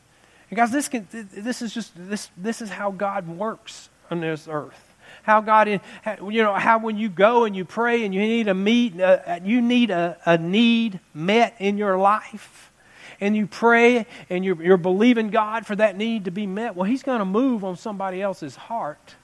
And 0.51 0.57
guys, 0.57 0.71
this, 0.71 0.89
can, 0.89 1.07
this 1.11 1.61
is 1.61 1.75
just 1.75 1.93
this, 1.95 2.31
this 2.37 2.63
is 2.63 2.71
how 2.71 2.91
God 2.91 3.29
works 3.29 3.91
on 4.11 4.21
this 4.21 4.49
earth. 4.51 4.85
How 5.23 5.43
God, 5.43 5.69
you 5.69 6.43
know, 6.43 6.55
how 6.55 6.79
when 6.79 6.97
you 6.97 7.11
go 7.11 7.45
and 7.45 7.55
you 7.55 7.65
pray 7.65 8.05
and 8.05 8.15
you 8.15 8.21
need 8.21 8.49
a 8.49 8.55
meet, 8.55 8.99
uh, 8.99 9.41
you 9.43 9.61
need 9.61 9.91
a, 9.91 10.17
a 10.25 10.39
need 10.39 11.01
met 11.13 11.55
in 11.59 11.77
your 11.77 11.99
life 11.99 12.68
and 13.21 13.37
you 13.37 13.47
pray 13.47 14.07
and 14.31 14.45
you're, 14.45 14.63
you're 14.63 14.77
believing 14.77 15.31
God 15.31 15.67
for 15.67 15.77
that 15.77 15.97
need 15.97 16.27
to 16.27 16.31
be 16.31 16.47
met, 16.47 16.77
well, 16.77 16.89
He's 16.89 17.03
going 17.03 17.19
to 17.19 17.25
move 17.25 17.65
on 17.65 17.77
somebody 17.77 18.23
else's 18.23 18.57
heart 18.57 19.17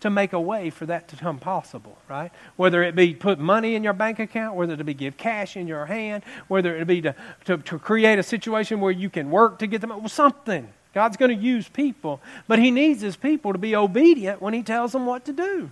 to 0.00 0.10
make 0.10 0.32
a 0.32 0.40
way 0.40 0.70
for 0.70 0.86
that 0.86 1.08
to 1.08 1.16
become 1.16 1.38
possible, 1.38 1.98
right? 2.08 2.32
Whether 2.56 2.82
it 2.82 2.96
be 2.96 3.14
put 3.14 3.38
money 3.38 3.74
in 3.74 3.84
your 3.84 3.92
bank 3.92 4.18
account, 4.18 4.56
whether 4.56 4.72
it 4.72 4.84
be 4.84 4.94
give 4.94 5.16
cash 5.16 5.56
in 5.56 5.66
your 5.66 5.86
hand, 5.86 6.24
whether 6.48 6.76
it 6.76 6.86
be 6.86 7.02
to, 7.02 7.14
to, 7.44 7.58
to 7.58 7.78
create 7.78 8.18
a 8.18 8.22
situation 8.22 8.80
where 8.80 8.92
you 8.92 9.10
can 9.10 9.30
work 9.30 9.58
to 9.58 9.66
get 9.66 9.80
them, 9.80 9.90
well, 9.90 10.08
something. 10.08 10.68
God's 10.94 11.16
going 11.16 11.36
to 11.36 11.42
use 11.42 11.68
people, 11.68 12.20
but 12.48 12.58
He 12.58 12.70
needs 12.70 13.00
His 13.00 13.16
people 13.16 13.52
to 13.52 13.58
be 13.58 13.76
obedient 13.76 14.40
when 14.40 14.54
He 14.54 14.62
tells 14.62 14.92
them 14.92 15.06
what 15.06 15.26
to 15.26 15.32
do. 15.32 15.70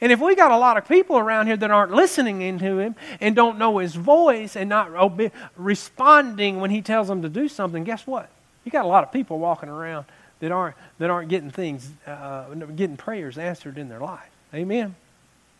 And 0.00 0.12
if 0.12 0.20
we 0.20 0.36
got 0.36 0.52
a 0.52 0.56
lot 0.56 0.76
of 0.76 0.86
people 0.86 1.18
around 1.18 1.48
here 1.48 1.56
that 1.56 1.70
aren't 1.70 1.92
listening 1.92 2.40
into 2.40 2.78
him 2.78 2.94
and 3.20 3.34
don't 3.34 3.58
know 3.58 3.78
his 3.78 3.96
voice 3.96 4.54
and 4.54 4.68
not 4.68 4.94
obe- 4.94 5.32
responding 5.56 6.60
when 6.60 6.70
he 6.70 6.82
tells 6.82 7.08
them 7.08 7.22
to 7.22 7.28
do 7.28 7.48
something, 7.48 7.82
guess 7.82 8.06
what? 8.06 8.30
You 8.64 8.70
got 8.70 8.84
a 8.84 8.88
lot 8.88 9.02
of 9.02 9.12
people 9.12 9.38
walking 9.38 9.68
around 9.68 10.06
that 10.40 10.52
aren't 10.52 10.76
that 10.98 11.10
aren't 11.10 11.28
getting 11.28 11.50
things, 11.50 11.90
uh, 12.06 12.44
getting 12.76 12.96
prayers 12.96 13.38
answered 13.38 13.76
in 13.76 13.88
their 13.88 13.98
life. 13.98 14.30
Amen. 14.54 14.94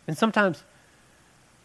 And 0.07 0.17
sometimes 0.17 0.63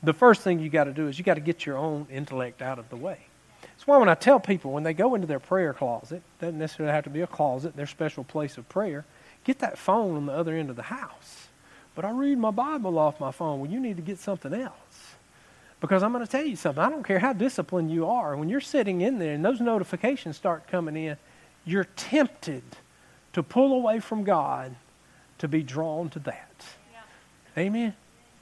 the 0.03 0.13
first 0.13 0.43
thing 0.43 0.59
you 0.59 0.69
got 0.69 0.85
to 0.85 0.93
do 0.93 1.07
is 1.07 1.17
you 1.19 1.25
got 1.25 1.35
to 1.35 1.41
get 1.41 1.65
your 1.65 1.79
own 1.79 2.07
intellect 2.11 2.61
out 2.61 2.79
of 2.79 2.89
the 2.91 2.97
way. 2.97 3.19
That's 3.63 3.87
why 3.87 3.99
when 3.99 4.09
I 4.09 4.15
tell 4.15 4.41
people 4.41 4.73
when 4.73 4.83
they 4.83 4.95
go 4.95 5.15
into 5.15 5.27
their 5.27 5.39
prayer 5.39 5.73
closet, 5.73 6.23
doesn't 6.41 6.59
necessarily 6.59 6.93
have 6.93 7.05
to 7.05 7.11
be 7.11 7.21
a 7.21 7.27
closet, 7.27 7.77
their 7.77 7.87
special 7.87 8.25
place 8.25 8.59
of 8.59 8.69
prayer, 8.69 9.05
get 9.45 9.61
that 9.61 9.79
phone 9.79 10.17
on 10.17 10.27
the 10.27 10.33
other 10.33 10.55
end 10.55 10.71
of 10.71 10.77
the 10.77 10.83
house 10.83 11.49
but 11.95 12.05
I 12.05 12.11
read 12.11 12.39
my 12.39 12.51
Bible 12.51 12.99
off 12.99 13.21
my 13.21 13.31
phone. 13.31 13.61
Well, 13.61 13.71
you 13.71 13.81
need 13.81 13.97
to 13.97 14.03
get 14.03 14.19
something 14.19 14.53
else. 14.53 15.15
Because 15.81 16.03
I'm 16.03 16.13
going 16.13 16.25
to 16.25 16.31
tell 16.31 16.45
you 16.45 16.57
something. 16.57 16.83
I 16.83 16.89
don't 16.89 17.03
care 17.03 17.19
how 17.19 17.33
disciplined 17.33 17.91
you 17.91 18.07
are. 18.07 18.37
When 18.37 18.49
you're 18.49 18.61
sitting 18.61 19.03
in 19.03 19.19
there 19.19 19.35
and 19.35 19.45
those 19.45 19.61
notifications 19.61 20.37
start 20.37 20.67
coming 20.67 20.97
in, 20.97 21.17
you're 21.65 21.87
tempted 21.97 22.63
to 23.35 23.43
pull 23.43 23.75
away 23.75 24.01
from 24.01 24.25
God 24.25 24.75
to 25.39 25.49
be 25.49 25.63
drawn 25.63 26.09
to 26.11 26.19
that. 26.21 26.65
Yeah. 26.93 27.63
Amen? 27.63 27.95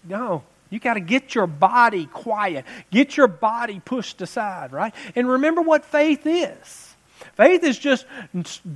No. 0.04 0.44
You 0.70 0.78
got 0.78 0.94
to 0.94 1.00
get 1.00 1.34
your 1.34 1.46
body 1.46 2.06
quiet. 2.06 2.64
Get 2.90 3.16
your 3.16 3.26
body 3.26 3.80
pushed 3.84 4.22
aside, 4.22 4.72
right? 4.72 4.94
And 5.14 5.28
remember 5.28 5.60
what 5.62 5.84
faith 5.84 6.22
is. 6.24 6.91
Faith 7.34 7.64
is 7.64 7.78
just 7.78 8.06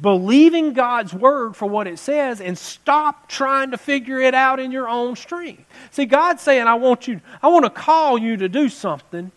believing 0.01 0.73
God's 0.73 1.13
word 1.13 1.57
for 1.57 1.67
what 1.67 1.87
it 1.87 1.99
says 1.99 2.41
and 2.41 2.57
stop 2.57 3.29
trying 3.29 3.71
to 3.73 3.79
figure 3.79 4.21
it 4.21 4.35
out 4.35 4.61
in 4.61 4.73
your 4.73 4.89
own 4.89 5.17
strength. 5.17 5.65
See, 5.91 6.07
God's 6.07 6.43
saying, 6.43 6.67
I 6.67 6.75
want 6.75 7.09
you, 7.09 7.21
I 7.43 7.49
want 7.49 7.65
to 7.65 7.71
call 7.71 8.19
you 8.19 8.37
to 8.39 8.49
do 8.49 8.69
something. 8.69 9.31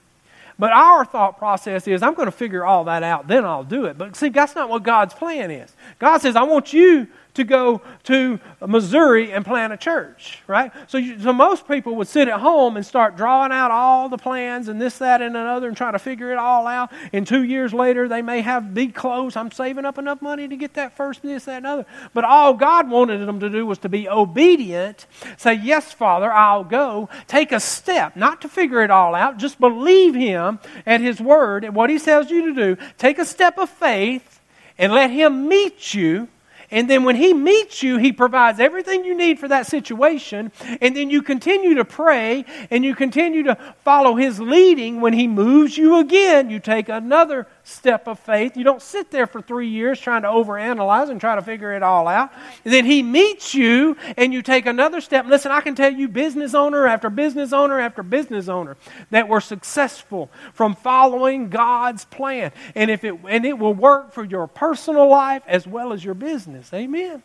But 0.57 0.73
our 0.73 1.05
thought 1.05 1.37
process 1.37 1.87
is, 1.87 2.03
I'm 2.03 2.15
going 2.15 2.25
to 2.25 2.33
figure 2.33 2.65
all 2.65 2.83
that 2.83 3.01
out, 3.01 3.27
then 3.27 3.45
I'll 3.45 3.63
do 3.63 3.85
it. 3.85 3.97
But 3.97 4.17
see, 4.17 4.27
that's 4.27 4.55
not 4.55 4.67
what 4.67 4.83
God's 4.83 5.13
plan 5.13 5.51
is. 5.51 5.73
God 5.99 6.17
says, 6.17 6.35
I 6.35 6.43
want 6.43 6.73
you 6.73 7.07
to 7.35 7.43
go 7.43 7.81
to 8.03 8.39
Missouri 8.65 9.31
and 9.31 9.45
plant 9.45 9.71
a 9.71 9.77
church, 9.77 10.41
right? 10.47 10.71
So, 10.87 10.97
you, 10.97 11.19
so 11.19 11.31
most 11.31 11.67
people 11.67 11.95
would 11.95 12.07
sit 12.07 12.27
at 12.27 12.39
home 12.39 12.75
and 12.75 12.85
start 12.85 13.15
drawing 13.15 13.51
out 13.51 13.71
all 13.71 14.09
the 14.09 14.17
plans 14.17 14.67
and 14.67 14.81
this, 14.81 14.97
that, 14.97 15.21
and 15.21 15.35
another 15.37 15.67
and 15.67 15.77
try 15.77 15.91
to 15.91 15.99
figure 15.99 16.31
it 16.31 16.37
all 16.37 16.65
out. 16.65 16.91
And 17.13 17.27
two 17.27 17.43
years 17.43 17.73
later, 17.73 18.07
they 18.07 18.21
may 18.21 18.41
have 18.41 18.73
big 18.73 18.95
close. 18.95 19.35
I'm 19.35 19.51
saving 19.51 19.85
up 19.85 19.97
enough 19.97 20.21
money 20.21 20.47
to 20.47 20.55
get 20.55 20.73
that 20.73 20.95
first, 20.97 21.21
this, 21.21 21.45
that, 21.45 21.57
and 21.57 21.67
other. 21.67 21.85
But 22.13 22.23
all 22.23 22.53
God 22.53 22.89
wanted 22.89 23.25
them 23.25 23.39
to 23.39 23.49
do 23.49 23.65
was 23.65 23.77
to 23.79 23.89
be 23.89 24.09
obedient, 24.09 25.05
say, 25.37 25.53
Yes, 25.53 25.93
Father, 25.93 26.31
I'll 26.31 26.63
go. 26.63 27.09
Take 27.27 27.51
a 27.51 27.59
step, 27.59 28.15
not 28.15 28.41
to 28.41 28.49
figure 28.49 28.81
it 28.81 28.89
all 28.91 29.13
out, 29.13 29.37
just 29.37 29.59
believe 29.59 30.15
Him 30.15 30.59
at 30.85 31.01
His 31.01 31.21
word 31.21 31.63
and 31.63 31.75
what 31.75 31.89
He 31.89 31.99
tells 31.99 32.31
you 32.31 32.47
to 32.47 32.53
do. 32.53 32.81
Take 32.97 33.19
a 33.19 33.25
step 33.25 33.57
of 33.57 33.69
faith 33.69 34.41
and 34.77 34.91
let 34.91 35.11
Him 35.11 35.47
meet 35.47 35.93
you 35.93 36.27
and 36.71 36.89
then 36.89 37.03
when 37.03 37.15
He 37.15 37.33
meets 37.33 37.81
you, 37.81 37.97
He 37.97 38.11
provides 38.11 38.59
everything 38.59 39.03
you 39.05 39.15
need 39.15 39.39
for 39.39 39.47
that 39.47 39.65
situation. 39.67 40.51
And 40.81 40.95
then 40.95 41.09
you 41.09 41.21
continue 41.21 41.75
to 41.75 41.85
pray 41.85 42.45
and 42.69 42.85
you 42.85 42.95
continue 42.95 43.43
to 43.43 43.57
follow 43.83 44.15
His 44.15 44.39
leading. 44.39 45.01
When 45.01 45.13
He 45.13 45.27
moves 45.27 45.77
you 45.77 45.99
again, 45.99 46.49
you 46.49 46.59
take 46.59 46.89
another 46.89 47.47
step 47.69 48.07
of 48.07 48.19
faith. 48.19 48.57
You 48.57 48.63
don't 48.63 48.81
sit 48.81 49.11
there 49.11 49.27
for 49.27 49.41
three 49.41 49.69
years 49.69 49.99
trying 49.99 50.23
to 50.23 50.27
overanalyze 50.27 51.09
and 51.09 51.21
try 51.21 51.35
to 51.35 51.41
figure 51.41 51.73
it 51.73 51.83
all 51.83 52.07
out. 52.07 52.31
And 52.65 52.73
then 52.73 52.85
He 52.85 53.03
meets 53.03 53.53
you 53.53 53.95
and 54.17 54.33
you 54.33 54.41
take 54.41 54.65
another 54.65 55.01
step. 55.01 55.25
Listen, 55.25 55.51
I 55.51 55.61
can 55.61 55.75
tell 55.75 55.93
you, 55.93 56.07
business 56.07 56.53
owner 56.53 56.87
after 56.87 57.09
business 57.09 57.53
owner 57.53 57.79
after 57.79 58.03
business 58.03 58.47
owner, 58.47 58.75
that 59.11 59.27
were 59.27 59.41
successful 59.41 60.29
from 60.53 60.75
following 60.75 61.49
God's 61.49 62.05
plan. 62.05 62.51
And, 62.75 62.91
if 62.91 63.03
it, 63.03 63.15
and 63.27 63.45
it 63.45 63.57
will 63.57 63.73
work 63.73 64.13
for 64.13 64.23
your 64.23 64.47
personal 64.47 65.07
life 65.07 65.43
as 65.47 65.67
well 65.67 65.93
as 65.93 66.03
your 66.03 66.15
business. 66.15 66.73
Amen. 66.73 67.03
Amen. 67.03 67.23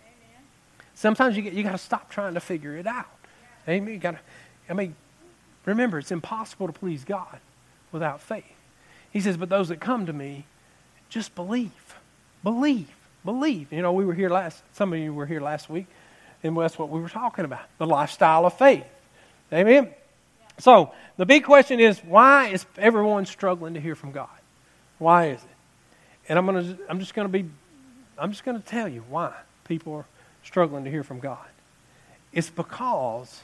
Sometimes 0.95 1.37
you, 1.37 1.43
get, 1.43 1.55
you 1.55 1.63
got 1.63 1.73
to 1.73 1.79
stop 1.79 2.11
trying 2.11 2.35
to 2.35 2.41
figure 2.41 2.77
it 2.77 2.87
out. 2.87 3.09
Amen. 3.69 3.95
You 3.95 3.99
got 3.99 4.13
to, 4.13 4.21
I 4.69 4.75
mean, 4.75 4.95
remember, 5.65 5.99
it's 5.99 6.13
impossible 6.13 6.67
to 6.67 6.73
please 6.73 7.05
God 7.05 7.41
without 7.91 8.21
faith. 8.21 8.45
He 9.15 9.21
says, 9.21 9.39
But 9.39 9.49
those 9.49 9.69
that 9.69 9.81
come 9.81 10.05
to 10.07 10.13
me, 10.13 10.45
just 11.09 11.35
believe. 11.35 11.71
Believe. 12.43 12.91
Believe. 13.25 13.73
You 13.73 13.81
know, 13.81 13.93
we 13.93 14.05
were 14.05 14.13
here 14.13 14.29
last, 14.29 14.63
some 14.75 14.93
of 14.93 14.99
you 14.99 15.15
were 15.15 15.25
here 15.25 15.41
last 15.41 15.71
week, 15.71 15.87
and 16.43 16.55
that's 16.59 16.79
what 16.79 16.91
we 16.91 17.01
were 17.01 17.09
talking 17.09 17.47
about 17.47 17.63
the 17.79 17.87
lifestyle 17.87 18.45
of 18.45 18.59
faith. 18.59 18.85
Amen? 19.51 19.89
So, 20.59 20.93
the 21.17 21.25
big 21.25 21.45
question 21.45 21.81
is 21.81 21.99
why 22.01 22.49
is 22.49 22.67
everyone 22.77 23.25
struggling 23.25 23.75
to 23.75 23.81
hear 23.81 23.95
from 23.95 24.13
God? 24.13 24.29
Why 24.99 25.29
is 25.29 25.39
it? 25.39 25.49
And 26.29 26.39
I'm, 26.39 26.47
gonna, 26.47 26.77
I'm 26.89 26.99
just 26.99 27.15
going 27.15 27.29
to 27.29 27.33
be, 27.33 27.49
I'm 28.19 28.33
just 28.33 28.45
going 28.45 28.61
to 28.61 28.67
tell 28.67 28.89
you 28.89 29.05
why 29.09 29.33
people 29.65 29.95
are 29.95 30.07
struggling 30.43 30.85
to 30.85 30.91
hear 30.91 31.05
from 31.05 31.21
God. 31.21 31.47
It's 32.33 32.51
because 32.51 33.43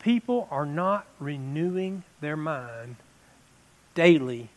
people 0.00 0.48
are 0.50 0.66
not 0.66 1.06
renewing 1.18 2.04
their 2.20 2.36
mind 2.36 2.96
daily 3.94 4.50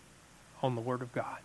on 0.62 0.76
the 0.76 0.82
Word 0.82 1.02
of 1.02 1.14
God. 1.14 1.38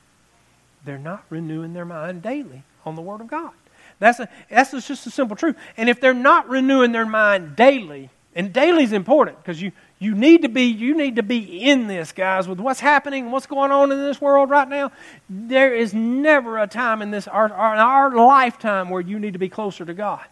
They're 0.84 0.98
not 0.98 1.24
renewing 1.30 1.74
their 1.74 1.84
mind 1.84 2.22
daily 2.22 2.62
on 2.84 2.94
the 2.94 3.02
Word 3.02 3.20
of 3.20 3.26
God. 3.26 3.52
That's, 3.98 4.20
a, 4.20 4.28
that's 4.50 4.70
just 4.70 5.06
a 5.06 5.10
simple 5.10 5.36
truth. 5.36 5.56
And 5.76 5.88
if 5.88 6.00
they're 6.00 6.14
not 6.14 6.48
renewing 6.48 6.92
their 6.92 7.06
mind 7.06 7.56
daily, 7.56 8.10
and 8.34 8.52
daily 8.52 8.84
is 8.84 8.92
important 8.92 9.38
because 9.38 9.60
you, 9.62 9.72
you 9.98 10.14
need 10.14 10.42
to 10.42 10.48
be 10.50 10.64
you 10.64 10.94
need 10.94 11.16
to 11.16 11.22
be 11.22 11.62
in 11.62 11.86
this, 11.86 12.12
guys, 12.12 12.46
with 12.46 12.60
what's 12.60 12.80
happening, 12.80 13.30
what's 13.30 13.46
going 13.46 13.70
on 13.70 13.90
in 13.90 13.98
this 13.98 14.20
world 14.20 14.50
right 14.50 14.68
now. 14.68 14.92
There 15.30 15.74
is 15.74 15.94
never 15.94 16.58
a 16.58 16.66
time 16.66 17.00
in 17.00 17.10
this 17.10 17.26
our, 17.26 17.50
our, 17.50 17.76
our 17.76 18.14
lifetime 18.14 18.90
where 18.90 19.00
you 19.00 19.18
need 19.18 19.32
to 19.32 19.38
be 19.38 19.48
closer 19.48 19.86
to 19.86 19.94
God, 19.94 20.26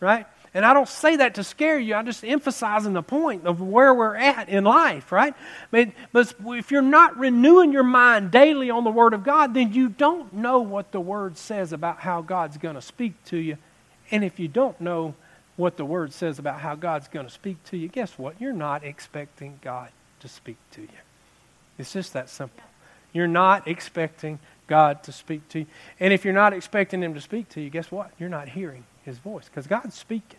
right? 0.00 0.26
And 0.54 0.64
I 0.64 0.72
don't 0.72 0.88
say 0.88 1.16
that 1.16 1.34
to 1.34 1.44
scare 1.44 1.80
you. 1.80 1.94
I'm 1.94 2.06
just 2.06 2.24
emphasizing 2.24 2.92
the 2.92 3.02
point 3.02 3.44
of 3.44 3.60
where 3.60 3.92
we're 3.92 4.14
at 4.14 4.48
in 4.48 4.62
life, 4.62 5.10
right? 5.10 5.34
But, 5.72 5.88
but 6.12 6.32
if 6.46 6.70
you're 6.70 6.80
not 6.80 7.16
renewing 7.18 7.72
your 7.72 7.82
mind 7.82 8.30
daily 8.30 8.70
on 8.70 8.84
the 8.84 8.90
Word 8.90 9.14
of 9.14 9.24
God, 9.24 9.52
then 9.52 9.72
you 9.72 9.88
don't 9.88 10.32
know 10.32 10.60
what 10.60 10.92
the 10.92 11.00
Word 11.00 11.36
says 11.36 11.72
about 11.72 11.98
how 11.98 12.22
God's 12.22 12.56
going 12.56 12.76
to 12.76 12.82
speak 12.82 13.14
to 13.26 13.36
you. 13.36 13.58
And 14.12 14.22
if 14.22 14.38
you 14.38 14.46
don't 14.46 14.80
know 14.80 15.16
what 15.56 15.76
the 15.76 15.84
Word 15.84 16.12
says 16.12 16.38
about 16.38 16.60
how 16.60 16.76
God's 16.76 17.08
going 17.08 17.26
to 17.26 17.32
speak 17.32 17.62
to 17.64 17.76
you, 17.76 17.88
guess 17.88 18.16
what? 18.16 18.40
You're 18.40 18.52
not 18.52 18.84
expecting 18.84 19.58
God 19.60 19.88
to 20.20 20.28
speak 20.28 20.56
to 20.72 20.82
you. 20.82 20.88
It's 21.78 21.92
just 21.92 22.12
that 22.12 22.30
simple. 22.30 22.62
You're 23.12 23.26
not 23.26 23.66
expecting 23.66 24.38
God 24.68 25.02
to 25.04 25.12
speak 25.12 25.48
to 25.48 25.60
you. 25.60 25.66
And 25.98 26.12
if 26.12 26.24
you're 26.24 26.32
not 26.32 26.52
expecting 26.52 27.02
Him 27.02 27.14
to 27.14 27.20
speak 27.20 27.48
to 27.50 27.60
you, 27.60 27.70
guess 27.70 27.90
what? 27.90 28.12
You're 28.20 28.28
not 28.28 28.50
hearing 28.50 28.84
His 29.04 29.18
voice 29.18 29.46
because 29.46 29.66
God's 29.66 29.96
speaking. 29.96 30.38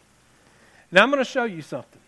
Now 0.92 1.04
I'm 1.04 1.12
going 1.12 1.24
to 1.24 1.30
show 1.30 1.46
you 1.46 1.62
something. 1.62 2.02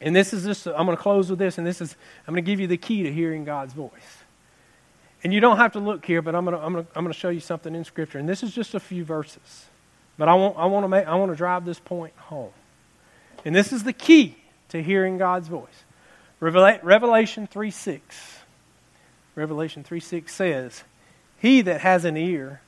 And 0.00 0.14
this 0.14 0.32
is 0.32 0.44
just, 0.44 0.66
I'm 0.66 0.86
going 0.86 0.96
to 0.96 1.02
close 1.02 1.28
with 1.28 1.38
this, 1.38 1.58
and 1.58 1.66
this 1.66 1.80
is, 1.80 1.96
I'm 2.26 2.34
going 2.34 2.44
to 2.44 2.48
give 2.48 2.60
you 2.60 2.68
the 2.68 2.76
key 2.76 3.02
to 3.02 3.12
hearing 3.12 3.44
God's 3.44 3.72
voice. 3.72 3.90
And 5.24 5.34
you 5.34 5.40
don't 5.40 5.56
have 5.56 5.72
to 5.72 5.80
look 5.80 6.04
here, 6.04 6.22
but 6.22 6.34
I'm 6.34 6.44
going 6.44 6.56
to, 6.56 6.62
I'm 6.62 6.72
going 6.72 6.84
to, 6.84 6.90
I'm 6.94 7.04
going 7.04 7.12
to 7.12 7.18
show 7.18 7.30
you 7.30 7.40
something 7.40 7.74
in 7.74 7.84
Scripture. 7.84 8.18
And 8.18 8.28
this 8.28 8.42
is 8.42 8.54
just 8.54 8.74
a 8.74 8.80
few 8.80 9.04
verses. 9.04 9.66
But 10.16 10.28
I 10.28 10.34
want, 10.34 10.56
I 10.56 10.66
want 10.66 10.84
to 10.84 10.88
make, 10.88 11.06
I 11.06 11.16
want 11.16 11.32
to 11.32 11.36
drive 11.36 11.64
this 11.64 11.80
point 11.80 12.12
home. 12.16 12.52
And 13.44 13.54
this 13.54 13.72
is 13.72 13.82
the 13.82 13.92
key 13.92 14.36
to 14.68 14.82
hearing 14.82 15.18
God's 15.18 15.48
voice. 15.48 15.84
Revelation 16.40 17.48
3 17.48 17.70
6. 17.70 18.38
Revelation 19.34 19.82
3 19.82 20.00
6 20.00 20.34
says, 20.34 20.84
He 21.38 21.62
that 21.62 21.80
has 21.80 22.04
an 22.04 22.16
ear, 22.16 22.60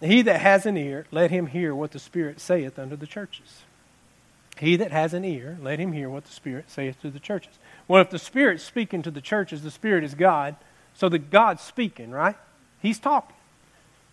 he 0.00 0.22
that 0.22 0.40
has 0.40 0.66
an 0.66 0.76
ear, 0.76 1.06
let 1.10 1.30
him 1.30 1.46
hear 1.46 1.74
what 1.74 1.90
the 1.90 1.98
Spirit 1.98 2.40
saith 2.40 2.78
unto 2.78 2.96
the 2.96 3.06
churches. 3.06 3.62
He 4.58 4.76
that 4.76 4.90
has 4.90 5.14
an 5.14 5.24
ear, 5.24 5.58
let 5.62 5.78
him 5.78 5.92
hear 5.92 6.08
what 6.08 6.24
the 6.24 6.32
Spirit 6.32 6.70
saith 6.70 7.00
to 7.02 7.10
the 7.10 7.20
churches. 7.20 7.58
Well, 7.86 8.02
if 8.02 8.10
the 8.10 8.18
Spirit's 8.18 8.64
speaking 8.64 9.02
to 9.02 9.10
the 9.10 9.20
churches, 9.20 9.62
the 9.62 9.70
Spirit 9.70 10.04
is 10.04 10.14
God, 10.14 10.56
so 10.94 11.08
the 11.08 11.18
God's 11.18 11.62
speaking, 11.62 12.10
right? 12.10 12.36
He's 12.80 12.98
talking. 12.98 13.36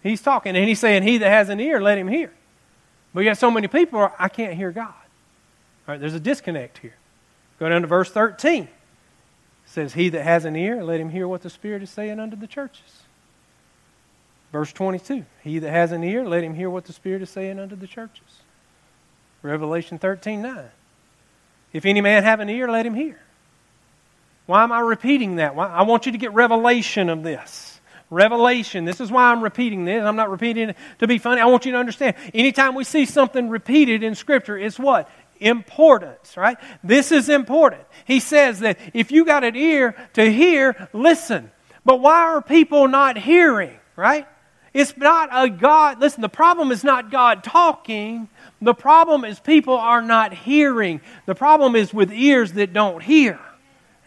He's 0.03 0.21
talking, 0.21 0.55
and 0.55 0.67
he's 0.67 0.79
saying, 0.79 1.03
He 1.03 1.17
that 1.17 1.29
has 1.29 1.49
an 1.49 1.59
ear, 1.59 1.81
let 1.81 1.97
him 1.97 2.07
hear. 2.07 2.31
But 3.13 3.21
yet, 3.21 3.37
so 3.37 3.49
many 3.49 3.67
people, 3.67 4.11
I 4.19 4.29
can't 4.29 4.53
hear 4.53 4.71
God. 4.71 4.93
All 5.87 5.93
right, 5.93 5.99
there's 5.99 6.13
a 6.13 6.19
disconnect 6.19 6.79
here. 6.79 6.95
Go 7.59 7.69
down 7.69 7.81
to 7.81 7.87
verse 7.87 8.11
13. 8.11 8.63
It 8.63 8.69
says, 9.65 9.93
He 9.93 10.09
that 10.09 10.23
has 10.23 10.45
an 10.45 10.55
ear, 10.55 10.83
let 10.83 10.99
him 10.99 11.09
hear 11.09 11.27
what 11.27 11.41
the 11.41 11.49
Spirit 11.49 11.81
is 11.81 11.89
saying 11.89 12.19
unto 12.19 12.35
the 12.35 12.47
churches. 12.47 13.03
Verse 14.51 14.71
22. 14.73 15.25
He 15.43 15.59
that 15.59 15.71
has 15.71 15.91
an 15.91 16.03
ear, 16.03 16.27
let 16.27 16.43
him 16.43 16.53
hear 16.53 16.69
what 16.69 16.85
the 16.85 16.93
Spirit 16.93 17.21
is 17.21 17.29
saying 17.29 17.59
unto 17.59 17.75
the 17.75 17.87
churches. 17.87 18.41
Revelation 19.45 19.97
13 19.97 20.41
9. 20.41 20.65
If 21.73 21.85
any 21.85 22.01
man 22.01 22.23
have 22.23 22.39
an 22.39 22.49
ear, 22.49 22.69
let 22.69 22.85
him 22.85 22.93
hear. 22.93 23.19
Why 24.45 24.63
am 24.63 24.71
I 24.71 24.79
repeating 24.79 25.37
that? 25.37 25.55
Why? 25.55 25.67
I 25.67 25.83
want 25.83 26.05
you 26.05 26.11
to 26.11 26.17
get 26.17 26.33
revelation 26.33 27.09
of 27.09 27.23
this. 27.23 27.79
Revelation. 28.09 28.85
This 28.85 29.01
is 29.01 29.11
why 29.11 29.31
I'm 29.31 29.43
repeating 29.43 29.83
this. 29.83 30.03
I'm 30.03 30.15
not 30.15 30.29
repeating 30.29 30.69
it 30.69 30.77
to 30.99 31.07
be 31.07 31.17
funny. 31.17 31.41
I 31.41 31.45
want 31.45 31.65
you 31.65 31.71
to 31.71 31.77
understand. 31.77 32.15
Anytime 32.33 32.75
we 32.75 32.83
see 32.83 33.05
something 33.05 33.49
repeated 33.49 34.03
in 34.03 34.15
Scripture, 34.15 34.57
it's 34.57 34.79
what? 34.79 35.09
importance, 35.39 36.37
right? 36.37 36.57
This 36.83 37.11
is 37.11 37.29
important. 37.29 37.81
He 38.05 38.19
says 38.19 38.59
that 38.59 38.79
if 38.93 39.11
you 39.11 39.25
got 39.25 39.43
an 39.43 39.55
ear 39.55 39.95
to 40.13 40.31
hear, 40.31 40.89
listen. 40.93 41.51
But 41.83 41.99
why 41.99 42.21
are 42.21 42.41
people 42.41 42.87
not 42.87 43.17
hearing, 43.17 43.77
right? 43.95 44.27
It's 44.73 44.97
not 44.97 45.29
a 45.31 45.49
God. 45.49 45.99
Listen, 45.99 46.21
the 46.21 46.29
problem 46.29 46.71
is 46.71 46.83
not 46.83 47.11
God 47.11 47.43
talking. 47.43 48.27
The 48.61 48.73
problem 48.73 49.25
is 49.25 49.39
people 49.39 49.75
are 49.75 50.01
not 50.01 50.33
hearing. 50.33 51.01
The 51.25 51.35
problem 51.35 51.75
is 51.75 51.93
with 51.93 52.11
ears 52.11 52.53
that 52.53 52.73
don't 52.73 53.03
hear. 53.03 53.39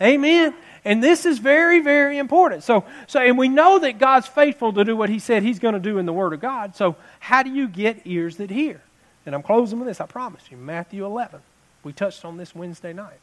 Amen. 0.00 0.54
And 0.84 1.02
this 1.02 1.26
is 1.26 1.38
very, 1.38 1.80
very 1.80 2.18
important. 2.18 2.62
So, 2.62 2.84
so, 3.06 3.20
and 3.20 3.36
we 3.36 3.48
know 3.48 3.78
that 3.80 3.98
God's 3.98 4.26
faithful 4.26 4.72
to 4.72 4.84
do 4.84 4.96
what 4.96 5.10
He 5.10 5.18
said 5.18 5.42
He's 5.42 5.58
going 5.58 5.74
to 5.74 5.80
do 5.80 5.98
in 5.98 6.06
the 6.06 6.12
Word 6.12 6.32
of 6.32 6.40
God. 6.40 6.76
So, 6.76 6.96
how 7.20 7.42
do 7.42 7.50
you 7.50 7.68
get 7.68 8.02
ears 8.04 8.36
that 8.36 8.50
hear? 8.50 8.80
And 9.26 9.34
I'm 9.34 9.42
closing 9.42 9.78
with 9.78 9.88
this, 9.88 10.00
I 10.00 10.06
promise 10.06 10.42
you. 10.50 10.56
Matthew 10.56 11.04
11. 11.04 11.40
We 11.82 11.92
touched 11.92 12.24
on 12.24 12.36
this 12.36 12.54
Wednesday 12.54 12.92
night. 12.92 13.20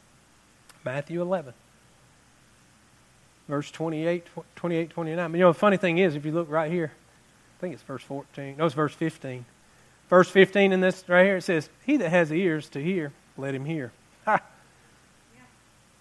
Matthew 0.84 1.20
11. 1.20 1.54
Verse 3.48 3.70
28, 3.70 4.24
28, 4.54 4.90
29. 4.90 5.32
But 5.32 5.38
you 5.38 5.44
know, 5.44 5.52
the 5.52 5.58
funny 5.58 5.76
thing 5.76 5.98
is, 5.98 6.14
if 6.14 6.24
you 6.24 6.32
look 6.32 6.50
right 6.50 6.70
here, 6.70 6.92
I 7.58 7.60
think 7.60 7.74
it's 7.74 7.82
verse 7.82 8.02
14. 8.02 8.56
No, 8.56 8.66
it's 8.66 8.74
verse 8.74 8.94
15. 8.94 9.44
Verse 10.08 10.28
15 10.28 10.72
in 10.72 10.80
this 10.80 11.04
right 11.08 11.24
here, 11.24 11.36
it 11.36 11.42
says, 11.42 11.68
He 11.84 11.96
that 11.98 12.10
has 12.10 12.30
ears 12.32 12.68
to 12.70 12.82
hear, 12.82 13.12
let 13.36 13.54
him 13.54 13.64
hear. 13.64 13.92
Ha. 14.24 14.40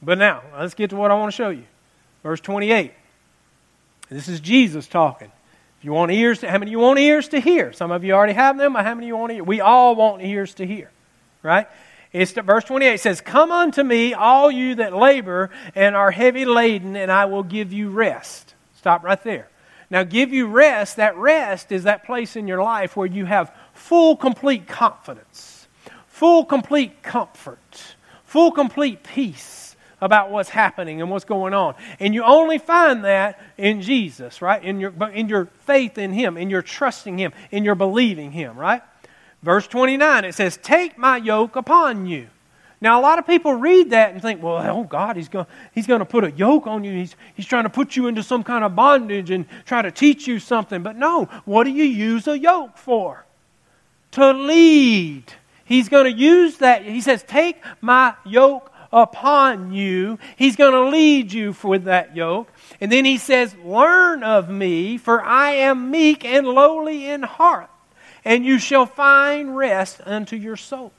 But 0.02 0.18
now, 0.18 0.44
let's 0.58 0.76
get 0.76 0.92
to 0.92 0.96
what 0.96 1.12
I 1.12 1.16
want 1.16 1.32
to 1.32 1.36
show 1.36 1.50
you. 1.50 1.64
Verse 2.22 2.40
28. 2.40 2.92
This 4.10 4.28
is 4.28 4.40
Jesus 4.40 4.88
talking. 4.88 5.32
If 5.80 5.86
you 5.86 5.92
want 5.92 6.12
ears 6.12 6.40
to, 6.40 6.50
how 6.50 6.60
many 6.60 6.72
you 6.72 6.80
want 6.80 7.00
ears 7.00 7.30
to 7.30 7.40
hear? 7.40 7.74
Some 7.74 7.92
of 7.92 8.04
you 8.04 8.14
already 8.14 8.34
have 8.34 8.58
them, 8.58 8.74
but 8.74 8.86
how 8.86 8.94
many 8.94 9.08
you 9.08 9.18
want? 9.18 9.46
We 9.46 9.62
all 9.62 9.96
want 9.96 10.22
ears 10.22 10.54
to 10.56 10.66
hear, 10.66 10.92
right? 11.42 11.68
It's 12.14 12.32
verse 12.32 12.64
28 12.64 13.00
says, 13.00 13.20
Come 13.20 13.52
unto 13.52 13.84
me, 13.84 14.14
all 14.14 14.50
you 14.50 14.76
that 14.76 14.96
labor 14.96 15.50
and 15.74 15.96
are 15.96 16.12
heavy 16.12 16.46
laden, 16.46 16.96
and 16.96 17.12
I 17.12 17.26
will 17.26 17.44
give 17.44 17.74
you 17.74 17.90
rest. 17.90 18.54
Stop 18.78 19.04
right 19.04 19.22
there. 19.24 19.50
Now, 19.90 20.04
give 20.04 20.34
you 20.34 20.48
rest. 20.48 20.96
That 20.96 21.18
rest 21.18 21.72
is 21.72 21.84
that 21.84 22.06
place 22.06 22.36
in 22.36 22.48
your 22.48 22.64
life 22.64 22.96
where 22.96 23.08
you 23.08 23.26
have 23.26 23.56
full, 23.76 24.16
complete 24.16 24.68
confidence, 24.68 25.68
full, 26.08 26.46
complete 26.46 27.04
comfort, 27.04 27.96
full, 28.24 28.52
complete 28.52 29.04
peace 29.04 29.76
about 30.02 30.32
what's 30.32 30.50
happening 30.50 31.02
and 31.02 31.10
what's 31.10 31.26
going 31.26 31.54
on. 31.54 31.76
And 32.00 32.14
you 32.14 32.24
only 32.24 32.58
find 32.58 33.06
that 33.06 33.40
in 33.58 33.82
Jesus, 33.82 34.42
right? 34.42 34.64
In 34.64 34.80
your, 34.80 34.94
in 35.12 35.30
your 35.30 35.46
faith 35.62 35.98
in 35.98 36.14
Him, 36.14 36.38
in 36.38 36.50
your 36.50 36.62
trusting 36.62 37.18
Him, 37.18 37.34
in 37.52 37.64
your 37.64 37.76
believing 37.76 38.32
Him, 38.32 38.58
right? 38.58 38.82
Verse 39.44 39.68
29, 39.68 40.26
it 40.26 40.36
says, 40.36 40.58
Take 40.58 40.98
my 40.98 41.18
yoke 41.18 41.56
upon 41.56 42.08
you. 42.08 42.28
Now, 42.82 43.00
a 43.00 43.04
lot 43.04 43.20
of 43.20 43.26
people 43.26 43.54
read 43.54 43.92
that 43.92 44.12
and 44.12 44.22
think, 44.22 44.44
well, 44.44 44.58
oh, 44.58 44.84
God, 44.84 45.16
He's 45.16 45.30
going 45.30 45.46
he's 45.74 45.88
to 45.88 46.06
put 46.06 46.24
a 46.24 46.32
yoke 46.32 46.68
on 46.68 46.84
you. 46.84 46.92
He's, 46.92 47.16
he's 47.34 47.46
trying 47.46 47.64
to 47.64 47.70
put 47.70 47.96
you 47.96 48.08
into 48.08 48.22
some 48.22 48.44
kind 48.44 48.64
of 48.64 48.76
bondage 48.76 49.32
and 49.32 49.46
try 49.66 49.82
to 49.82 49.92
teach 49.92 50.28
you 50.28 50.40
something. 50.40 50.84
But 50.84 50.98
no, 50.98 51.26
what 51.46 51.64
do 51.64 51.72
you 51.72 51.84
use 51.84 52.28
a 52.28 52.38
yoke 52.38 52.78
for? 52.78 53.25
To 54.16 54.32
lead. 54.32 55.24
He's 55.64 55.90
going 55.90 56.06
to 56.06 56.20
use 56.20 56.58
that. 56.58 56.84
He 56.86 57.02
says, 57.02 57.24
Take 57.24 57.62
my 57.82 58.16
yoke 58.26 58.72
upon 58.92 59.74
you. 59.74 60.18
He's 60.38 60.56
going 60.56 60.74
to 60.74 60.90
lead 60.90 61.34
you 61.34 61.56
with 61.64 61.86
that 61.86 62.16
yoke. 62.16 62.52
And 62.80 62.92
then 62.92 63.06
he 63.06 63.18
says, 63.18 63.56
Learn 63.64 64.24
of 64.24 64.50
me, 64.50 64.98
for 64.98 65.22
I 65.22 65.52
am 65.52 65.92
meek 65.92 66.24
and 66.24 66.48
lowly 66.48 67.08
in 67.08 67.24
heart, 67.24 67.70
and 68.24 68.46
you 68.46 68.58
shall 68.58 68.86
find 68.86 69.56
rest 69.56 70.02
unto 70.06 70.36
your 70.36 70.56
souls. 70.56 70.92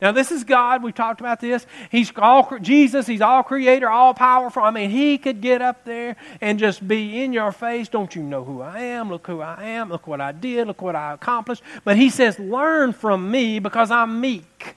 Now, 0.00 0.12
this 0.12 0.32
is 0.32 0.44
God. 0.44 0.82
We've 0.82 0.94
talked 0.94 1.20
about 1.20 1.40
this. 1.40 1.66
He's 1.90 2.12
all 2.16 2.58
Jesus. 2.60 3.06
He's 3.06 3.20
all 3.20 3.42
creator, 3.42 3.88
all 3.88 4.12
powerful. 4.12 4.62
I 4.62 4.70
mean, 4.70 4.90
He 4.90 5.18
could 5.18 5.40
get 5.40 5.62
up 5.62 5.84
there 5.84 6.16
and 6.40 6.58
just 6.58 6.86
be 6.86 7.22
in 7.22 7.32
your 7.32 7.52
face. 7.52 7.88
Don't 7.88 8.14
you 8.14 8.22
know 8.22 8.44
who 8.44 8.60
I 8.60 8.80
am? 8.80 9.10
Look 9.10 9.26
who 9.26 9.40
I 9.40 9.62
am. 9.62 9.88
Look 9.88 10.06
what 10.06 10.20
I 10.20 10.32
did. 10.32 10.66
Look 10.66 10.82
what 10.82 10.96
I 10.96 11.14
accomplished. 11.14 11.62
But 11.84 11.96
He 11.96 12.10
says, 12.10 12.38
Learn 12.38 12.92
from 12.92 13.30
me 13.30 13.58
because 13.58 13.90
I'm 13.90 14.20
meek. 14.20 14.76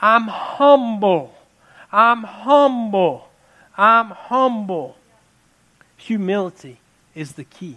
I'm 0.00 0.24
humble. 0.24 1.34
I'm 1.92 2.22
humble. 2.22 3.28
I'm 3.76 4.10
humble. 4.10 4.96
Humility 5.96 6.78
is 7.14 7.32
the 7.32 7.44
key 7.44 7.76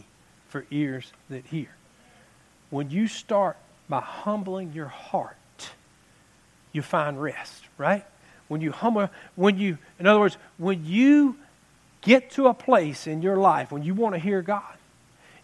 for 0.49 0.65
ears 0.71 1.11
that 1.29 1.45
hear. 1.45 1.69
When 2.69 2.89
you 2.89 3.07
start 3.07 3.57
by 3.89 3.99
humbling 3.99 4.73
your 4.73 4.87
heart, 4.87 5.35
you 6.71 6.81
find 6.81 7.21
rest, 7.21 7.63
right? 7.77 8.05
When 8.47 8.61
you 8.61 8.71
humble, 8.71 9.09
when 9.35 9.57
you, 9.57 9.77
in 9.99 10.07
other 10.07 10.19
words, 10.19 10.37
when 10.57 10.85
you 10.85 11.37
get 12.01 12.31
to 12.31 12.47
a 12.47 12.53
place 12.53 13.07
in 13.07 13.21
your 13.21 13.37
life 13.37 13.71
when 13.71 13.83
you 13.83 13.93
want 13.93 14.15
to 14.15 14.19
hear 14.19 14.41
God, 14.41 14.75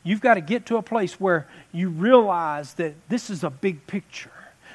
you've 0.04 0.22
got 0.22 0.36
to 0.36 0.42
get 0.42 0.66
to 0.68 0.78
a 0.78 0.82
place 0.82 1.20
where 1.20 1.48
you 1.72 1.90
realize 1.90 2.74
that 2.76 2.96
this 3.10 3.30
is 3.30 3.44
a 3.44 3.50
big 3.50 3.86
picture. 3.88 4.32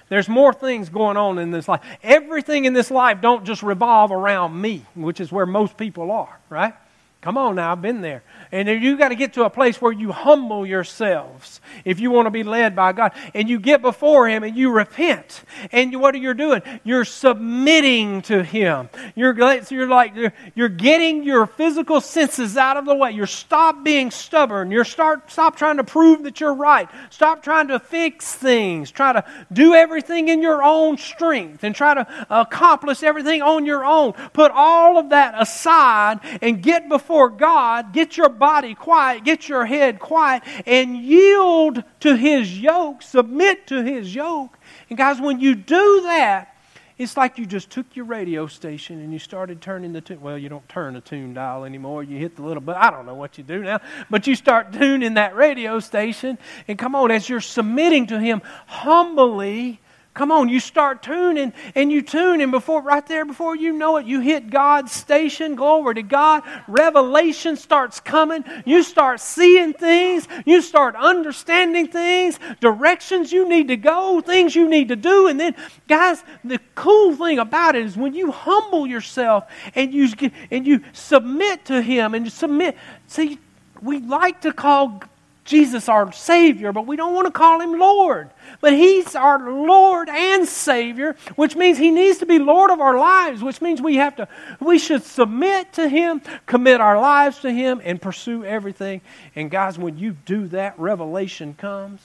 There's 0.09 0.29
more 0.29 0.53
things 0.53 0.91
going 0.91 1.17
on 1.17 1.39
in 1.39 1.51
this 1.51 1.69
life. 1.69 1.81
Everything 2.03 2.67
in 2.67 2.75
this 2.75 2.91
life 2.91 3.21
don't 3.21 3.45
just 3.45 3.63
revolve 3.63 4.13
around 4.13 4.61
me, 4.61 4.85
which 4.95 5.21
is 5.21 5.33
where 5.33 5.47
most 5.47 5.77
people 5.77 6.11
are, 6.11 6.39
right? 6.51 6.75
Come 7.23 7.39
on 7.39 7.55
now, 7.55 7.71
I've 7.71 7.81
been 7.81 8.01
there. 8.01 8.25
And 8.51 8.69
you 8.69 8.99
got 8.99 9.11
to 9.11 9.15
get 9.15 9.35
to 9.35 9.45
a 9.45 9.51
place 9.51 9.81
where 9.81 9.93
you 9.93 10.11
humble 10.11 10.67
yourselves 10.67 11.61
if 11.85 12.01
you 12.01 12.11
want 12.11 12.27
to 12.27 12.33
be 12.33 12.43
led 12.43 12.75
by 12.75 12.91
God. 12.91 13.13
And 13.33 13.49
you 13.49 13.61
get 13.61 13.81
before 13.81 14.29
Him 14.29 14.43
and 14.43 14.57
you 14.57 14.73
repent. 14.73 15.45
And 15.71 16.01
what 16.01 16.17
are 16.17 16.19
you 16.19 16.35
doing? 16.35 16.63
You're 16.83 17.05
submitting 17.05 18.23
to 18.23 18.43
Him. 18.43 18.89
You're, 19.15 19.39
you're 19.71 19.87
like, 19.87 20.17
you're, 20.17 20.33
you're 20.57 20.69
getting 20.69 21.23
your 21.23 21.47
physical 21.47 22.01
senses 22.01 22.57
out 22.57 22.77
of 22.77 22.87
the 22.87 22.95
way. 22.95 23.13
You're 23.13 23.29
stop 23.29 23.85
being 23.85 24.11
stubborn. 24.11 24.73
You're 24.73 24.85
start, 24.85 25.31
stop 25.31 25.55
trying 25.55 25.77
to 25.77 25.85
prove 25.85 26.25
that 26.25 26.41
you're 26.41 26.55
right. 26.55 26.89
Stop 27.11 27.45
trying 27.45 27.69
to 27.69 27.79
fix 27.79 28.35
things. 28.35 28.91
Try 28.91 29.13
to 29.13 29.25
do 29.53 29.75
everything 29.75 30.29
in 30.29 30.43
your 30.43 30.61
own 30.61 30.99
strength 30.99 31.63
and 31.63 31.73
try 31.73 31.95
to 31.95 32.27
accomplish 32.29 33.05
everything 33.05 33.43
on 33.43 33.65
your 33.65 33.85
own. 33.85 34.13
Put 34.33 34.51
all 34.53 34.99
of 34.99 35.11
that 35.11 35.41
aside 35.41 36.19
and 36.43 36.61
get 36.61 36.89
before 36.89 37.12
before 37.13 37.29
God, 37.29 37.93
get 37.93 38.17
your 38.17 38.31
body 38.31 38.75
quiet, 38.75 39.23
get 39.23 39.47
your 39.47 39.67
head 39.67 39.99
quiet, 39.99 40.43
and 40.65 40.97
yield 40.97 41.85
to 42.01 42.17
His 42.17 42.59
yoke, 42.59 43.03
submit 43.03 43.67
to 43.67 43.83
His 43.85 44.15
yoke. 44.15 44.59
And 44.89 44.97
guys, 44.97 45.21
when 45.21 45.39
you 45.39 45.55
do 45.55 46.01
that, 46.05 46.57
it's 46.97 47.15
like 47.15 47.37
you 47.37 47.45
just 47.45 47.69
took 47.69 47.95
your 47.95 48.07
radio 48.07 48.47
station 48.47 48.99
and 48.99 49.13
you 49.13 49.19
started 49.19 49.61
turning 49.61 49.93
the 49.93 50.01
tune. 50.01 50.23
Well, 50.23 50.39
you 50.39 50.49
don't 50.49 50.67
turn 50.71 50.95
the 50.95 51.03
tune 51.03 51.35
dial 51.35 51.65
anymore. 51.65 52.03
You 52.03 52.17
hit 52.17 52.37
the 52.37 52.45
little 52.45 52.63
button. 52.63 52.81
I 52.81 52.91
don't 52.91 53.05
know 53.05 53.15
what 53.15 53.37
you 53.37 53.45
do 53.45 53.63
now, 53.63 53.83
but 54.09 54.27
you 54.27 54.35
start 54.35 54.73
tuning 54.73 55.13
that 55.15 55.37
radio 55.37 55.81
station. 55.81 56.39
And 56.67 56.79
come 56.79 56.95
on, 56.95 57.11
as 57.11 57.29
you're 57.29 57.43
submitting 57.43 58.07
to 58.07 58.21
Him 58.21 58.41
humbly, 58.67 59.83
Come 60.15 60.31
on, 60.31 60.51
you 60.51 60.61
start 60.61 61.03
tuning 61.03 61.55
and 61.75 61.91
you 61.91 62.03
tune, 62.03 62.43
and 62.43 62.53
before 62.53 62.83
right 62.83 63.07
there, 63.07 63.25
before 63.25 63.57
you 63.57 63.73
know 63.73 63.97
it, 63.97 64.05
you 64.05 64.21
hit 64.21 64.51
God's 64.51 64.93
station. 64.93 65.55
Glory 65.55 65.95
to 65.95 66.03
God. 66.03 66.43
Revelation 66.69 67.57
starts 67.57 67.99
coming. 67.99 68.45
You 68.67 68.83
start 68.83 69.21
seeing 69.21 69.73
things. 69.73 70.29
You 70.45 70.61
start 70.61 70.97
understanding 70.97 71.89
things, 71.89 72.39
directions 72.61 73.33
you 73.33 73.49
need 73.49 73.69
to 73.69 73.79
go, 73.79 74.21
things 74.21 74.55
you 74.55 74.69
need 74.69 74.89
to 74.89 74.97
do. 74.97 75.29
And 75.29 75.41
then, 75.41 75.57
guys, 75.89 76.23
the 76.45 76.61
cool 76.75 77.17
thing 77.17 77.39
about 77.39 77.75
it 77.75 77.87
is 77.87 77.97
when 77.97 78.13
you 78.13 78.31
humble 78.33 78.87
yourself 78.87 79.45
and 79.75 79.95
you 79.95 80.09
and 80.51 80.67
you 80.67 80.85
submit 80.93 81.65
to 81.67 81.81
Him 81.81 82.15
and 82.15 82.27
you 82.27 82.31
submit. 82.31 82.77
See, 83.07 83.39
we 83.81 84.01
like 84.01 84.43
to 84.43 84.53
call 84.53 85.03
Jesus 85.45 85.89
our 85.89 86.13
Savior, 86.13 86.73
but 86.73 86.87
we 86.87 86.97
don't 86.97 87.15
want 87.15 87.27
to 87.27 87.33
call 87.33 87.61
him 87.61 87.79
Lord. 87.79 88.31
But 88.61 88.75
he's 88.75 89.17
our 89.17 89.51
Lord 89.51 90.09
and 90.09 90.47
Savior, 90.47 91.17
which 91.35 91.57
means 91.57 91.79
he 91.79 91.91
needs 91.91 92.19
to 92.19 92.27
be 92.27 92.39
Lord 92.39 92.71
of 92.71 92.81
our 92.81 92.97
lives, 92.97 93.43
which 93.43 93.61
means 93.61 93.83
we 93.83 93.97
have 93.97 94.17
to 94.17 94.29
we 94.61 94.79
should 94.79 95.03
submit 95.03 95.73
to 95.75 95.89
him, 95.89 96.23
commit 96.47 96.81
our 96.81 97.01
lives 97.01 97.41
to 97.41 97.51
him, 97.51 97.81
and 97.85 98.01
pursue 98.01 98.45
everything. 98.45 99.01
And 99.35 99.51
guys, 99.51 99.79
when 99.79 99.99
you 99.99 100.13
do 100.13 100.47
that, 100.49 100.79
revelation 100.79 101.55
comes. 101.55 102.01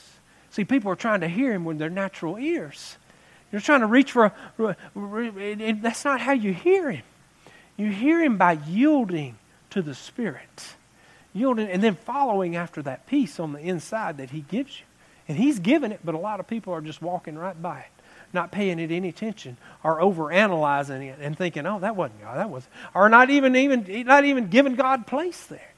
See, 0.49 0.65
people 0.65 0.91
are 0.91 0.95
trying 0.95 1.21
to 1.21 1.27
hear 1.27 1.53
him 1.53 1.65
with 1.65 1.77
their 1.77 1.89
natural 1.89 2.37
ears. 2.37 2.97
You're 3.51 3.61
trying 3.61 3.81
to 3.81 3.87
reach 3.87 4.11
for 4.11 4.33
a, 4.59 5.73
that's 5.81 6.03
not 6.03 6.19
how 6.19 6.33
you 6.33 6.53
hear 6.53 6.91
him. 6.91 7.03
You 7.77 7.91
hear 7.91 8.21
him 8.21 8.37
by 8.37 8.53
yielding 8.67 9.37
to 9.69 9.83
the 9.83 9.93
Spirit 9.93 10.75
yielding, 11.37 11.69
and 11.69 11.83
then 11.83 11.95
following 11.95 12.55
after 12.55 12.81
that 12.83 13.05
peace 13.07 13.39
on 13.39 13.53
the 13.53 13.59
inside 13.59 14.17
that 14.17 14.31
He 14.31 14.41
gives 14.41 14.79
you. 14.79 14.85
And 15.27 15.37
He's 15.37 15.59
given 15.59 15.91
it, 15.91 15.99
but 16.03 16.15
a 16.15 16.19
lot 16.19 16.39
of 16.39 16.47
people 16.47 16.73
are 16.73 16.81
just 16.81 17.01
walking 17.01 17.37
right 17.37 17.59
by 17.61 17.79
it, 17.79 18.03
not 18.33 18.51
paying 18.51 18.79
it 18.79 18.91
any 18.91 19.09
attention, 19.09 19.57
or 19.83 20.01
over 20.01 20.31
analyzing 20.31 21.01
it 21.01 21.19
and 21.21 21.37
thinking, 21.37 21.65
"Oh, 21.65 21.79
that 21.79 21.95
wasn't 21.95 22.21
God. 22.21 22.37
That 22.37 22.49
was," 22.49 22.67
or 22.93 23.09
not 23.09 23.29
even 23.29 23.55
even 23.55 24.05
not 24.05 24.25
even 24.25 24.47
giving 24.47 24.75
God 24.75 25.05
place 25.05 25.45
there. 25.45 25.71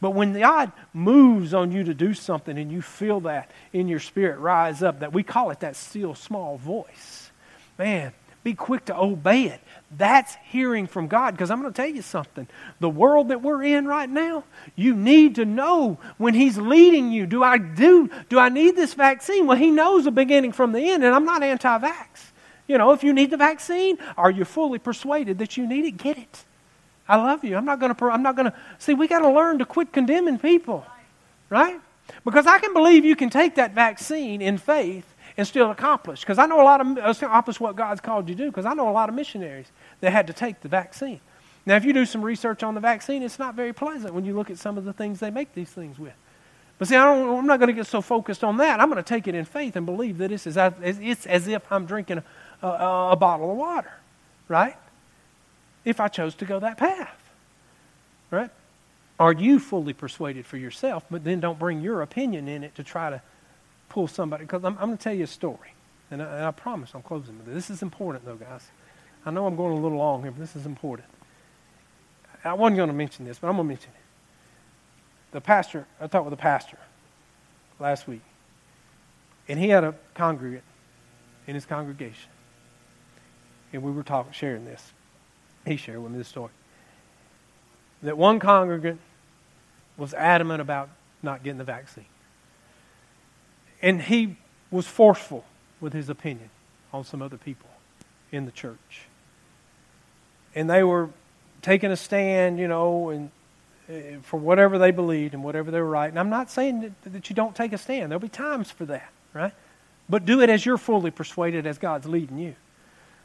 But 0.00 0.10
when 0.10 0.38
God 0.38 0.72
moves 0.92 1.54
on 1.54 1.72
you 1.72 1.84
to 1.84 1.94
do 1.94 2.14
something, 2.14 2.58
and 2.58 2.70
you 2.70 2.82
feel 2.82 3.20
that 3.20 3.50
in 3.72 3.88
your 3.88 4.00
spirit 4.00 4.38
rise 4.38 4.82
up, 4.82 5.00
that 5.00 5.12
we 5.12 5.22
call 5.22 5.50
it 5.50 5.60
that 5.60 5.76
still 5.76 6.14
small 6.14 6.58
voice, 6.58 7.30
man, 7.78 8.12
be 8.42 8.54
quick 8.54 8.84
to 8.86 8.98
obey 8.98 9.44
it. 9.44 9.60
That's 9.96 10.36
hearing 10.50 10.86
from 10.86 11.06
God. 11.06 11.32
Because 11.32 11.50
I'm 11.50 11.60
going 11.60 11.72
to 11.72 11.76
tell 11.76 11.88
you 11.88 12.02
something. 12.02 12.48
The 12.80 12.88
world 12.88 13.28
that 13.28 13.42
we're 13.42 13.62
in 13.62 13.86
right 13.86 14.08
now, 14.08 14.44
you 14.74 14.94
need 14.94 15.36
to 15.36 15.44
know 15.44 15.98
when 16.18 16.34
He's 16.34 16.58
leading 16.58 17.12
you. 17.12 17.26
Do 17.26 17.42
I 17.42 17.58
do? 17.58 18.10
Do 18.28 18.38
I 18.38 18.48
need 18.48 18.76
this 18.76 18.94
vaccine? 18.94 19.46
Well, 19.46 19.56
He 19.56 19.70
knows 19.70 20.04
the 20.04 20.10
beginning 20.10 20.52
from 20.52 20.72
the 20.72 20.80
end, 20.80 21.04
and 21.04 21.14
I'm 21.14 21.24
not 21.24 21.42
anti-vax. 21.42 22.32
You 22.66 22.78
know, 22.78 22.92
if 22.92 23.04
you 23.04 23.12
need 23.12 23.30
the 23.30 23.36
vaccine, 23.36 23.98
are 24.16 24.30
you 24.30 24.44
fully 24.44 24.78
persuaded 24.78 25.38
that 25.38 25.56
you 25.56 25.66
need 25.66 25.84
it? 25.84 25.96
Get 25.98 26.18
it. 26.18 26.44
I 27.06 27.16
love 27.16 27.44
you. 27.44 27.56
I'm 27.56 27.66
not 27.66 27.78
going 27.80 27.94
to. 27.94 28.04
I'm 28.06 28.22
not 28.22 28.36
going 28.36 28.50
to. 28.50 28.56
See, 28.78 28.94
we 28.94 29.06
got 29.06 29.20
to 29.20 29.30
learn 29.30 29.58
to 29.58 29.66
quit 29.66 29.92
condemning 29.92 30.38
people, 30.38 30.86
right? 31.50 31.78
Because 32.24 32.46
I 32.46 32.58
can 32.58 32.72
believe 32.72 33.04
you 33.04 33.16
can 33.16 33.30
take 33.30 33.56
that 33.56 33.74
vaccine 33.74 34.40
in 34.40 34.58
faith 34.58 35.13
and 35.36 35.46
still 35.46 35.70
accomplish. 35.70 36.20
Because 36.20 36.38
I 36.38 36.46
know 36.46 36.60
a 36.60 36.64
lot 36.64 36.80
of 36.80 37.22
accomplish 37.22 37.60
what 37.60 37.76
God's 37.76 38.00
called 38.00 38.28
you 38.28 38.34
to 38.34 38.44
do. 38.44 38.50
Because 38.50 38.66
I 38.66 38.74
know 38.74 38.88
a 38.88 38.92
lot 38.92 39.08
of 39.08 39.14
missionaries 39.14 39.70
that 40.00 40.12
had 40.12 40.26
to 40.28 40.32
take 40.32 40.60
the 40.60 40.68
vaccine. 40.68 41.20
Now, 41.66 41.76
if 41.76 41.84
you 41.84 41.92
do 41.92 42.04
some 42.04 42.22
research 42.22 42.62
on 42.62 42.74
the 42.74 42.80
vaccine, 42.80 43.22
it's 43.22 43.38
not 43.38 43.54
very 43.54 43.72
pleasant 43.72 44.12
when 44.14 44.24
you 44.24 44.34
look 44.34 44.50
at 44.50 44.58
some 44.58 44.76
of 44.76 44.84
the 44.84 44.92
things 44.92 45.20
they 45.20 45.30
make 45.30 45.54
these 45.54 45.70
things 45.70 45.98
with. 45.98 46.12
But 46.78 46.88
see, 46.88 46.96
I 46.96 47.14
am 47.14 47.46
not 47.46 47.58
going 47.58 47.68
to 47.68 47.72
get 47.72 47.86
so 47.86 48.00
focused 48.00 48.44
on 48.44 48.58
that. 48.58 48.80
I'm 48.80 48.90
going 48.90 49.02
to 49.02 49.08
take 49.08 49.28
it 49.28 49.34
in 49.34 49.44
faith 49.44 49.76
and 49.76 49.86
believe 49.86 50.18
that 50.18 50.32
it's 50.32 50.46
as, 50.46 50.72
it's 50.82 51.24
as 51.26 51.48
if 51.48 51.62
I'm 51.72 51.86
drinking 51.86 52.22
a, 52.62 52.66
a, 52.66 53.10
a 53.12 53.16
bottle 53.16 53.50
of 53.50 53.56
water, 53.56 53.92
right? 54.48 54.76
If 55.84 56.00
I 56.00 56.08
chose 56.08 56.34
to 56.36 56.44
go 56.44 56.60
that 56.60 56.76
path, 56.76 57.30
right? 58.30 58.50
Are 59.18 59.32
you 59.32 59.60
fully 59.60 59.92
persuaded 59.92 60.44
for 60.44 60.56
yourself, 60.56 61.04
but 61.10 61.22
then 61.22 61.38
don't 61.40 61.58
bring 61.58 61.80
your 61.80 62.02
opinion 62.02 62.48
in 62.48 62.64
it 62.64 62.74
to 62.74 62.82
try 62.82 63.10
to 63.10 63.22
pull 63.94 64.08
somebody? 64.08 64.44
Because 64.44 64.64
I'm, 64.64 64.76
I'm 64.78 64.86
going 64.86 64.98
to 64.98 65.04
tell 65.04 65.14
you 65.14 65.22
a 65.22 65.28
story, 65.28 65.72
and 66.10 66.20
I, 66.20 66.26
and 66.26 66.44
I 66.44 66.50
promise 66.50 66.90
I'm 66.94 67.02
closing 67.02 67.38
with 67.38 67.46
this. 67.46 67.54
This 67.54 67.70
is 67.70 67.82
important, 67.82 68.24
though, 68.24 68.34
guys. 68.34 68.68
I 69.24 69.30
know 69.30 69.46
I'm 69.46 69.54
going 69.54 69.78
a 69.78 69.80
little 69.80 69.98
long 69.98 70.22
here, 70.22 70.32
but 70.32 70.40
this 70.40 70.56
is 70.56 70.66
important. 70.66 71.08
I 72.44 72.52
wasn't 72.52 72.76
going 72.76 72.88
to 72.88 72.94
mention 72.94 73.24
this, 73.24 73.38
but 73.38 73.46
I'm 73.46 73.54
going 73.54 73.68
to 73.68 73.68
mention 73.68 73.90
it. 73.90 75.32
The 75.32 75.40
pastor, 75.40 75.86
I 76.00 76.08
talked 76.08 76.24
with 76.24 76.34
a 76.34 76.42
pastor 76.42 76.76
last 77.78 78.08
week, 78.08 78.22
and 79.48 79.58
he 79.60 79.68
had 79.68 79.84
a 79.84 79.94
congregant 80.14 80.64
in 81.46 81.54
his 81.54 81.64
congregation, 81.64 82.30
and 83.72 83.82
we 83.82 83.92
were 83.92 84.02
talking, 84.02 84.32
sharing 84.32 84.64
this. 84.64 84.92
He 85.64 85.76
shared 85.76 86.02
with 86.02 86.10
me 86.12 86.18
this 86.18 86.28
story 86.28 86.50
that 88.02 88.18
one 88.18 88.38
congregant 88.38 89.00
was 89.96 90.12
adamant 90.12 90.60
about 90.60 90.90
not 91.22 91.42
getting 91.42 91.58
the 91.58 91.64
vaccine. 91.64 92.04
And 93.84 94.00
he 94.00 94.36
was 94.70 94.86
forceful 94.86 95.44
with 95.80 95.92
his 95.92 96.08
opinion 96.08 96.48
on 96.92 97.04
some 97.04 97.20
other 97.20 97.36
people 97.36 97.68
in 98.32 98.46
the 98.46 98.50
church. 98.50 99.02
And 100.54 100.70
they 100.70 100.82
were 100.82 101.10
taking 101.60 101.90
a 101.90 101.96
stand, 101.96 102.58
you 102.58 102.66
know, 102.66 103.10
and 103.10 103.30
uh, 103.88 104.20
for 104.22 104.38
whatever 104.38 104.78
they 104.78 104.90
believed 104.90 105.34
and 105.34 105.44
whatever 105.44 105.70
they 105.70 105.78
were 105.78 105.90
right. 105.90 106.08
And 106.08 106.18
I'm 106.18 106.30
not 106.30 106.50
saying 106.50 106.80
that, 106.80 107.12
that 107.12 107.28
you 107.28 107.36
don't 107.36 107.54
take 107.54 107.74
a 107.74 107.78
stand. 107.78 108.10
There'll 108.10 108.20
be 108.20 108.28
times 108.28 108.70
for 108.70 108.86
that, 108.86 109.12
right? 109.34 109.52
But 110.08 110.24
do 110.24 110.40
it 110.40 110.48
as 110.48 110.64
you're 110.64 110.78
fully 110.78 111.10
persuaded 111.10 111.66
as 111.66 111.76
God's 111.76 112.06
leading 112.06 112.38
you. 112.38 112.54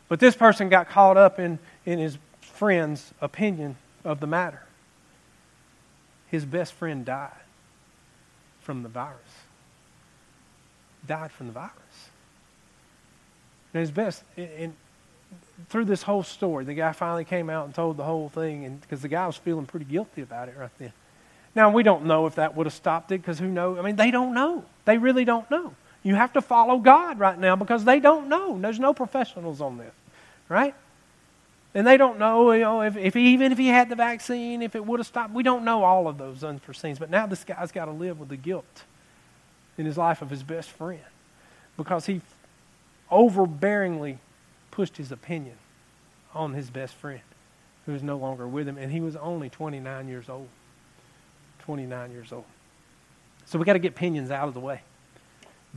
But 0.10 0.20
this 0.20 0.36
person 0.36 0.70
got 0.70 0.89
caught 0.89 1.16
up 1.16 1.39
in, 1.39 1.60
in 1.86 1.99
his 1.99 2.18
friend's 2.41 3.14
opinion 3.22 3.78
of 4.03 4.20
the 4.20 4.28
matter 4.28 4.64
his 6.30 6.45
best 6.45 6.74
friend 6.74 7.05
died 7.05 7.32
from 8.62 8.84
the 8.84 8.89
virus. 8.89 9.18
Died 11.08 11.32
from 11.32 11.47
the 11.47 11.54
virus. 11.54 11.72
And 13.74 13.82
his 13.82 13.91
best, 13.91 14.24
and 14.36 14.74
through 15.70 15.86
this 15.86 16.04
whole 16.04 16.24
story, 16.24 16.66
the 16.66 16.74
guy 16.74 16.91
finally 16.91 17.26
came 17.26 17.50
out 17.50 17.66
and 17.66 17.76
told 17.76 17.97
the 17.97 18.04
whole 18.04 18.30
thing, 18.30 18.66
and 18.66 18.82
because 18.82 19.02
the 19.02 19.08
guy 19.08 19.28
was 19.28 19.38
feeling 19.38 19.66
pretty 19.66 19.86
guilty 19.86 20.22
about 20.22 20.50
it 20.50 20.56
right 20.58 20.72
then. 20.80 20.93
Now 21.56 21.70
we 21.72 21.84
don't 21.84 22.06
know 22.06 22.26
if 22.26 22.36
that 22.36 22.56
would 22.56 22.66
have 22.66 22.74
stopped 22.74 23.12
it 23.12 23.22
because 23.22 23.39
who 23.39 23.47
knows? 23.47 23.78
I 23.78 23.82
mean, 23.82 23.95
they 23.95 24.12
don't 24.12 24.34
know. 24.34 24.64
They 24.86 24.97
really 24.97 25.26
don't 25.26 25.50
know. 25.52 25.74
You 26.04 26.16
have 26.16 26.34
to 26.34 26.41
follow 26.41 26.78
God 26.78 27.20
right 27.20 27.38
now 27.38 27.56
because 27.56 27.84
they 27.84 28.00
don't 28.00 28.30
know. 28.30 28.58
There's 28.60 28.80
no 28.80 28.93
professionals 28.93 29.60
on 29.60 29.78
this, 29.78 29.93
right? 30.47 30.74
And 31.76 31.86
they 31.86 31.97
don't 31.97 32.18
know, 32.18 32.52
you 32.52 32.62
know, 32.62 32.82
if, 32.82 32.97
if 32.97 33.16
even 33.16 33.52
if 33.52 33.58
he 33.58 33.68
had 33.68 33.89
the 33.89 33.95
vaccine, 33.95 34.62
if 34.62 34.76
it 34.76 34.86
would 34.86 35.00
have 35.00 35.08
stopped. 35.08 35.34
We 35.34 35.43
don't 35.43 35.64
know 35.64 35.84
all 35.84 36.08
of 36.08 36.18
those 36.18 36.41
unforeseens. 36.41 36.97
But 36.97 37.10
now 37.10 37.28
this 37.28 37.43
guy's 37.43 37.72
got 37.72 37.86
to 37.86 37.91
live 37.91 38.20
with 38.20 38.30
the 38.30 38.38
guilt 38.38 38.84
in 39.80 39.86
his 39.86 39.97
life 39.97 40.21
of 40.21 40.30
his 40.30 40.43
best 40.43 40.69
friend 40.69 40.99
because 41.77 42.05
he 42.05 42.21
overbearingly 43.11 44.17
pushed 44.69 44.97
his 44.97 45.11
opinion 45.11 45.55
on 46.36 46.53
his 46.53 46.69
best 46.69 46.93
friend 46.93 47.21
who 47.86 47.95
is 47.95 48.03
no 48.03 48.17
longer 48.17 48.47
with 48.47 48.67
him. 48.67 48.77
And 48.77 48.91
he 48.91 49.01
was 49.01 49.15
only 49.15 49.49
29 49.49 50.07
years 50.07 50.30
old. 50.30 50.49
29 51.59 52.11
years 52.11 52.32
old. 52.32 52.45
So 53.45 53.57
we 53.57 53.65
got 53.65 53.73
to 53.73 53.80
get 53.80 53.93
opinions 53.93 54.30
out 54.30 54.47
of 54.47 54.53
the 54.53 54.59
way. 54.59 54.82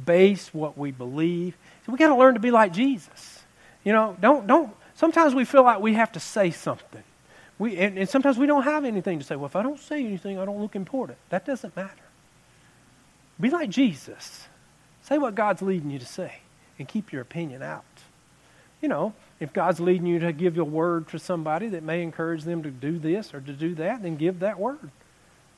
Base 0.04 0.52
what 0.52 0.76
we 0.76 0.90
believe. 0.90 1.56
So 1.86 1.92
we 1.92 1.98
got 1.98 2.08
to 2.08 2.16
learn 2.16 2.34
to 2.34 2.40
be 2.40 2.50
like 2.50 2.72
Jesus. 2.72 3.42
You 3.84 3.92
know, 3.92 4.16
don't 4.20 4.46
don't 4.46 4.74
Sometimes 4.94 5.34
we 5.34 5.44
feel 5.44 5.62
like 5.62 5.80
we 5.80 5.94
have 5.94 6.12
to 6.12 6.20
say 6.20 6.50
something. 6.50 7.02
We, 7.58 7.76
and, 7.76 7.98
and 7.98 8.08
sometimes 8.08 8.38
we 8.38 8.46
don't 8.46 8.64
have 8.64 8.84
anything 8.84 9.18
to 9.18 9.24
say. 9.24 9.36
Well, 9.36 9.46
if 9.46 9.56
I 9.56 9.62
don't 9.62 9.78
say 9.78 10.04
anything, 10.04 10.38
I 10.38 10.44
don't 10.44 10.60
look 10.60 10.76
important. 10.76 11.18
That 11.30 11.46
doesn't 11.46 11.74
matter. 11.76 12.01
Be 13.40 13.50
like 13.50 13.70
Jesus. 13.70 14.46
Say 15.02 15.18
what 15.18 15.34
God's 15.34 15.62
leading 15.62 15.90
you 15.90 15.98
to 15.98 16.06
say 16.06 16.34
and 16.78 16.86
keep 16.86 17.12
your 17.12 17.22
opinion 17.22 17.62
out. 17.62 17.84
You 18.80 18.88
know, 18.88 19.14
if 19.40 19.52
God's 19.52 19.80
leading 19.80 20.06
you 20.06 20.18
to 20.20 20.32
give 20.32 20.58
a 20.58 20.64
word 20.64 21.08
to 21.08 21.18
somebody 21.18 21.68
that 21.68 21.82
may 21.82 22.02
encourage 22.02 22.44
them 22.44 22.62
to 22.62 22.70
do 22.70 22.98
this 22.98 23.34
or 23.34 23.40
to 23.40 23.52
do 23.52 23.74
that, 23.76 24.02
then 24.02 24.16
give 24.16 24.40
that 24.40 24.58
word. 24.58 24.90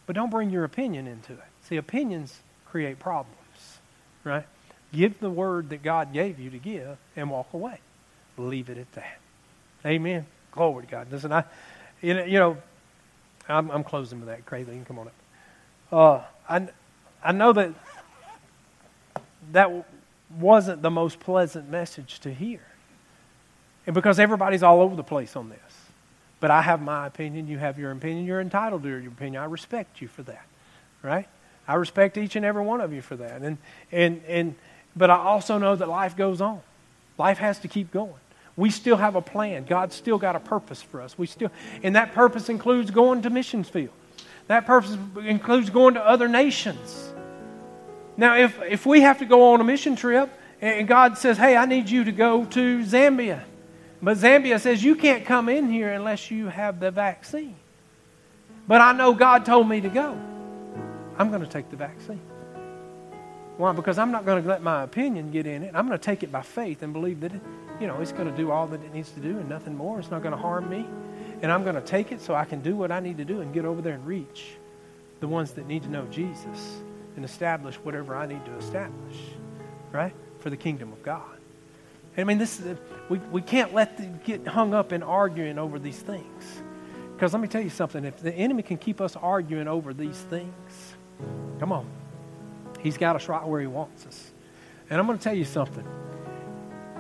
But 0.07 0.16
don't 0.16 0.31
bring 0.31 0.51
your 0.51 0.64
opinion 0.64 1.07
into 1.07 1.33
it. 1.33 1.45
See, 1.62 1.77
opinions 1.77 2.41
create 2.66 2.99
problems, 2.99 3.79
right? 4.25 4.47
Give 4.93 5.18
the 5.18 5.31
word 5.31 5.70
that 5.70 5.83
God 5.83 6.12
gave 6.12 6.39
you 6.39 6.51
to 6.51 6.59
give 6.59 6.97
and 7.16 7.31
walk 7.31 7.53
away. 7.53 7.79
Leave 8.37 8.68
it 8.68 8.79
at 8.79 8.93
that. 8.93 9.18
Amen. 9.87 10.27
Glory 10.53 10.85
to 10.85 10.91
God. 10.91 11.09
Listen, 11.11 11.33
I, 11.33 11.45
you 12.01 12.14
know, 12.14 12.59
I'm, 13.49 13.70
I'm 13.70 13.85
closing 13.85 14.20
with 14.20 14.29
that. 14.29 14.45
Craig, 14.47 14.66
come 14.87 14.99
on 14.99 15.09
up. 15.09 15.14
Uh, 15.93 16.25
I, 16.49 16.68
I 17.25 17.33
know 17.33 17.53
that 17.53 17.72
that 19.53 19.87
wasn't 20.39 20.83
the 20.83 20.91
most 20.91 21.20
pleasant 21.20 21.70
message 21.70 22.20
to 22.20 22.33
hear. 22.33 22.61
And 23.87 23.95
because 23.95 24.18
everybody's 24.18 24.62
all 24.62 24.81
over 24.81 24.97
the 24.97 25.05
place 25.05 25.37
on 25.37 25.49
this. 25.49 25.59
But 26.41 26.51
I 26.51 26.62
have 26.62 26.83
my 26.83 27.07
opinion, 27.07 27.49
you 27.49 27.59
have 27.59 27.79
your 27.79 27.91
opinion, 27.91 28.27
you're 28.27 28.41
entitled 28.41 28.83
to 28.83 28.89
your 28.89 28.99
opinion. 28.99 29.43
I 29.43 29.47
respect 29.47 30.01
you 30.03 30.09
for 30.09 30.22
that. 30.25 30.45
Right? 31.03 31.27
I 31.66 31.75
respect 31.75 32.18
each 32.18 32.37
and 32.37 32.45
every 32.45 32.62
one 32.62 32.81
of 32.81 32.93
you 32.93 33.03
for 33.03 33.16
that. 33.16 33.41
And 33.43 33.59
and 33.91 34.22
and 34.29 34.55
but 34.97 35.11
I 35.11 35.16
also 35.16 35.59
know 35.59 35.75
that 35.75 35.89
life 35.89 36.16
goes 36.16 36.41
on. 36.41 36.61
Life 37.18 37.39
has 37.39 37.59
to 37.61 37.68
keep 37.68 37.91
going. 37.91 38.12
We 38.57 38.70
still 38.70 38.97
have 38.97 39.16
a 39.16 39.22
plan. 39.22 39.64
God's 39.64 39.95
still 39.95 40.18
got 40.18 40.37
a 40.37 40.41
purpose 40.41 40.81
for 40.81 41.01
us. 41.01 41.18
We 41.18 41.27
still, 41.27 41.51
and 41.83 41.97
that 41.97 42.12
purpose 42.12 42.49
includes 42.49 42.91
going 42.91 43.22
to 43.22 43.31
missions 43.31 43.68
fields. 43.68 43.93
That 44.47 44.66
purpose 44.66 44.97
includes 45.25 45.70
going 45.70 45.95
to 45.95 46.07
other 46.07 46.29
nations. 46.29 47.14
Now, 48.17 48.37
if, 48.37 48.61
if 48.62 48.87
we 48.87 49.01
have 49.01 49.19
to 49.19 49.25
go 49.25 49.53
on 49.53 49.61
a 49.61 49.65
mission 49.65 49.97
trip 49.97 50.31
and 50.61 50.87
God 50.87 51.19
says, 51.19 51.37
hey, 51.37 51.57
I 51.57 51.67
need 51.67 51.91
you 51.91 52.05
to 52.05 52.12
go 52.12 52.45
to 52.45 52.85
Zambia, 52.85 53.43
but 54.01 54.19
Zambia 54.19 54.61
says, 54.61 54.85
you 54.85 54.95
can't 54.95 55.25
come 55.25 55.49
in 55.49 55.71
here 55.71 55.93
unless 55.93 56.31
you 56.31 56.49
have 56.49 56.79
the 56.79 56.91
vaccine. 56.91 57.57
But 58.69 58.81
I 58.81 58.93
know 58.93 59.15
God 59.15 59.45
told 59.45 59.69
me 59.69 59.81
to 59.81 59.89
go. 59.89 60.19
I'm 61.19 61.29
going 61.31 61.43
to 61.43 61.49
take 61.49 61.71
the 61.71 61.77
vaccine. 61.77 62.21
Why? 63.57 63.73
Because 63.73 63.99
I'm 63.99 64.11
not 64.11 64.25
going 64.25 64.43
to 64.43 64.49
let 64.49 64.62
my 64.62 64.83
opinion 64.83 65.31
get 65.31 65.47
in 65.47 65.62
it. 65.62 65.73
I'm 65.75 65.87
going 65.87 65.99
to 65.99 66.05
take 66.05 66.23
it 66.23 66.33
by 66.33 66.43
faith 66.43 66.83
and 66.83 66.93
believe 66.93 67.21
that 67.21 67.33
it, 67.33 67.41
you 67.81 67.87
know, 67.87 68.01
it's 68.01 68.12
going 68.12 68.29
to 68.31 68.37
do 68.37 68.51
all 68.51 68.67
that 68.69 68.83
it 68.83 68.93
needs 68.93 69.11
to 69.12 69.21
do 69.21 69.39
and 69.39 69.49
nothing 69.49 69.77
more. 69.77 69.99
It's 69.99 70.11
not 70.11 70.23
going 70.23 70.35
to 70.35 70.41
harm 70.41 70.69
me. 70.69 70.87
And 71.43 71.53
I'm 71.53 71.62
going 71.62 71.77
to 71.77 71.81
take 71.81 72.11
it 72.11 72.21
so 72.21 72.35
I 72.35 72.45
can 72.45 72.61
do 72.61 72.75
what 72.75 72.91
I 72.91 73.01
need 73.01 73.19
to 73.19 73.25
do 73.25 73.43
and 73.43 73.53
get 73.53 73.65
over 73.65 73.81
there 73.81 73.95
and 73.95 74.07
reach 74.07 74.57
the 75.21 75.29
ones 75.29 75.53
that 75.53 75.67
need 75.67 75.83
to 75.85 75.89
know 75.89 76.07
Jesus 76.07 76.83
and 77.17 77.25
establish 77.25 77.77
whatever 77.77 78.17
I 78.17 78.27
need 78.27 78.45
to 78.45 78.57
establish, 78.57 79.17
right? 79.93 80.15
For 80.41 80.51
the 80.51 80.57
kingdom 80.57 80.93
of 80.93 81.03
God. 81.03 81.23
And 82.17 82.25
I 82.25 82.25
mean, 82.25 82.39
this 82.39 82.61
is, 82.61 82.79
we, 83.09 83.19
we 83.19 83.43
can't 83.43 83.75
let 83.75 83.97
the, 83.97 84.05
get 84.25 84.47
hung 84.47 84.75
up 84.75 84.93
in 84.93 85.03
arguing 85.03 85.59
over 85.59 85.79
these 85.79 85.99
things. 85.99 86.62
Because 87.15 87.33
let 87.33 87.41
me 87.41 87.49
tell 87.49 87.62
you 87.62 87.71
something 87.71 88.05
if 88.05 88.19
the 88.19 88.33
enemy 88.33 88.62
can 88.62 88.77
keep 88.77 89.01
us 89.01 89.17
arguing 89.17 89.69
over 89.69 89.95
these 89.95 90.19
things, 90.19 90.95
come 91.59 91.73
on. 91.73 91.87
He's 92.81 92.99
got 92.99 93.17
us 93.17 93.29
right 93.29 93.47
where 93.47 93.61
He 93.61 93.67
wants 93.67 94.07
us. 94.07 94.33
And 94.91 95.01
I'm 95.01 95.07
going 95.07 95.19
to 95.19 95.25
tell 95.25 95.35
you 95.35 95.45
something. 95.45 95.87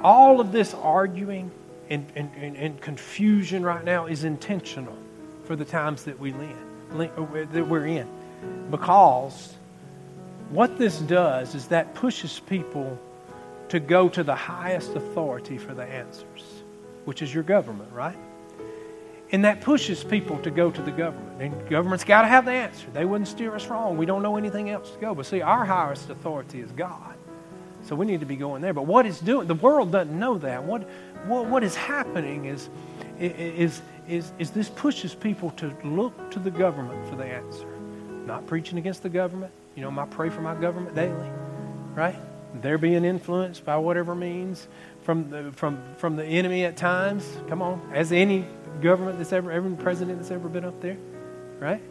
All 0.02 0.40
of 0.40 0.52
this 0.52 0.74
arguing 0.74 1.50
and, 1.90 2.06
and, 2.14 2.30
and, 2.36 2.56
and 2.56 2.80
confusion 2.80 3.62
right 3.62 3.84
now 3.84 4.06
is 4.06 4.24
intentional 4.24 4.96
for 5.44 5.56
the 5.56 5.64
times 5.64 6.04
that 6.04 6.18
we 6.18 6.32
live, 6.32 7.52
that 7.52 7.68
we're 7.68 7.86
in. 7.86 8.08
Because 8.70 9.54
what 10.54 10.78
this 10.78 11.00
does 11.00 11.56
is 11.56 11.66
that 11.68 11.94
pushes 11.94 12.38
people 12.38 12.98
to 13.68 13.80
go 13.80 14.08
to 14.08 14.22
the 14.22 14.34
highest 14.34 14.94
authority 14.94 15.58
for 15.58 15.74
the 15.74 15.84
answers. 15.84 16.62
which 17.04 17.22
is 17.22 17.34
your 17.34 17.42
government, 17.42 17.92
right? 17.92 18.16
And 19.32 19.44
that 19.44 19.60
pushes 19.60 20.04
people 20.04 20.38
to 20.38 20.50
go 20.50 20.70
to 20.70 20.82
the 20.82 20.90
government. 20.90 21.42
And 21.42 21.68
government's 21.68 22.04
got 22.04 22.22
to 22.22 22.28
have 22.28 22.44
the 22.44 22.52
answer. 22.52 22.86
They 22.92 23.04
wouldn't 23.04 23.28
steer 23.28 23.54
us 23.54 23.66
wrong. 23.66 23.96
We 23.96 24.06
don't 24.06 24.22
know 24.22 24.36
anything 24.36 24.70
else 24.70 24.90
to 24.92 24.98
go. 24.98 25.14
But 25.14 25.26
see, 25.26 25.42
our 25.42 25.64
highest 25.64 26.08
authority 26.10 26.60
is 26.60 26.70
God. 26.72 27.14
So 27.82 27.94
we 27.94 28.06
need 28.06 28.20
to 28.20 28.26
be 28.26 28.36
going 28.36 28.62
there. 28.62 28.72
But 28.72 28.86
what 28.86 29.04
it's 29.06 29.20
doing, 29.20 29.46
the 29.46 29.54
world 29.54 29.92
doesn't 29.92 30.18
know 30.18 30.38
that. 30.38 30.62
What, 30.62 30.88
what, 31.26 31.46
what 31.46 31.64
is 31.64 31.74
happening 31.74 32.46
is, 32.46 32.70
is, 33.18 33.82
is, 34.08 34.32
is 34.38 34.50
this 34.50 34.70
pushes 34.70 35.14
people 35.14 35.50
to 35.52 35.76
look 35.84 36.30
to 36.30 36.38
the 36.38 36.50
government 36.50 37.06
for 37.08 37.16
the 37.16 37.26
answer. 37.26 37.66
Not 38.26 38.46
preaching 38.46 38.78
against 38.78 39.02
the 39.02 39.10
government. 39.10 39.52
You 39.76 39.82
know, 39.82 40.00
I 40.00 40.06
pray 40.06 40.30
for 40.30 40.40
my 40.40 40.54
government 40.54 40.94
daily, 40.94 41.30
right? 41.94 42.16
They're 42.60 42.78
being 42.78 43.04
influenced 43.04 43.64
by 43.64 43.76
whatever 43.76 44.14
means 44.14 44.68
from 45.02 45.30
the, 45.30 45.52
from, 45.52 45.82
from 45.96 46.16
the 46.16 46.24
enemy 46.24 46.64
at 46.64 46.76
times. 46.76 47.28
Come 47.48 47.62
on, 47.62 47.90
as 47.92 48.12
any 48.12 48.46
government 48.80 49.18
that's 49.18 49.32
ever, 49.32 49.50
every 49.50 49.74
president 49.76 50.18
that's 50.18 50.30
ever 50.30 50.48
been 50.48 50.64
up 50.64 50.80
there, 50.80 50.96
right? 51.58 51.82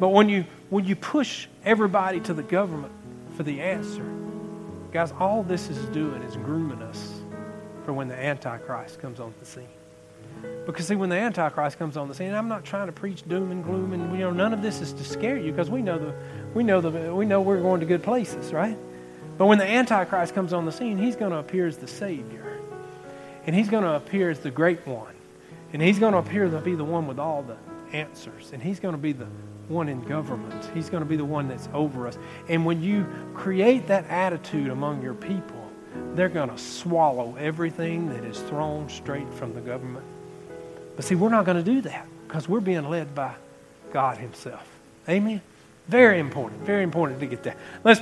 But 0.00 0.08
when 0.10 0.28
you 0.28 0.44
when 0.70 0.84
you 0.84 0.94
push 0.96 1.48
everybody 1.64 2.20
to 2.20 2.34
the 2.34 2.42
government 2.42 2.92
for 3.36 3.42
the 3.42 3.60
answer, 3.60 4.04
guys, 4.92 5.12
all 5.18 5.42
this 5.42 5.68
is 5.68 5.84
doing 5.86 6.22
is 6.22 6.36
grooming 6.36 6.82
us 6.82 7.20
for 7.84 7.92
when 7.92 8.08
the 8.08 8.14
Antichrist 8.14 9.00
comes 9.00 9.18
on 9.18 9.34
the 9.40 9.46
scene. 9.46 9.66
Because 10.66 10.86
see, 10.86 10.94
when 10.94 11.08
the 11.08 11.16
Antichrist 11.16 11.78
comes 11.78 11.96
on 11.96 12.06
the 12.06 12.14
scene, 12.14 12.32
I'm 12.32 12.48
not 12.48 12.64
trying 12.64 12.86
to 12.86 12.92
preach 12.92 13.26
doom 13.26 13.50
and 13.50 13.64
gloom, 13.64 13.92
and 13.92 14.12
you 14.12 14.18
know, 14.18 14.30
none 14.30 14.52
of 14.52 14.62
this 14.62 14.80
is 14.80 14.92
to 14.92 15.04
scare 15.04 15.36
you, 15.36 15.50
because 15.50 15.70
we 15.70 15.82
know 15.82 15.98
the 15.98 16.14
we 16.58 16.64
know 16.64 16.80
the 16.80 17.14
we 17.14 17.24
know 17.24 17.40
we're 17.40 17.60
going 17.60 17.80
to 17.80 17.86
good 17.86 18.02
places, 18.02 18.52
right? 18.52 18.76
But 19.38 19.46
when 19.46 19.58
the 19.58 19.64
Antichrist 19.64 20.34
comes 20.34 20.52
on 20.52 20.66
the 20.66 20.72
scene, 20.72 20.98
he's 20.98 21.14
going 21.14 21.30
to 21.30 21.38
appear 21.38 21.66
as 21.68 21.76
the 21.76 21.86
Savior, 21.86 22.58
and 23.46 23.54
he's 23.54 23.68
going 23.68 23.84
to 23.84 23.94
appear 23.94 24.30
as 24.30 24.40
the 24.40 24.50
Great 24.50 24.86
One, 24.86 25.14
and 25.72 25.80
he's 25.80 25.98
going 25.98 26.12
to 26.12 26.18
appear 26.18 26.50
to 26.50 26.60
be 26.60 26.74
the 26.74 26.84
one 26.84 27.06
with 27.06 27.18
all 27.18 27.42
the 27.42 27.56
answers, 27.96 28.50
and 28.52 28.60
he's 28.60 28.80
going 28.80 28.94
to 28.94 29.00
be 29.00 29.12
the 29.12 29.28
one 29.68 29.88
in 29.88 30.02
government. 30.02 30.68
He's 30.74 30.90
going 30.90 31.02
to 31.02 31.08
be 31.08 31.16
the 31.16 31.24
one 31.24 31.46
that's 31.46 31.68
over 31.72 32.08
us. 32.08 32.18
And 32.48 32.66
when 32.66 32.82
you 32.82 33.06
create 33.34 33.86
that 33.86 34.06
attitude 34.06 34.70
among 34.70 35.02
your 35.02 35.14
people, 35.14 35.70
they're 36.14 36.28
going 36.28 36.50
to 36.50 36.58
swallow 36.58 37.36
everything 37.38 38.08
that 38.08 38.24
is 38.24 38.40
thrown 38.40 38.88
straight 38.88 39.32
from 39.34 39.54
the 39.54 39.60
government 39.60 40.04
but 40.98 41.04
see, 41.04 41.14
we're 41.14 41.28
not 41.28 41.44
going 41.44 41.56
to 41.56 41.62
do 41.62 41.80
that 41.82 42.08
because 42.26 42.48
we're 42.48 42.58
being 42.58 42.90
led 42.90 43.14
by 43.14 43.36
God 43.92 44.18
Himself. 44.18 44.66
Amen? 45.08 45.40
Very 45.88 46.18
important. 46.18 46.62
Very 46.62 46.82
important 46.82 47.18
to 47.20 47.26
get 47.26 47.42
that. 47.44 47.56
Let's 47.82 47.96